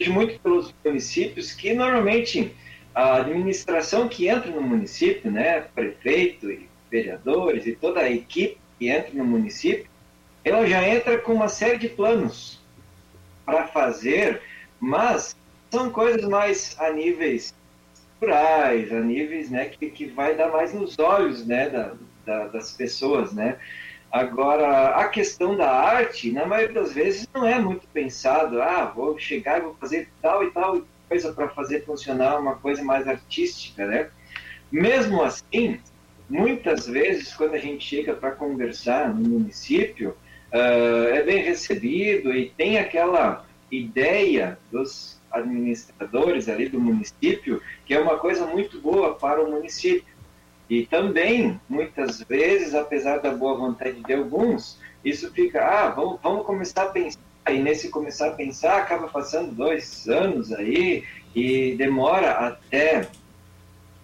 vejo 0.00 0.12
muito 0.12 0.40
pelos 0.40 0.74
municípios 0.84 1.52
que 1.52 1.72
normalmente 1.74 2.52
a 2.92 3.18
administração 3.18 4.08
que 4.08 4.26
entra 4.26 4.50
no 4.50 4.62
município, 4.62 5.30
né, 5.30 5.60
prefeito 5.60 6.50
e 6.50 6.71
vereadores 6.92 7.66
e 7.66 7.74
toda 7.74 8.00
a 8.00 8.10
equipe 8.10 8.58
que 8.78 8.90
entra 8.90 9.10
no 9.14 9.24
município, 9.24 9.86
ela 10.44 10.66
já 10.66 10.86
entra 10.86 11.18
com 11.18 11.32
uma 11.32 11.48
série 11.48 11.78
de 11.78 11.88
planos 11.88 12.60
para 13.46 13.66
fazer, 13.66 14.42
mas 14.78 15.34
são 15.70 15.90
coisas 15.90 16.22
mais 16.28 16.76
a 16.78 16.92
níveis 16.92 17.54
culturais, 18.18 18.92
a 18.92 19.00
níveis 19.00 19.50
né, 19.50 19.66
que, 19.66 19.88
que 19.90 20.06
vai 20.06 20.36
dar 20.36 20.50
mais 20.52 20.74
nos 20.74 20.98
olhos 20.98 21.46
né, 21.46 21.70
da, 21.70 21.94
da, 22.26 22.48
das 22.48 22.72
pessoas, 22.72 23.32
né? 23.32 23.56
Agora, 24.10 24.88
a 24.96 25.08
questão 25.08 25.56
da 25.56 25.72
arte, 25.72 26.30
na 26.30 26.44
maioria 26.44 26.82
das 26.82 26.92
vezes, 26.92 27.26
não 27.32 27.46
é 27.46 27.58
muito 27.58 27.88
pensado, 27.88 28.60
ah, 28.60 28.84
vou 28.84 29.18
chegar 29.18 29.58
e 29.58 29.62
vou 29.62 29.74
fazer 29.80 30.10
tal 30.20 30.44
e 30.44 30.50
tal 30.50 30.82
coisa 31.08 31.32
para 31.32 31.48
fazer 31.48 31.84
funcionar 31.86 32.38
uma 32.38 32.56
coisa 32.56 32.84
mais 32.84 33.08
artística, 33.08 33.86
né? 33.86 34.10
Mesmo 34.70 35.22
assim, 35.22 35.80
muitas 36.28 36.86
vezes, 36.86 37.34
quando 37.34 37.54
a 37.54 37.58
gente 37.58 37.84
chega 37.84 38.14
para 38.14 38.32
conversar 38.32 39.14
no 39.14 39.28
município, 39.28 40.16
uh, 40.52 41.08
é 41.12 41.22
bem 41.22 41.42
recebido 41.42 42.32
e 42.32 42.50
tem 42.50 42.78
aquela 42.78 43.44
ideia 43.70 44.58
dos 44.70 45.20
administradores 45.30 46.48
ali 46.48 46.68
do 46.68 46.78
município 46.78 47.62
que 47.86 47.94
é 47.94 48.00
uma 48.00 48.18
coisa 48.18 48.46
muito 48.46 48.80
boa 48.80 49.14
para 49.14 49.42
o 49.42 49.50
município. 49.50 50.12
E 50.68 50.86
também, 50.86 51.60
muitas 51.68 52.22
vezes, 52.22 52.74
apesar 52.74 53.18
da 53.18 53.30
boa 53.30 53.56
vontade 53.56 54.00
de 54.02 54.14
alguns, 54.14 54.78
isso 55.04 55.30
fica, 55.32 55.62
ah, 55.62 55.88
vamos, 55.90 56.20
vamos 56.22 56.46
começar 56.46 56.84
a 56.84 56.86
pensar. 56.86 57.20
E 57.50 57.58
nesse 57.58 57.88
começar 57.90 58.28
a 58.28 58.32
pensar, 58.32 58.78
acaba 58.78 59.08
passando 59.08 59.52
dois 59.52 60.08
anos 60.08 60.52
aí 60.52 61.04
e 61.34 61.74
demora 61.74 62.30
até 62.32 63.08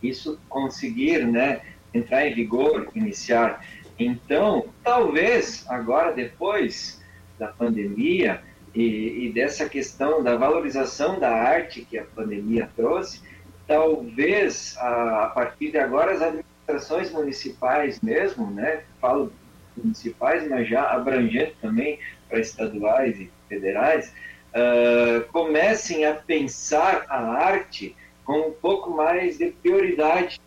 isso 0.03 0.39
conseguir, 0.49 1.27
né, 1.27 1.63
entrar 1.93 2.27
em 2.27 2.35
vigor, 2.35 2.89
iniciar. 2.95 3.65
Então, 3.99 4.67
talvez 4.85 5.65
agora, 5.69 6.13
depois 6.13 7.03
da 7.39 7.49
pandemia 7.49 8.41
e, 8.75 9.27
e 9.27 9.33
dessa 9.33 9.69
questão 9.69 10.23
da 10.23 10.37
valorização 10.37 11.19
da 11.19 11.31
arte 11.31 11.85
que 11.85 11.99
a 11.99 12.05
pandemia 12.05 12.69
trouxe, 12.77 13.23
talvez 13.67 14.77
a, 14.79 15.25
a 15.25 15.27
partir 15.29 15.71
de 15.71 15.79
agora 15.79 16.13
as 16.13 16.23
administrações 16.23 17.11
municipais 17.11 18.01
mesmo, 18.01 18.51
né? 18.51 18.83
Falo 19.01 19.33
municipais, 19.77 20.49
mas 20.49 20.69
já 20.69 20.91
abrangente 20.91 21.55
também 21.61 21.99
para 22.29 22.41
estaduais 22.41 23.19
e 23.19 23.31
federais, 23.49 24.13
uh, 24.53 25.25
comecem 25.33 26.05
a 26.05 26.15
pensar 26.15 27.05
a 27.09 27.21
arte 27.21 27.95
com 28.25 28.49
um 28.49 28.53
pouco 28.53 28.91
mais 28.91 29.39
de 29.39 29.51
prioridade 29.51 30.41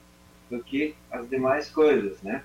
do 0.51 0.63
que 0.63 0.93
as 1.09 1.27
demais 1.29 1.69
coisas, 1.69 2.21
né? 2.21 2.43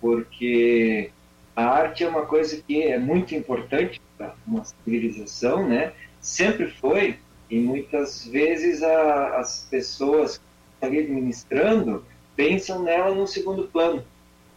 Porque 0.00 1.10
a 1.56 1.64
arte 1.64 2.04
é 2.04 2.08
uma 2.08 2.26
coisa 2.26 2.62
que 2.62 2.82
é 2.82 2.98
muito 2.98 3.34
importante 3.34 4.00
para 4.16 4.34
uma 4.46 4.64
civilização, 4.64 5.66
né? 5.66 5.92
Sempre 6.20 6.68
foi 6.68 7.18
e 7.50 7.58
muitas 7.58 8.26
vezes 8.26 8.82
a, 8.82 9.38
as 9.38 9.66
pessoas 9.70 10.38
que 10.38 10.44
estão 10.74 11.00
administrando 11.00 12.04
pensam 12.36 12.82
nela 12.82 13.14
no 13.14 13.26
segundo 13.26 13.64
plano. 13.64 14.04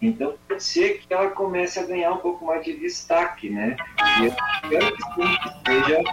Então, 0.01 0.35
pode 0.47 0.63
ser 0.63 0.99
que 0.99 1.13
ela 1.13 1.29
comece 1.29 1.79
a 1.79 1.85
ganhar 1.85 2.11
um 2.11 2.17
pouco 2.17 2.45
mais 2.45 2.65
de 2.65 2.75
destaque, 2.77 3.49
né? 3.49 3.77
E 4.19 4.25
eu 4.25 4.33
espero 4.63 4.97
que 4.97 5.71
seja 5.71 6.03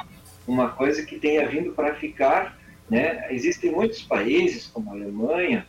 uma 0.46 0.68
coisa 0.70 1.04
que 1.04 1.18
tenha 1.18 1.48
vindo 1.48 1.72
para 1.72 1.94
ficar, 1.94 2.58
né? 2.88 3.26
Existem 3.30 3.72
muitos 3.72 4.02
países, 4.02 4.66
como 4.66 4.90
a 4.90 4.94
Alemanha, 4.94 5.66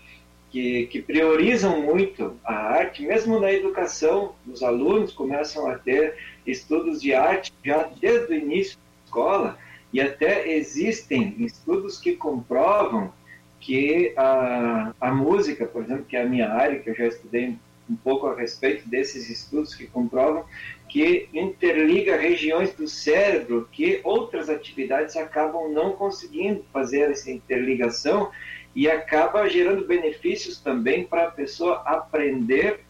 que, 0.51 0.87
que 0.87 1.01
priorizam 1.01 1.81
muito 1.81 2.37
a 2.43 2.53
arte, 2.53 3.03
mesmo 3.03 3.39
na 3.39 3.51
educação, 3.51 4.33
os 4.47 4.63
alunos 4.63 5.13
começam 5.13 5.67
a 5.67 5.77
ter 5.77 6.15
estudos 6.45 7.01
de 7.01 7.13
arte 7.13 7.53
já 7.63 7.89
desde 8.01 8.33
o 8.33 8.37
início 8.37 8.77
da 8.77 9.05
escola, 9.05 9.57
e 9.91 10.01
até 10.01 10.51
existem 10.51 11.35
estudos 11.39 11.99
que 11.99 12.15
comprovam 12.15 13.11
que 13.59 14.13
a, 14.15 14.93
a 14.99 15.11
música, 15.13 15.65
por 15.65 15.83
exemplo, 15.83 16.05
que 16.05 16.15
é 16.15 16.21
a 16.21 16.25
minha 16.25 16.49
área, 16.49 16.79
que 16.79 16.89
eu 16.89 16.95
já 16.95 17.07
estudei 17.07 17.55
um 17.89 17.95
pouco 17.95 18.27
a 18.27 18.35
respeito 18.35 18.87
desses 18.87 19.29
estudos 19.29 19.73
que 19.73 19.87
comprovam 19.87 20.45
que 20.87 21.27
interliga 21.33 22.17
regiões 22.17 22.73
do 22.73 22.87
cérebro 22.87 23.67
que 23.71 23.99
outras 24.03 24.49
atividades 24.49 25.15
acabam 25.15 25.71
não 25.71 25.93
conseguindo 25.93 26.63
fazer 26.71 27.11
essa 27.11 27.31
interligação 27.31 28.31
e 28.75 28.89
acaba 28.89 29.49
gerando 29.49 29.85
benefícios 29.85 30.59
também 30.59 31.05
para 31.05 31.27
a 31.27 31.31
pessoa 31.31 31.81
aprender 31.85 32.81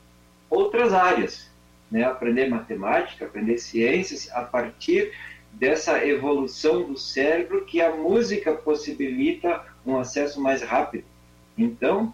outras 0.50 0.94
áreas, 0.94 1.50
né? 1.92 2.04
aprender 2.04 2.50
matemática, 2.50 3.26
aprender 3.26 3.58
ciências 3.58 4.30
a 4.32 4.42
partir 4.42 5.12
dessa 5.52 6.06
evolução 6.06 6.84
do 6.84 6.98
cérebro 6.98 7.66
que 7.66 7.82
a 7.82 7.96
música 7.96 8.54
possibilita 8.54 9.64
um 9.86 9.98
acesso 9.98 10.42
mais 10.42 10.62
rápido. 10.62 11.06
Então, 11.58 12.14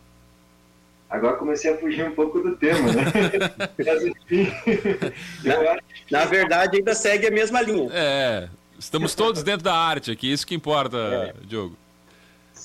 agora 1.10 1.38
comecei 1.38 1.72
a 1.72 1.78
fugir 1.78 2.06
um 2.06 2.16
pouco 2.16 2.40
do 2.40 2.56
tema, 2.56 2.94
né? 2.94 3.04
na, 5.44 5.80
na, 6.20 6.26
verdade, 6.26 6.78
ainda 6.78 6.96
segue 6.96 7.28
a 7.28 7.32
mesma 7.32 7.62
linha. 7.62 7.90
É, 7.92 8.50
estamos 8.80 9.14
todos 9.14 9.44
dentro 9.44 9.64
da 9.64 9.76
arte 9.76 10.12
aqui, 10.12 10.32
isso 10.32 10.48
que 10.48 10.56
importa, 10.56 10.98
é. 10.98 11.34
Diogo. 11.46 11.78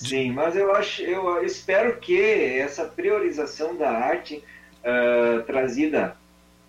Sim, 0.00 0.32
mas 0.32 0.56
eu 0.56 0.74
acho, 0.74 1.02
eu 1.02 1.44
espero 1.44 1.98
que 1.98 2.18
essa 2.58 2.86
priorização 2.86 3.76
da 3.76 3.90
arte 3.90 4.42
uh, 4.82 5.42
trazida 5.42 6.16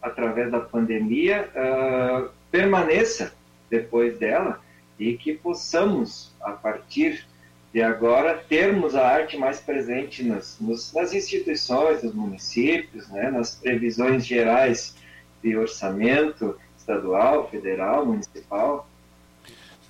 através 0.01 0.51
da 0.51 0.59
pandemia 0.59 1.49
uh, 1.55 2.29
permaneça 2.51 3.33
depois 3.69 4.17
dela 4.17 4.59
e 4.99 5.13
que 5.13 5.33
possamos, 5.33 6.33
a 6.41 6.51
partir 6.51 7.25
de 7.73 7.81
agora, 7.81 8.35
termos 8.49 8.95
a 8.95 9.07
arte 9.07 9.37
mais 9.37 9.61
presente 9.61 10.23
nas, 10.23 10.59
nos, 10.59 10.91
nas 10.91 11.13
instituições, 11.13 12.03
nos 12.03 12.13
municípios, 12.13 13.07
né, 13.09 13.31
nas 13.31 13.55
previsões 13.55 14.25
gerais 14.25 14.93
de 15.41 15.55
orçamento 15.55 16.59
estadual, 16.77 17.49
federal, 17.49 18.05
municipal. 18.05 18.89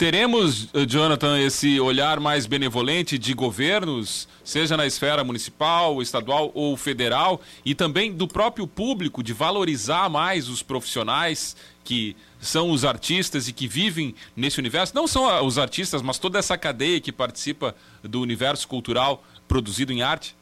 Teremos, 0.01 0.67
eh, 0.73 0.83
Jonathan, 0.87 1.39
esse 1.39 1.79
olhar 1.79 2.19
mais 2.19 2.47
benevolente 2.47 3.19
de 3.19 3.35
governos, 3.35 4.27
seja 4.43 4.75
na 4.75 4.87
esfera 4.87 5.23
municipal, 5.23 6.01
estadual 6.01 6.49
ou 6.55 6.75
federal, 6.75 7.39
e 7.63 7.75
também 7.75 8.11
do 8.11 8.27
próprio 8.27 8.65
público, 8.65 9.21
de 9.21 9.31
valorizar 9.31 10.09
mais 10.09 10.49
os 10.49 10.63
profissionais 10.63 11.55
que 11.83 12.17
são 12.39 12.71
os 12.71 12.83
artistas 12.83 13.47
e 13.47 13.53
que 13.53 13.67
vivem 13.67 14.15
nesse 14.35 14.57
universo, 14.57 14.95
não 14.95 15.05
são 15.05 15.45
os 15.45 15.59
artistas, 15.59 16.01
mas 16.01 16.17
toda 16.17 16.39
essa 16.39 16.57
cadeia 16.57 16.99
que 16.99 17.11
participa 17.11 17.75
do 18.01 18.21
universo 18.21 18.67
cultural 18.67 19.23
produzido 19.47 19.93
em 19.93 20.01
arte? 20.01 20.35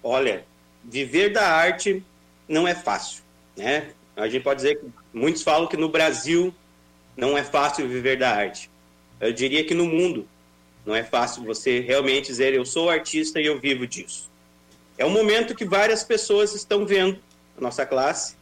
Olha, 0.00 0.44
viver 0.84 1.32
da 1.32 1.44
arte 1.44 2.04
não 2.48 2.68
é 2.68 2.74
fácil, 2.76 3.24
né? 3.56 3.90
A 4.16 4.28
gente 4.28 4.44
pode 4.44 4.58
dizer 4.62 4.78
que 4.78 4.86
muitos 5.12 5.42
falam 5.42 5.66
que 5.66 5.76
no 5.76 5.88
Brasil 5.88 6.54
não 7.20 7.36
é 7.36 7.44
fácil 7.44 7.86
viver 7.86 8.16
da 8.16 8.30
arte. 8.30 8.70
Eu 9.20 9.30
diria 9.30 9.62
que 9.62 9.74
no 9.74 9.84
mundo 9.84 10.26
não 10.86 10.94
é 10.94 11.04
fácil 11.04 11.44
você 11.44 11.78
realmente 11.78 12.28
dizer 12.28 12.54
eu 12.54 12.64
sou 12.64 12.88
artista 12.88 13.38
e 13.38 13.44
eu 13.44 13.60
vivo 13.60 13.86
disso. 13.86 14.30
É 14.96 15.04
um 15.04 15.10
momento 15.10 15.54
que 15.54 15.66
várias 15.66 16.02
pessoas 16.02 16.54
estão 16.54 16.86
vendo 16.86 17.18
a 17.58 17.60
nossa 17.60 17.84
classe 17.84 18.34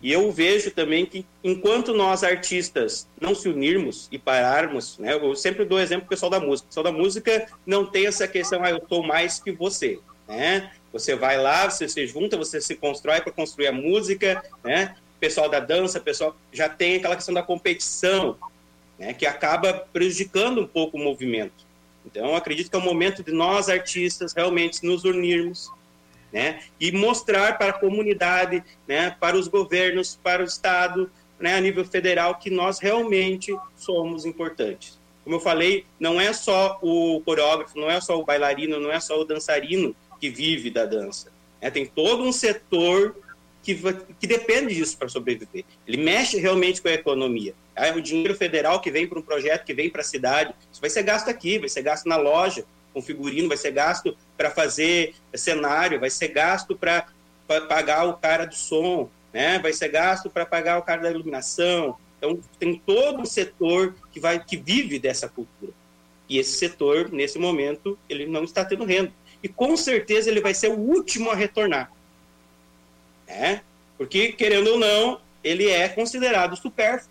e 0.00 0.12
eu 0.12 0.30
vejo 0.30 0.70
também 0.70 1.04
que 1.04 1.26
enquanto 1.42 1.92
nós 1.92 2.22
artistas 2.22 3.08
não 3.20 3.34
se 3.34 3.48
unirmos 3.48 4.08
e 4.12 4.18
pararmos, 4.18 4.98
né, 4.98 5.14
eu 5.14 5.34
sempre 5.34 5.64
dou 5.64 5.80
exemplo 5.80 6.08
pessoal 6.08 6.30
da 6.30 6.38
música. 6.38 6.66
O 6.66 6.68
pessoal 6.68 6.84
da 6.84 6.92
música 6.92 7.48
não 7.66 7.84
tem 7.84 8.06
essa 8.06 8.28
questão, 8.28 8.62
ah, 8.62 8.70
eu 8.70 8.78
estou 8.78 9.02
mais 9.04 9.40
que 9.40 9.50
você, 9.50 9.98
né? 10.28 10.70
Você 10.92 11.16
vai 11.16 11.38
lá, 11.38 11.68
você 11.68 11.88
se 11.88 12.06
junta, 12.06 12.36
você 12.36 12.60
se 12.60 12.76
constrói 12.76 13.20
para 13.20 13.32
construir 13.32 13.66
a 13.66 13.72
música, 13.72 14.44
né? 14.62 14.94
Pessoal 15.22 15.48
da 15.48 15.60
dança, 15.60 16.00
pessoal 16.00 16.34
já 16.52 16.68
tem 16.68 16.96
aquela 16.96 17.14
questão 17.14 17.32
da 17.32 17.44
competição, 17.44 18.36
né, 18.98 19.14
que 19.14 19.24
acaba 19.24 19.72
prejudicando 19.92 20.60
um 20.60 20.66
pouco 20.66 20.96
o 20.96 21.00
movimento. 21.00 21.64
Então, 22.04 22.34
acredito 22.34 22.68
que 22.68 22.74
é 22.74 22.78
o 22.80 22.82
momento 22.82 23.22
de 23.22 23.30
nós 23.30 23.68
artistas 23.68 24.32
realmente 24.32 24.84
nos 24.84 25.04
unirmos, 25.04 25.70
né? 26.32 26.64
E 26.80 26.90
mostrar 26.90 27.56
para 27.56 27.70
a 27.70 27.72
comunidade, 27.72 28.64
né, 28.88 29.16
para 29.20 29.36
os 29.36 29.46
governos, 29.46 30.18
para 30.20 30.42
o 30.42 30.44
Estado, 30.44 31.08
né, 31.38 31.54
a 31.54 31.60
nível 31.60 31.84
federal, 31.84 32.34
que 32.34 32.50
nós 32.50 32.80
realmente 32.80 33.56
somos 33.76 34.26
importantes. 34.26 34.98
Como 35.22 35.36
eu 35.36 35.40
falei, 35.40 35.86
não 36.00 36.20
é 36.20 36.32
só 36.32 36.80
o 36.82 37.20
coreógrafo, 37.20 37.78
não 37.78 37.88
é 37.88 38.00
só 38.00 38.18
o 38.18 38.24
bailarino, 38.24 38.80
não 38.80 38.90
é 38.90 38.98
só 38.98 39.20
o 39.20 39.24
dançarino 39.24 39.94
que 40.18 40.28
vive 40.28 40.68
da 40.68 40.84
dança. 40.84 41.30
Né? 41.60 41.70
Tem 41.70 41.86
todo 41.86 42.24
um 42.24 42.32
setor 42.32 43.14
que, 43.62 43.80
que 44.18 44.26
depende 44.26 44.74
disso 44.74 44.96
para 44.98 45.08
sobreviver. 45.08 45.64
Ele 45.86 46.02
mexe 46.02 46.38
realmente 46.38 46.82
com 46.82 46.88
a 46.88 46.92
economia. 46.92 47.54
Ah, 47.76 47.90
o 47.96 48.00
dinheiro 48.00 48.34
federal 48.34 48.80
que 48.80 48.90
vem 48.90 49.06
para 49.06 49.18
um 49.18 49.22
projeto, 49.22 49.64
que 49.64 49.72
vem 49.72 49.88
para 49.88 50.00
a 50.00 50.04
cidade, 50.04 50.54
isso 50.70 50.80
vai 50.80 50.90
ser 50.90 51.02
gasto 51.02 51.28
aqui, 51.28 51.58
vai 51.58 51.68
ser 51.68 51.82
gasto 51.82 52.06
na 52.06 52.16
loja, 52.16 52.64
com 52.92 53.00
figurino, 53.00 53.48
vai 53.48 53.56
ser 53.56 53.70
gasto 53.70 54.16
para 54.36 54.50
fazer 54.50 55.14
cenário, 55.34 56.00
vai 56.00 56.10
ser 56.10 56.28
gasto 56.28 56.76
para 56.76 57.06
pagar 57.46 58.04
o 58.04 58.14
cara 58.14 58.44
do 58.44 58.54
som, 58.54 59.08
né? 59.32 59.58
vai 59.58 59.72
ser 59.72 59.88
gasto 59.88 60.28
para 60.28 60.44
pagar 60.44 60.78
o 60.78 60.82
cara 60.82 61.02
da 61.02 61.10
iluminação. 61.10 61.96
Então, 62.18 62.38
tem 62.58 62.80
todo 62.84 63.20
um 63.20 63.24
setor 63.24 63.94
que, 64.12 64.20
vai, 64.20 64.42
que 64.44 64.56
vive 64.56 64.98
dessa 64.98 65.28
cultura. 65.28 65.72
E 66.28 66.38
esse 66.38 66.52
setor, 66.52 67.10
nesse 67.10 67.38
momento, 67.38 67.98
ele 68.08 68.26
não 68.26 68.44
está 68.44 68.64
tendo 68.64 68.84
renda. 68.84 69.12
E 69.42 69.48
com 69.48 69.76
certeza 69.76 70.30
ele 70.30 70.40
vai 70.40 70.54
ser 70.54 70.68
o 70.68 70.78
último 70.78 71.30
a 71.30 71.34
retornar. 71.34 71.90
Né? 73.26 73.62
Porque, 73.96 74.32
querendo 74.32 74.72
ou 74.72 74.78
não, 74.78 75.20
ele 75.42 75.68
é 75.68 75.88
considerado 75.88 76.56
supérfluo. 76.56 77.10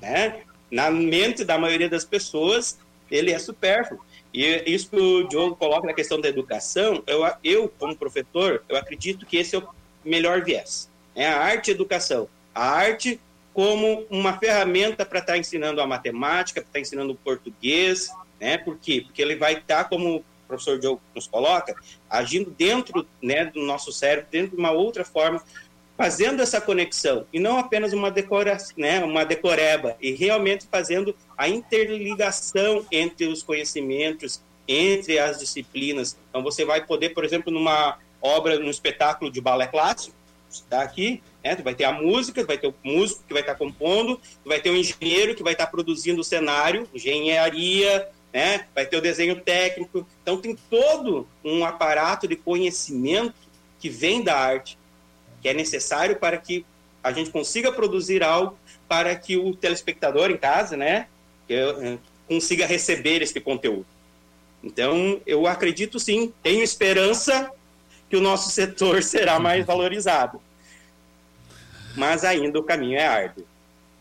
Né? 0.00 0.42
Na 0.70 0.90
mente 0.90 1.44
da 1.44 1.58
maioria 1.58 1.88
das 1.88 2.04
pessoas, 2.04 2.78
ele 3.10 3.32
é 3.32 3.38
supérfluo. 3.38 4.00
E 4.32 4.64
isso 4.66 4.90
que 4.90 4.96
o 4.96 5.28
Diogo 5.28 5.54
coloca 5.54 5.86
na 5.86 5.94
questão 5.94 6.20
da 6.20 6.28
educação, 6.28 7.02
eu, 7.06 7.24
eu 7.42 7.72
como 7.78 7.96
professor, 7.96 8.64
eu 8.68 8.76
acredito 8.76 9.24
que 9.24 9.36
esse 9.36 9.54
é 9.54 9.58
o 9.60 9.68
melhor 10.04 10.42
viés. 10.42 10.90
É 11.14 11.28
a 11.28 11.38
arte 11.38 11.70
educação. 11.70 12.28
A 12.52 12.68
arte 12.68 13.20
como 13.52 14.04
uma 14.10 14.36
ferramenta 14.36 15.06
para 15.06 15.20
estar 15.20 15.34
tá 15.34 15.38
ensinando 15.38 15.80
a 15.80 15.86
matemática, 15.86 16.60
para 16.60 16.68
estar 16.68 16.78
tá 16.78 16.80
ensinando 16.80 17.12
o 17.12 17.16
português, 17.16 18.10
né? 18.40 18.58
Por 18.58 18.76
quê? 18.76 19.02
Porque 19.06 19.22
ele 19.22 19.36
vai 19.36 19.54
estar, 19.54 19.84
tá, 19.84 19.88
como 19.88 20.24
professor 20.54 20.78
Diogo 20.78 21.00
nos 21.14 21.26
coloca, 21.26 21.74
agindo 22.08 22.50
dentro 22.50 23.06
né, 23.22 23.46
do 23.46 23.62
nosso 23.62 23.92
cérebro, 23.92 24.28
dentro 24.30 24.56
de 24.56 24.56
uma 24.56 24.70
outra 24.70 25.04
forma, 25.04 25.42
fazendo 25.96 26.42
essa 26.42 26.60
conexão 26.60 27.26
e 27.32 27.38
não 27.38 27.58
apenas 27.58 27.92
uma 27.92 28.10
decora, 28.10 28.56
né, 28.76 29.04
uma 29.04 29.24
decoreba 29.24 29.96
e 30.00 30.12
realmente 30.12 30.66
fazendo 30.70 31.14
a 31.36 31.48
interligação 31.48 32.84
entre 32.90 33.26
os 33.26 33.42
conhecimentos, 33.42 34.42
entre 34.66 35.18
as 35.18 35.38
disciplinas. 35.38 36.16
Então 36.28 36.42
você 36.42 36.64
vai 36.64 36.84
poder, 36.84 37.10
por 37.10 37.24
exemplo, 37.24 37.52
numa 37.52 37.98
obra, 38.20 38.58
num 38.58 38.70
espetáculo 38.70 39.30
de 39.30 39.40
balé 39.40 39.66
clássico, 39.66 40.16
está 40.50 40.82
aqui, 40.82 41.22
né, 41.42 41.54
tu 41.54 41.62
vai 41.62 41.74
ter 41.74 41.84
a 41.84 41.92
música, 41.92 42.44
vai 42.44 42.56
ter 42.56 42.68
o 42.68 42.74
músico 42.82 43.22
que 43.26 43.32
vai 43.32 43.42
estar 43.42 43.54
compondo, 43.54 44.20
vai 44.44 44.60
ter 44.60 44.70
o 44.70 44.76
engenheiro 44.76 45.34
que 45.34 45.42
vai 45.42 45.52
estar 45.52 45.66
produzindo 45.66 46.20
o 46.20 46.24
cenário, 46.24 46.88
engenharia, 46.94 48.08
né, 48.34 48.66
vai 48.74 48.84
ter 48.84 48.96
o 48.96 49.00
desenho 49.00 49.40
técnico. 49.40 50.04
Então 50.20 50.40
tem 50.40 50.58
todo 50.68 51.28
um 51.44 51.64
aparato 51.64 52.26
de 52.26 52.34
conhecimento 52.34 53.36
que 53.78 53.88
vem 53.88 54.24
da 54.24 54.36
arte 54.36 54.76
que 55.40 55.48
é 55.50 55.54
necessário 55.54 56.16
para 56.16 56.38
que 56.38 56.64
a 57.02 57.12
gente 57.12 57.30
consiga 57.30 57.70
produzir 57.70 58.24
algo 58.24 58.58
para 58.88 59.14
que 59.14 59.36
o 59.36 59.54
telespectador 59.54 60.30
em 60.30 60.38
casa, 60.38 60.74
né, 60.74 61.06
eh, 61.50 61.98
consiga 62.26 62.64
receber 62.64 63.20
esse 63.20 63.38
conteúdo. 63.40 63.84
Então, 64.62 65.20
eu 65.26 65.46
acredito 65.46 66.00
sim, 66.00 66.32
tenho 66.42 66.62
esperança 66.62 67.50
que 68.08 68.16
o 68.16 68.22
nosso 68.22 68.50
setor 68.50 69.02
será 69.04 69.38
mais 69.38 69.66
valorizado. 69.66 70.40
Mas 71.94 72.24
ainda 72.24 72.58
o 72.58 72.62
caminho 72.62 72.96
é 72.96 73.06
árduo. 73.06 73.46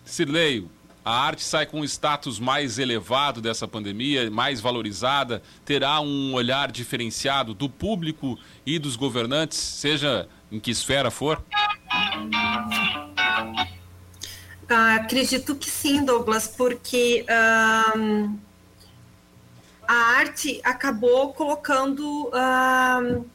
Sirlei, 0.05 0.65
a 1.05 1.11
arte 1.11 1.43
sai 1.43 1.65
com 1.65 1.81
um 1.81 1.83
status 1.83 2.39
mais 2.39 2.79
elevado 2.79 3.41
dessa 3.41 3.67
pandemia, 3.67 4.29
mais 4.31 4.61
valorizada, 4.61 5.41
terá 5.65 5.99
um 5.99 6.33
olhar 6.33 6.71
diferenciado 6.71 7.53
do 7.53 7.69
público 7.69 8.39
e 8.65 8.79
dos 8.79 8.95
governantes, 8.95 9.57
seja 9.57 10.27
em 10.51 10.59
que 10.59 10.71
esfera 10.71 11.11
for? 11.11 11.43
Ah, 14.69 14.95
acredito 14.95 15.55
que 15.55 15.69
sim, 15.69 16.05
Douglas, 16.05 16.47
porque 16.47 17.25
um, 17.97 18.37
a 19.87 19.93
arte 19.93 20.61
acabou 20.63 21.33
colocando, 21.33 22.31
um, 22.31 23.25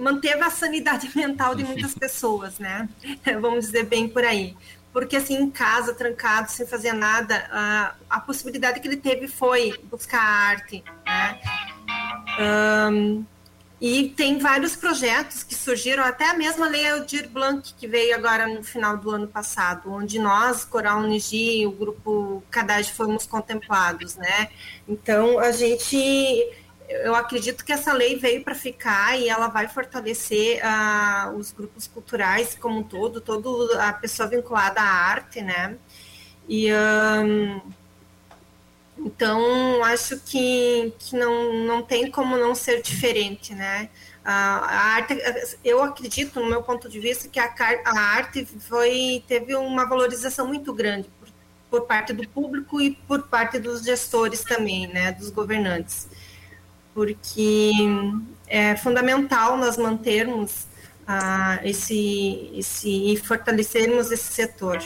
manteve 0.00 0.42
a 0.42 0.50
sanidade 0.50 1.10
mental 1.16 1.54
de 1.54 1.64
muitas 1.64 1.94
pessoas, 1.98 2.58
né? 2.58 2.88
Vamos 3.40 3.66
dizer 3.66 3.86
bem 3.86 4.08
por 4.08 4.24
aí. 4.24 4.56
Porque 4.92 5.16
assim, 5.16 5.36
em 5.36 5.50
casa, 5.50 5.94
trancado, 5.94 6.50
sem 6.50 6.66
fazer 6.66 6.92
nada, 6.92 7.46
a, 7.50 7.94
a 8.08 8.20
possibilidade 8.20 8.80
que 8.80 8.88
ele 8.88 8.96
teve 8.96 9.28
foi 9.28 9.78
buscar 9.90 10.20
arte, 10.20 10.82
né? 11.06 11.40
Um, 12.40 13.24
e 13.80 14.10
tem 14.10 14.38
vários 14.38 14.76
projetos 14.76 15.42
que 15.42 15.54
surgiram, 15.54 16.04
até 16.04 16.28
a 16.28 16.34
mesma 16.34 16.68
Lei 16.68 16.86
Aldir 16.90 17.30
Blanc, 17.30 17.72
que 17.72 17.88
veio 17.88 18.14
agora 18.14 18.46
no 18.46 18.62
final 18.62 18.98
do 18.98 19.10
ano 19.10 19.26
passado, 19.26 19.90
onde 19.90 20.18
nós, 20.18 20.66
Coral 20.66 20.98
Unigi, 20.98 21.66
o 21.66 21.72
grupo 21.72 22.42
Cadage, 22.50 22.92
fomos 22.92 23.24
contemplados, 23.24 24.16
né? 24.16 24.50
Então, 24.86 25.38
a 25.38 25.50
gente, 25.50 25.96
eu 26.90 27.14
acredito 27.14 27.64
que 27.64 27.72
essa 27.72 27.92
lei 27.92 28.18
veio 28.18 28.42
para 28.42 28.54
ficar 28.54 29.18
e 29.18 29.28
ela 29.28 29.48
vai 29.48 29.68
fortalecer 29.68 30.60
uh, 30.64 31.36
os 31.36 31.52
grupos 31.52 31.86
culturais 31.86 32.56
como 32.60 32.80
um 32.80 32.82
todo, 32.82 33.20
toda 33.20 33.88
a 33.88 33.92
pessoa 33.92 34.28
vinculada 34.28 34.80
à 34.80 34.84
arte, 34.84 35.40
né? 35.40 35.76
E... 36.48 36.72
Um, 36.72 37.60
então, 39.02 39.82
acho 39.84 40.20
que, 40.20 40.92
que 40.98 41.16
não, 41.16 41.54
não 41.64 41.82
tem 41.82 42.10
como 42.10 42.36
não 42.36 42.54
ser 42.54 42.82
diferente, 42.82 43.54
né? 43.54 43.88
A, 44.22 44.58
a 44.58 44.78
arte, 44.96 45.18
eu 45.64 45.82
acredito, 45.82 46.38
no 46.38 46.46
meu 46.46 46.62
ponto 46.62 46.86
de 46.88 47.00
vista, 47.00 47.26
que 47.26 47.40
a, 47.40 47.50
a 47.86 47.98
arte 47.98 48.44
foi, 48.44 49.24
teve 49.26 49.54
uma 49.54 49.86
valorização 49.86 50.46
muito 50.46 50.74
grande 50.74 51.08
por, 51.18 51.28
por 51.70 51.86
parte 51.86 52.12
do 52.12 52.28
público 52.28 52.78
e 52.80 52.90
por 52.90 53.22
parte 53.28 53.58
dos 53.58 53.82
gestores 53.82 54.44
também, 54.44 54.86
né? 54.86 55.12
Dos 55.12 55.30
governantes. 55.30 56.06
Porque 57.00 57.72
é 58.46 58.76
fundamental 58.76 59.56
nós 59.56 59.78
mantermos 59.78 60.66
ah, 61.08 61.58
esse, 61.64 62.50
esse, 62.54 62.90
e 62.90 63.16
fortalecermos 63.16 64.12
esse 64.12 64.30
setor. 64.34 64.82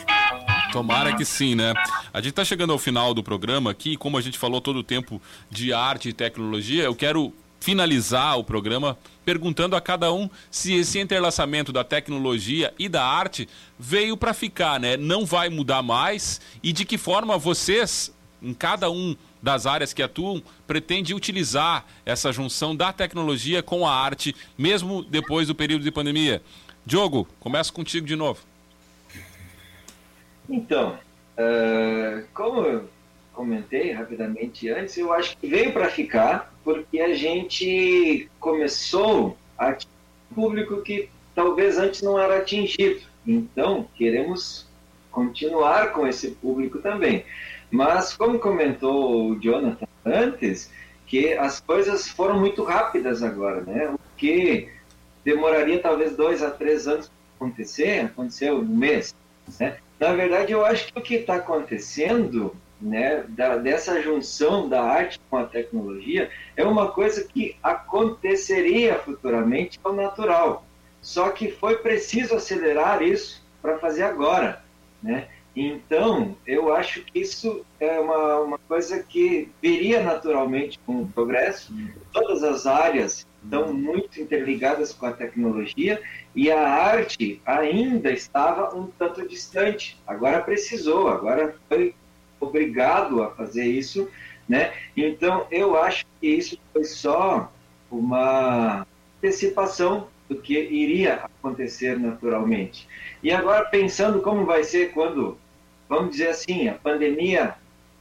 Tomara 0.70 1.16
que 1.16 1.24
sim, 1.24 1.56
né? 1.56 1.74
A 2.12 2.18
gente 2.18 2.30
está 2.30 2.44
chegando 2.44 2.72
ao 2.72 2.78
final 2.78 3.14
do 3.14 3.20
programa 3.20 3.72
aqui, 3.72 3.96
como 3.96 4.16
a 4.16 4.20
gente 4.20 4.38
falou 4.38 4.60
todo 4.60 4.76
o 4.76 4.84
tempo 4.84 5.20
de 5.50 5.72
arte 5.72 6.10
e 6.10 6.12
tecnologia, 6.12 6.84
eu 6.84 6.94
quero 6.94 7.34
finalizar 7.58 8.38
o 8.38 8.44
programa 8.44 8.96
perguntando 9.24 9.74
a 9.74 9.80
cada 9.80 10.12
um 10.12 10.30
se 10.52 10.72
esse 10.72 11.00
entrelaçamento 11.00 11.72
da 11.72 11.82
tecnologia 11.82 12.72
e 12.78 12.88
da 12.88 13.04
arte 13.04 13.48
veio 13.76 14.16
para 14.16 14.32
ficar, 14.32 14.78
né? 14.78 14.96
Não 14.96 15.26
vai 15.26 15.48
mudar 15.48 15.82
mais 15.82 16.40
e 16.62 16.72
de 16.72 16.84
que 16.84 16.96
forma 16.96 17.36
vocês, 17.36 18.14
em 18.40 18.54
cada 18.54 18.88
um 18.88 19.16
das 19.44 19.66
áreas 19.66 19.92
que 19.92 20.02
atuam, 20.02 20.42
pretende 20.66 21.12
utilizar 21.12 21.84
essa 22.06 22.32
junção 22.32 22.74
da 22.74 22.94
tecnologia 22.94 23.62
com 23.62 23.86
a 23.86 23.94
arte, 23.94 24.34
mesmo 24.56 25.04
depois 25.04 25.48
do 25.48 25.54
período 25.54 25.84
de 25.84 25.90
pandemia. 25.90 26.40
Diogo, 26.86 27.28
começo 27.38 27.70
contigo 27.70 28.06
de 28.06 28.16
novo. 28.16 28.40
Então, 30.48 30.98
uh, 31.38 32.26
como 32.32 32.62
eu 32.62 32.88
comentei 33.34 33.92
rapidamente 33.92 34.70
antes, 34.70 34.96
eu 34.96 35.12
acho 35.12 35.36
que 35.36 35.46
veio 35.46 35.74
para 35.74 35.90
ficar 35.90 36.54
porque 36.64 36.98
a 37.00 37.14
gente 37.14 38.30
começou 38.40 39.36
a 39.58 39.68
atingir 39.68 39.90
um 40.32 40.34
público 40.34 40.80
que 40.80 41.10
talvez 41.34 41.76
antes 41.76 42.00
não 42.00 42.18
era 42.18 42.38
atingido. 42.38 43.02
Então, 43.26 43.86
queremos 43.94 44.66
continuar 45.10 45.92
com 45.92 46.06
esse 46.06 46.30
público 46.30 46.78
também. 46.78 47.24
Mas, 47.74 48.16
como 48.16 48.38
comentou 48.38 49.30
o 49.30 49.40
Jonathan 49.40 49.88
antes, 50.04 50.70
que 51.08 51.32
as 51.32 51.58
coisas 51.58 52.06
foram 52.06 52.38
muito 52.38 52.62
rápidas 52.62 53.20
agora, 53.20 53.62
né? 53.62 53.88
O 53.88 53.98
que 54.16 54.68
demoraria 55.24 55.80
talvez 55.80 56.14
dois 56.16 56.40
a 56.40 56.52
três 56.52 56.86
anos 56.86 57.08
para 57.08 57.48
acontecer, 57.48 58.04
aconteceu 58.04 58.58
um 58.58 58.64
mês, 58.64 59.12
né? 59.58 59.78
Na 59.98 60.12
verdade, 60.12 60.52
eu 60.52 60.64
acho 60.64 60.92
que 60.92 60.98
o 61.00 61.02
que 61.02 61.14
está 61.16 61.34
acontecendo, 61.34 62.54
né, 62.80 63.24
da, 63.30 63.56
dessa 63.56 64.00
junção 64.00 64.68
da 64.68 64.80
arte 64.80 65.20
com 65.28 65.36
a 65.36 65.44
tecnologia, 65.44 66.30
é 66.56 66.64
uma 66.64 66.92
coisa 66.92 67.24
que 67.24 67.56
aconteceria 67.60 69.00
futuramente 69.00 69.80
ao 69.82 69.92
natural. 69.92 70.64
Só 71.02 71.30
que 71.30 71.50
foi 71.50 71.78
preciso 71.78 72.36
acelerar 72.36 73.02
isso 73.02 73.44
para 73.60 73.78
fazer 73.78 74.04
agora, 74.04 74.62
né? 75.02 75.26
Então, 75.56 76.36
eu 76.44 76.74
acho 76.74 77.02
que 77.02 77.20
isso 77.20 77.64
é 77.78 78.00
uma, 78.00 78.40
uma 78.40 78.58
coisa 78.58 79.02
que 79.02 79.48
viria 79.62 80.02
naturalmente 80.02 80.80
com 80.84 81.02
o 81.02 81.06
progresso. 81.06 81.72
Todas 82.12 82.42
as 82.42 82.66
áreas 82.66 83.24
estão 83.42 83.72
muito 83.72 84.20
interligadas 84.20 84.92
com 84.92 85.06
a 85.06 85.12
tecnologia 85.12 86.02
e 86.34 86.50
a 86.50 86.68
arte 86.68 87.40
ainda 87.46 88.10
estava 88.10 88.74
um 88.74 88.88
tanto 88.98 89.26
distante. 89.28 89.96
Agora 90.06 90.40
precisou, 90.40 91.08
agora 91.08 91.54
foi 91.68 91.94
obrigado 92.40 93.22
a 93.22 93.30
fazer 93.30 93.64
isso, 93.64 94.08
né? 94.48 94.72
Então 94.96 95.46
eu 95.50 95.76
acho 95.76 96.04
que 96.20 96.26
isso 96.26 96.58
foi 96.72 96.84
só 96.84 97.52
uma 97.90 98.84
antecipação 99.18 100.08
do 100.28 100.36
que 100.36 100.58
iria 100.58 101.14
acontecer 101.16 101.98
naturalmente. 101.98 102.88
E 103.22 103.30
agora 103.30 103.66
pensando 103.66 104.20
como 104.20 104.44
vai 104.44 104.64
ser 104.64 104.92
quando 104.92 105.38
vamos 105.88 106.12
dizer 106.12 106.28
assim, 106.28 106.68
a 106.68 106.74
pandemia 106.74 107.54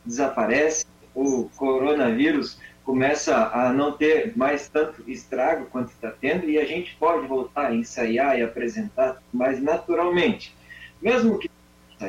desaparece, 0.05 0.86
o 1.15 1.49
coronavírus 1.55 2.59
começa 2.84 3.49
a 3.53 3.71
não 3.71 3.93
ter 3.93 4.36
mais 4.36 4.67
tanto 4.67 5.09
estrago 5.09 5.67
quanto 5.67 5.89
está 5.89 6.11
tendo 6.11 6.49
e 6.49 6.57
a 6.57 6.65
gente 6.65 6.95
pode 6.95 7.27
voltar 7.27 7.67
a 7.67 7.75
ensaiar 7.75 8.38
e 8.38 8.43
apresentar 8.43 9.21
mais 9.31 9.61
naturalmente. 9.61 10.53
Mesmo 11.01 11.39
que 11.39 11.49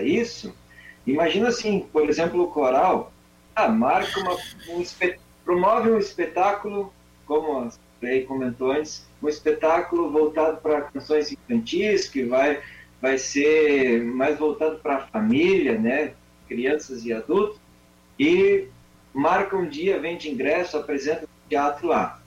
isso, 0.03 0.55
imagina 1.07 1.49
assim, 1.49 1.87
por 1.93 2.09
exemplo, 2.09 2.43
o 2.43 2.49
coral 2.49 3.13
ah, 3.55 3.69
marca 3.69 4.19
uma, 4.21 4.35
um 4.71 4.83
promove 5.45 5.91
um 5.91 5.99
espetáculo, 5.99 6.93
como 7.27 7.59
a 7.59 7.71
Play 8.01 8.25
comentou 8.25 8.73
antes, 8.73 9.07
um 9.23 9.29
espetáculo 9.29 10.11
voltado 10.11 10.57
para 10.59 10.83
canções 10.83 11.31
infantis, 11.31 12.09
que 12.09 12.25
vai, 12.25 12.61
vai 13.01 13.19
ser 13.19 14.03
mais 14.03 14.39
voltado 14.39 14.79
para 14.79 14.97
a 14.97 15.07
família, 15.07 15.79
né, 15.79 16.15
crianças 16.49 17.05
e 17.05 17.13
adultos, 17.13 17.59
e 18.19 18.69
marca 19.13 19.57
um 19.57 19.69
dia, 19.69 20.01
vende 20.01 20.31
ingresso, 20.31 20.77
apresenta 20.77 21.25
o 21.25 21.49
teatro 21.49 21.89
lá. 21.89 22.21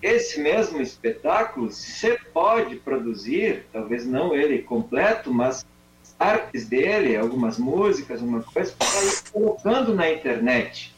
Esse 0.00 0.40
mesmo 0.40 0.80
espetáculo 0.80 1.70
você 1.70 2.18
pode 2.32 2.76
produzir, 2.76 3.66
talvez 3.72 4.06
não 4.06 4.34
ele 4.34 4.62
completo, 4.62 5.32
mas 5.32 5.66
artes 6.18 6.68
dele, 6.68 7.16
algumas 7.16 7.58
músicas, 7.58 8.20
alguma 8.20 8.42
coisa, 8.42 8.72
para 8.78 9.04
ir 9.04 9.30
colocando 9.32 9.94
na 9.94 10.10
internet, 10.10 10.94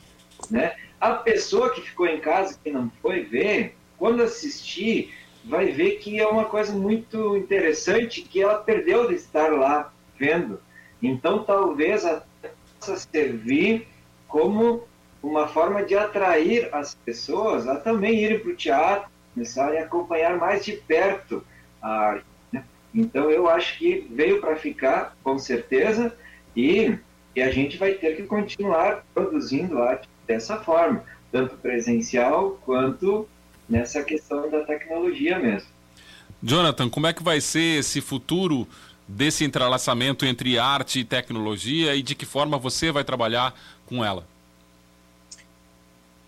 né? 0.50 0.76
A 1.00 1.12
pessoa 1.12 1.70
que 1.70 1.80
ficou 1.80 2.06
em 2.06 2.20
casa, 2.20 2.58
que 2.62 2.70
não 2.70 2.90
foi 3.02 3.24
ver, 3.24 3.76
quando 3.98 4.22
assistir, 4.22 5.14
vai 5.44 5.66
ver 5.66 5.96
que 5.96 6.18
é 6.18 6.26
uma 6.26 6.46
coisa 6.46 6.72
muito 6.72 7.36
interessante 7.36 8.22
que 8.22 8.42
ela 8.42 8.58
perdeu 8.58 9.08
de 9.08 9.14
estar 9.14 9.52
lá 9.52 9.92
vendo. 10.18 10.60
Então, 11.02 11.44
talvez 11.44 12.04
possa 12.78 12.96
servir 12.96 13.86
como 14.26 14.84
uma 15.22 15.46
forma 15.46 15.82
de 15.82 15.94
atrair 15.94 16.68
as 16.72 16.94
pessoas 16.94 17.66
a 17.66 17.76
também 17.76 18.22
irem 18.22 18.38
para 18.38 18.50
o 18.50 18.56
teatro, 18.56 19.10
começarem 19.34 19.78
a 19.78 19.84
acompanhar 19.84 20.36
mais 20.38 20.64
de 20.64 20.72
perto 20.72 21.44
a 21.80 21.88
arte. 21.88 22.26
Né? 22.52 22.64
Então, 22.94 23.30
eu 23.30 23.48
acho 23.48 23.78
que 23.78 24.06
veio 24.10 24.40
para 24.40 24.56
ficar, 24.56 25.16
com 25.22 25.38
certeza, 25.38 26.14
e, 26.56 26.98
e 27.34 27.42
a 27.42 27.50
gente 27.50 27.76
vai 27.76 27.92
ter 27.94 28.16
que 28.16 28.22
continuar 28.22 29.04
produzindo 29.12 29.82
arte 29.82 30.08
dessa 30.26 30.58
forma, 30.58 31.04
tanto 31.30 31.56
presencial 31.56 32.58
quanto 32.64 33.28
nessa 33.68 34.02
questão 34.02 34.50
da 34.50 34.60
tecnologia 34.64 35.38
mesmo. 35.38 35.68
Jonathan, 36.42 36.90
como 36.90 37.06
é 37.06 37.12
que 37.12 37.22
vai 37.22 37.40
ser 37.40 37.78
esse 37.78 38.00
futuro 38.00 38.68
desse 39.08 39.44
entrelaçamento 39.44 40.26
entre 40.26 40.58
arte 40.58 41.00
e 41.00 41.04
tecnologia 41.04 41.94
e 41.94 42.02
de 42.02 42.14
que 42.14 42.26
forma 42.26 42.58
você 42.58 42.92
vai 42.92 43.04
trabalhar 43.04 43.58
com 43.86 44.04
ela? 44.04 44.26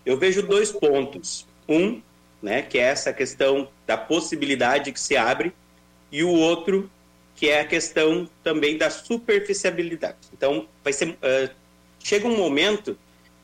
Eu 0.05 0.17
vejo 0.17 0.41
dois 0.41 0.71
pontos. 0.71 1.45
Um, 1.67 2.01
né, 2.41 2.61
que 2.61 2.77
é 2.77 2.83
essa 2.83 3.11
questão 3.11 3.67
da 3.85 3.97
possibilidade 3.97 4.91
que 4.91 4.99
se 4.99 5.17
abre, 5.17 5.53
e 6.11 6.23
o 6.23 6.29
outro, 6.29 6.89
que 7.35 7.49
é 7.49 7.61
a 7.61 7.65
questão 7.65 8.29
também 8.43 8.77
da 8.77 8.89
superficialidade. 8.89 10.17
Então, 10.33 10.67
vai 10.83 10.93
ser, 10.93 11.09
uh, 11.09 11.49
chega 11.99 12.27
um 12.27 12.37
momento 12.37 12.97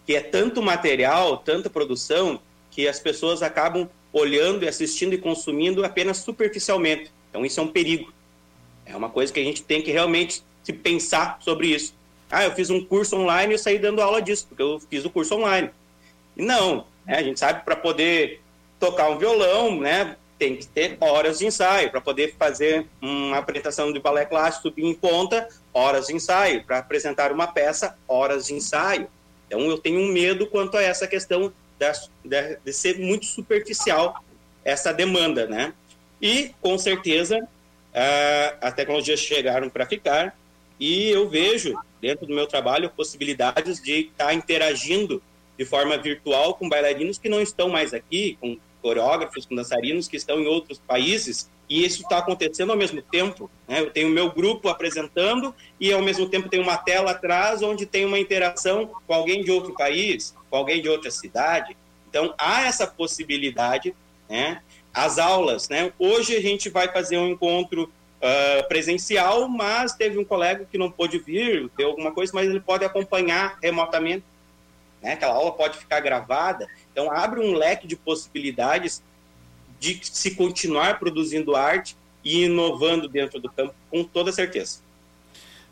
que 0.06 0.16
é 0.16 0.22
tanto 0.22 0.62
material, 0.62 1.38
tanta 1.38 1.70
produção, 1.70 2.40
que 2.74 2.88
as 2.88 3.00
pessoas 3.00 3.44
acabam 3.44 3.88
olhando 4.12 4.66
e 4.66 4.68
assistindo 4.68 5.14
e 5.14 5.18
consumindo 5.18 5.86
apenas 5.86 6.18
superficialmente. 6.18 7.12
Então, 7.30 7.46
isso 7.46 7.60
é 7.60 7.64
um 7.64 7.68
perigo. 7.68 8.12
É 8.86 8.96
uma 8.96 9.10
coisa 9.10 9.32
que 9.32 9.40
a 9.40 9.44
gente 9.44 9.64
tem 9.64 9.82
que 9.82 9.92
realmente 9.92 10.44
se 10.64 10.74
pensar 10.74 11.38
sobre 11.40 11.68
isso. 11.68 11.94
Ah, 12.32 12.44
eu 12.44 12.52
fiz 12.52 12.72
um 12.72 12.84
curso 12.84 13.16
online 13.16 13.54
e 13.54 13.56
eu 13.56 13.60
saí 13.60 13.78
dando 13.78 14.02
aula 14.02 14.22
disso, 14.22 14.48
porque 14.48 14.64
eu 14.64 14.80
fiz 14.90 15.06
o 15.06 15.10
curso 15.10 15.36
online. 15.36 15.70
Não, 16.36 16.88
né? 17.06 17.18
a 17.18 17.24
gente 17.24 17.40
sabe 17.40 17.64
para 17.64 17.76
poder 17.76 18.42
tocar 18.80 19.10
um 19.10 19.20
violão, 19.20 19.80
né, 19.80 20.18
tem 20.40 20.56
que 20.56 20.66
ter 20.66 20.98
horas 21.00 21.40
de 21.40 21.46
ensaio. 21.46 21.92
Para 21.92 22.02
poder 22.02 22.36
fazer 22.38 22.88
uma 23.00 23.38
apresentação 23.38 23.94
de 23.94 24.00
balé 24.00 24.26
clássico, 24.26 24.70
subir 24.70 24.86
em 24.86 24.96
ponta, 24.96 25.48
horas 25.72 26.08
de 26.08 26.16
ensaio. 26.16 26.64
Para 26.64 26.80
apresentar 26.80 27.32
uma 27.32 27.48
peça, 27.48 27.96
horas 28.08 28.48
de 28.48 28.54
ensaio. 28.56 29.08
Então, 29.48 29.62
eu 29.62 29.78
tenho 29.78 30.00
um 30.00 30.12
medo 30.12 30.48
quanto 30.48 30.76
a 30.76 30.82
essa 30.82 31.08
questão 31.08 31.54
de, 32.24 32.58
de 32.64 32.74
ser 32.74 33.00
muito 33.00 33.26
superficial 33.26 34.24
essa 34.64 34.94
demanda, 34.94 35.46
né? 35.46 35.74
E, 36.22 36.52
com 36.62 36.78
certeza, 36.78 37.40
uh, 37.40 38.58
as 38.62 38.74
tecnologias 38.74 39.20
chegaram 39.20 39.70
para 39.70 39.86
ficar 39.86 40.36
e 40.80 41.10
eu 41.10 41.30
vejo, 41.30 41.74
dentro 42.02 42.26
do 42.26 42.34
meu 42.34 42.48
trabalho, 42.48 42.90
possibilidades 42.90 43.82
de 43.82 44.08
estar 44.08 44.26
tá 44.26 44.34
interagindo 44.34 45.22
de 45.58 45.66
forma 45.66 45.98
virtual 45.98 46.56
com 46.56 46.68
bailarinos 46.68 47.18
que 47.18 47.30
não 47.30 47.42
estão 47.42 47.70
mais 47.70 47.94
aqui, 47.94 48.38
com 48.42 48.58
coreógrafos, 48.82 49.46
com 49.46 49.56
dançarinos 49.56 50.08
que 50.08 50.18
estão 50.18 50.40
em 50.40 50.48
outros 50.48 50.80
países 50.80 51.50
e 51.70 51.86
isso 51.86 52.02
está 52.02 52.18
acontecendo 52.18 52.72
ao 52.72 52.78
mesmo 52.78 53.02
tempo. 53.02 53.50
Né? 53.68 53.80
Eu 53.80 53.90
tenho 53.90 54.08
o 54.08 54.12
meu 54.12 54.32
grupo 54.32 54.70
apresentando 54.70 55.56
e, 55.80 55.92
ao 55.92 56.02
mesmo 56.02 56.28
tempo, 56.28 56.50
tem 56.50 56.60
uma 56.60 56.78
tela 56.78 57.12
atrás 57.12 57.62
onde 57.62 57.86
tem 57.86 58.06
uma 58.06 58.20
interação 58.20 58.92
com 59.08 59.14
alguém 59.14 59.44
de 59.44 59.52
outro 59.52 59.74
país, 59.74 60.36
com 60.50 60.58
alguém 60.58 60.82
de 60.82 60.90
outra 60.90 61.10
cidade. 61.10 61.76
Então, 62.10 62.34
há 62.38 62.64
essa 62.64 62.86
possibilidade. 62.86 63.96
Né? 64.30 64.62
As 64.94 65.18
aulas, 65.18 65.70
né? 65.70 65.92
hoje 65.98 66.36
a 66.36 66.42
gente 66.42 66.70
vai 66.70 66.88
fazer 66.88 67.18
um 67.18 67.30
encontro 67.30 67.84
uh, 67.84 68.68
presencial, 68.68 69.48
mas 69.48 69.94
teve 69.94 70.20
um 70.20 70.26
colega 70.26 70.68
que 70.70 70.78
não 70.78 70.92
pôde 70.92 71.18
vir, 71.18 71.72
deu 71.76 71.90
alguma 71.90 72.12
coisa, 72.12 72.32
mas 72.36 72.48
ele 72.48 72.60
pode 72.60 72.86
acompanhar 72.86 73.58
remotamente. 73.62 74.24
Né? 75.02 75.14
Aquela 75.14 75.34
aula 75.34 75.52
pode 75.52 75.78
ficar 75.78 76.00
gravada. 76.02 76.68
Então, 76.92 77.12
abre 77.12 77.40
um 77.40 77.54
leque 77.54 77.88
de 77.88 77.96
possibilidades 77.96 79.02
de 79.84 80.00
se 80.02 80.32
continuar 80.32 80.98
produzindo 80.98 81.58
arte 81.58 81.98
e 82.24 82.46
inovando 82.46 83.10
dentro 83.10 83.38
do 83.42 83.52
campo, 83.52 83.76
com 83.92 84.02
toda 84.06 84.32
certeza. 84.32 84.80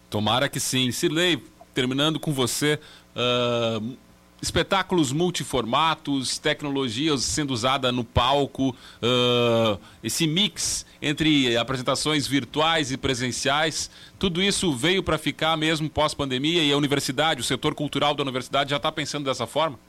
Tomara 0.09 0.49
que 0.49 0.59
sim. 0.59 0.91
Sirley, 0.91 1.41
terminando 1.73 2.19
com 2.19 2.33
você, 2.33 2.77
uh, 3.15 3.97
espetáculos 4.41 5.13
multiformatos, 5.13 6.37
tecnologias 6.37 7.23
sendo 7.23 7.53
usada 7.53 7.89
no 7.89 8.03
palco, 8.03 8.71
uh, 8.71 9.79
esse 10.03 10.27
mix 10.27 10.85
entre 11.01 11.55
apresentações 11.55 12.27
virtuais 12.27 12.91
e 12.91 12.97
presenciais, 12.97 13.89
tudo 14.19 14.41
isso 14.41 14.73
veio 14.73 15.01
para 15.01 15.17
ficar 15.17 15.55
mesmo 15.55 15.89
pós-pandemia 15.89 16.61
e 16.61 16.73
a 16.73 16.75
universidade, 16.75 17.39
o 17.39 17.45
setor 17.45 17.73
cultural 17.73 18.13
da 18.13 18.23
universidade 18.23 18.71
já 18.71 18.77
está 18.77 18.91
pensando 18.91 19.23
dessa 19.23 19.47
forma? 19.47 19.79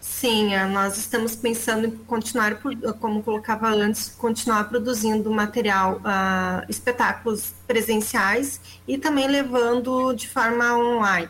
Sim, 0.00 0.54
é, 0.54 0.64
nós 0.64 0.96
estamos 0.96 1.34
pensando 1.34 1.86
em 1.86 1.90
continuar, 1.90 2.60
como 3.00 3.22
colocava 3.22 3.68
antes, 3.68 4.08
continuar 4.10 4.68
produzindo 4.68 5.28
material, 5.30 5.96
uh, 5.96 6.64
espetáculos 6.68 7.52
presenciais 7.66 8.60
e 8.86 8.96
também 8.96 9.26
levando 9.26 10.12
de 10.12 10.28
forma 10.28 10.76
online. 10.76 11.28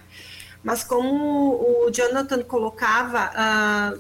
Mas 0.63 0.85
como 0.85 1.87
o 1.87 1.91
Jonathan 1.91 2.43
colocava, 2.43 3.31
ah, 3.35 3.95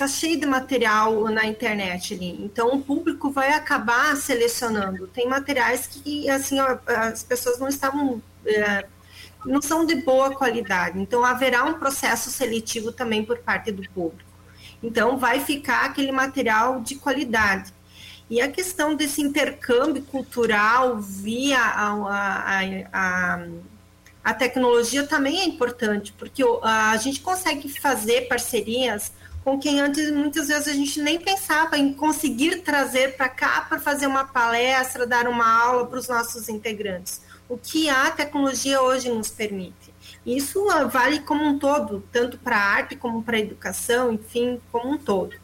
uh, 0.00 0.08
cheio 0.08 0.38
de 0.38 0.46
material 0.46 1.24
na 1.30 1.46
internet 1.46 2.14
ali, 2.14 2.44
então 2.44 2.74
o 2.74 2.82
público 2.82 3.30
vai 3.30 3.52
acabar 3.52 4.16
selecionando. 4.16 5.06
Tem 5.08 5.28
materiais 5.28 5.86
que 5.86 6.28
assim 6.30 6.58
as 6.86 7.24
pessoas 7.24 7.58
não 7.58 7.68
estavam 7.68 8.14
uh, 8.14 8.22
não 9.44 9.60
são 9.60 9.84
de 9.84 9.96
boa 9.96 10.34
qualidade. 10.34 10.98
Então, 10.98 11.24
haverá 11.24 11.64
um 11.64 11.74
processo 11.74 12.30
seletivo 12.30 12.92
também 12.92 13.24
por 13.24 13.38
parte 13.38 13.72
do 13.72 13.88
público. 13.90 14.30
Então, 14.82 15.18
vai 15.18 15.40
ficar 15.40 15.84
aquele 15.86 16.12
material 16.12 16.80
de 16.80 16.96
qualidade. 16.96 17.72
E 18.30 18.40
a 18.40 18.50
questão 18.50 18.94
desse 18.94 19.20
intercâmbio 19.20 20.02
cultural 20.04 20.98
via 20.98 21.58
a, 21.58 21.92
a, 21.92 22.60
a, 22.92 23.46
a 24.24 24.34
tecnologia 24.34 25.06
também 25.06 25.40
é 25.40 25.44
importante, 25.44 26.12
porque 26.12 26.42
a 26.62 26.96
gente 26.96 27.20
consegue 27.20 27.68
fazer 27.68 28.22
parcerias 28.28 29.12
com 29.44 29.58
quem 29.58 29.80
antes 29.80 30.10
muitas 30.12 30.46
vezes 30.46 30.68
a 30.68 30.72
gente 30.72 31.00
nem 31.00 31.18
pensava 31.20 31.76
em 31.76 31.92
conseguir 31.92 32.62
trazer 32.62 33.16
para 33.16 33.28
cá 33.28 33.66
para 33.68 33.80
fazer 33.80 34.06
uma 34.06 34.24
palestra, 34.24 35.04
dar 35.04 35.26
uma 35.26 35.62
aula 35.64 35.86
para 35.86 35.98
os 35.98 36.08
nossos 36.08 36.48
integrantes 36.48 37.20
o 37.52 37.58
que 37.58 37.90
a 37.90 38.10
tecnologia 38.10 38.80
hoje 38.80 39.10
nos 39.10 39.28
permite. 39.28 39.92
Isso 40.24 40.66
vale 40.90 41.20
como 41.20 41.44
um 41.44 41.58
todo, 41.58 42.02
tanto 42.10 42.38
para 42.38 42.56
a 42.56 42.60
arte 42.60 42.96
como 42.96 43.22
para 43.22 43.36
a 43.36 43.40
educação, 43.40 44.10
enfim, 44.10 44.58
como 44.72 44.94
um 44.94 44.96
todo. 44.96 45.34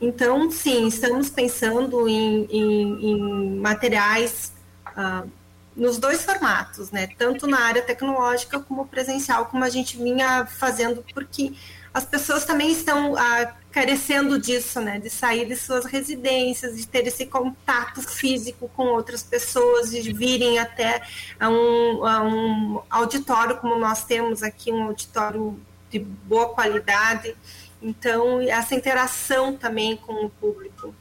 Então, 0.00 0.48
sim, 0.52 0.86
estamos 0.86 1.30
pensando 1.30 2.08
em, 2.08 2.44
em, 2.44 3.10
em 3.10 3.56
materiais 3.58 4.52
uh, 4.86 5.28
nos 5.74 5.98
dois 5.98 6.24
formatos, 6.24 6.92
né? 6.92 7.08
Tanto 7.18 7.48
na 7.48 7.58
área 7.58 7.82
tecnológica 7.82 8.60
como 8.60 8.86
presencial, 8.86 9.46
como 9.46 9.64
a 9.64 9.68
gente 9.68 9.96
vinha 9.96 10.46
fazendo, 10.46 11.04
porque 11.12 11.54
as 11.92 12.04
pessoas 12.04 12.44
também 12.44 12.70
estão 12.70 13.16
ah, 13.16 13.52
carecendo 13.70 14.38
disso, 14.38 14.80
né? 14.80 14.98
De 14.98 15.10
sair 15.10 15.46
de 15.46 15.56
suas 15.56 15.84
residências, 15.84 16.76
de 16.76 16.86
ter 16.86 17.06
esse 17.06 17.26
contato 17.26 18.02
físico 18.02 18.68
com 18.74 18.86
outras 18.86 19.22
pessoas, 19.22 19.90
de 19.90 20.12
virem 20.12 20.58
até 20.58 21.02
a 21.38 21.48
um, 21.48 22.04
a 22.04 22.22
um 22.22 22.82
auditório 22.90 23.56
como 23.58 23.76
nós 23.76 24.04
temos 24.04 24.42
aqui, 24.42 24.72
um 24.72 24.84
auditório 24.84 25.58
de 25.90 25.98
boa 25.98 26.48
qualidade. 26.50 27.36
Então, 27.80 28.40
essa 28.40 28.74
interação 28.74 29.56
também 29.56 29.96
com 29.96 30.26
o 30.26 30.30
público. 30.30 30.94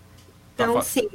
Tá 0.55 0.63
então, 0.63 0.73
tá 0.75 0.81
sim. 0.81 1.09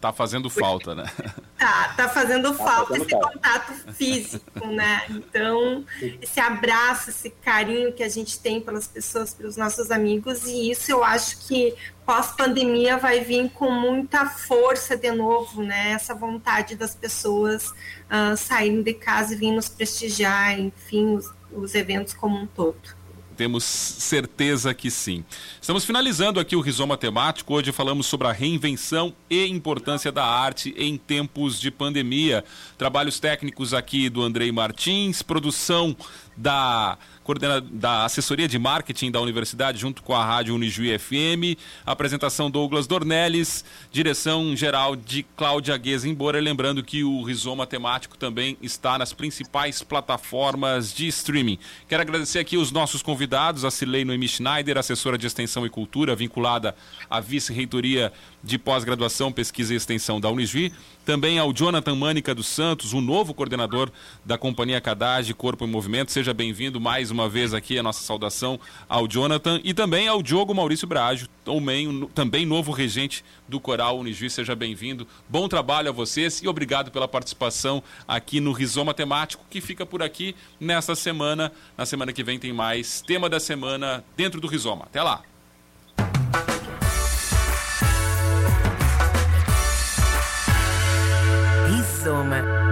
Tá 0.00 0.12
fazendo 0.12 0.48
falta, 0.48 0.94
né? 0.94 1.04
Tá, 1.58 1.92
tá 1.96 2.08
fazendo 2.08 2.52
tá 2.52 2.64
falta 2.64 2.86
fazendo 2.86 3.02
esse 3.02 3.10
falta. 3.10 3.32
contato 3.32 3.72
físico, 3.92 4.66
né? 4.68 5.02
Então, 5.10 5.84
esse 6.22 6.38
abraço, 6.38 7.10
esse 7.10 7.30
carinho 7.30 7.92
que 7.92 8.04
a 8.04 8.08
gente 8.08 8.38
tem 8.38 8.60
pelas 8.60 8.86
pessoas, 8.86 9.34
pelos 9.34 9.56
nossos 9.56 9.90
amigos, 9.90 10.44
e 10.44 10.70
isso 10.70 10.92
eu 10.92 11.02
acho 11.02 11.48
que 11.48 11.74
pós-pandemia 12.06 12.96
vai 12.96 13.20
vir 13.20 13.50
com 13.50 13.72
muita 13.72 14.24
força 14.26 14.96
de 14.96 15.10
novo, 15.10 15.60
né? 15.62 15.90
Essa 15.90 16.14
vontade 16.14 16.76
das 16.76 16.94
pessoas 16.94 17.66
uh, 17.66 18.36
saírem 18.36 18.80
de 18.80 18.94
casa 18.94 19.34
e 19.34 19.36
virem 19.36 19.56
nos 19.56 19.68
prestigiar, 19.68 20.58
enfim, 20.60 21.16
os, 21.16 21.28
os 21.50 21.74
eventos 21.74 22.14
como 22.14 22.38
um 22.38 22.46
todo. 22.46 22.97
Temos 23.38 23.62
certeza 23.62 24.74
que 24.74 24.90
sim. 24.90 25.24
Estamos 25.60 25.84
finalizando 25.84 26.40
aqui 26.40 26.56
o 26.56 26.60
Rizoma 26.60 26.96
Temático. 26.96 27.54
Hoje 27.54 27.70
falamos 27.70 28.06
sobre 28.06 28.26
a 28.26 28.32
reinvenção 28.32 29.14
e 29.30 29.46
importância 29.46 30.10
da 30.10 30.24
arte 30.24 30.74
em 30.76 30.96
tempos 30.96 31.60
de 31.60 31.70
pandemia. 31.70 32.44
Trabalhos 32.76 33.20
técnicos 33.20 33.72
aqui 33.72 34.10
do 34.10 34.24
Andrei 34.24 34.50
Martins, 34.50 35.22
produção 35.22 35.96
da 36.38 36.96
da 37.70 38.06
assessoria 38.06 38.48
de 38.48 38.58
marketing 38.58 39.10
da 39.10 39.20
universidade, 39.20 39.78
junto 39.78 40.02
com 40.02 40.14
a 40.14 40.24
rádio 40.24 40.54
Unijuí 40.54 40.98
FM. 40.98 41.60
Apresentação 41.84 42.50
Douglas 42.50 42.86
Dornelles, 42.86 43.66
direção 43.92 44.56
geral 44.56 44.96
de 44.96 45.24
Cláudia 45.36 45.76
Guesembora. 45.76 46.40
Lembrando 46.40 46.82
que 46.82 47.04
o 47.04 47.22
Rizoma 47.22 47.66
Temático 47.66 48.16
também 48.16 48.56
está 48.62 48.96
nas 48.96 49.12
principais 49.12 49.82
plataformas 49.82 50.90
de 50.90 51.06
streaming. 51.08 51.58
Quero 51.86 52.00
agradecer 52.00 52.38
aqui 52.38 52.56
os 52.56 52.72
nossos 52.72 53.02
convidados, 53.02 53.62
a 53.62 53.70
Cilei 53.70 54.06
Noemi 54.06 54.26
Schneider, 54.26 54.78
assessora 54.78 55.18
de 55.18 55.26
Extensão 55.26 55.66
e 55.66 55.70
Cultura, 55.70 56.16
vinculada 56.16 56.74
à 57.10 57.20
Vice-Reitoria 57.20 58.10
de 58.42 58.56
Pós-Graduação, 58.56 59.30
Pesquisa 59.30 59.74
e 59.74 59.76
Extensão 59.76 60.18
da 60.18 60.30
Unijuí. 60.30 60.72
Também 61.08 61.38
ao 61.38 61.54
Jonathan 61.54 61.94
Mânica 61.94 62.34
dos 62.34 62.46
Santos, 62.48 62.92
o 62.92 63.00
novo 63.00 63.32
coordenador 63.32 63.90
da 64.26 64.36
Companhia 64.36 64.78
Cadage 64.78 65.32
Corpo 65.32 65.64
em 65.64 65.66
Movimento. 65.66 66.12
Seja 66.12 66.34
bem-vindo 66.34 66.78
mais 66.78 67.10
uma 67.10 67.30
vez 67.30 67.54
aqui, 67.54 67.78
a 67.78 67.82
nossa 67.82 68.02
saudação 68.02 68.60
ao 68.86 69.08
Jonathan 69.08 69.58
e 69.64 69.72
também 69.72 70.06
ao 70.06 70.22
Diogo 70.22 70.54
Maurício 70.54 70.86
Brajo, 70.86 71.26
também 72.14 72.44
novo 72.44 72.72
regente 72.72 73.24
do 73.48 73.58
Coral 73.58 73.98
Unijuí. 73.98 74.28
Seja 74.28 74.54
bem-vindo. 74.54 75.08
Bom 75.26 75.48
trabalho 75.48 75.88
a 75.88 75.92
vocês 75.92 76.42
e 76.42 76.46
obrigado 76.46 76.90
pela 76.90 77.08
participação 77.08 77.82
aqui 78.06 78.38
no 78.38 78.52
Rizoma 78.52 78.92
Temático, 78.92 79.46
que 79.48 79.62
fica 79.62 79.86
por 79.86 80.02
aqui 80.02 80.36
nesta 80.60 80.94
semana. 80.94 81.50
Na 81.74 81.86
semana 81.86 82.12
que 82.12 82.22
vem 82.22 82.38
tem 82.38 82.52
mais 82.52 83.00
tema 83.00 83.30
da 83.30 83.40
semana 83.40 84.04
dentro 84.14 84.42
do 84.42 84.46
Rizoma. 84.46 84.84
Até 84.84 85.02
lá! 85.02 85.22
consumer. 92.08 92.67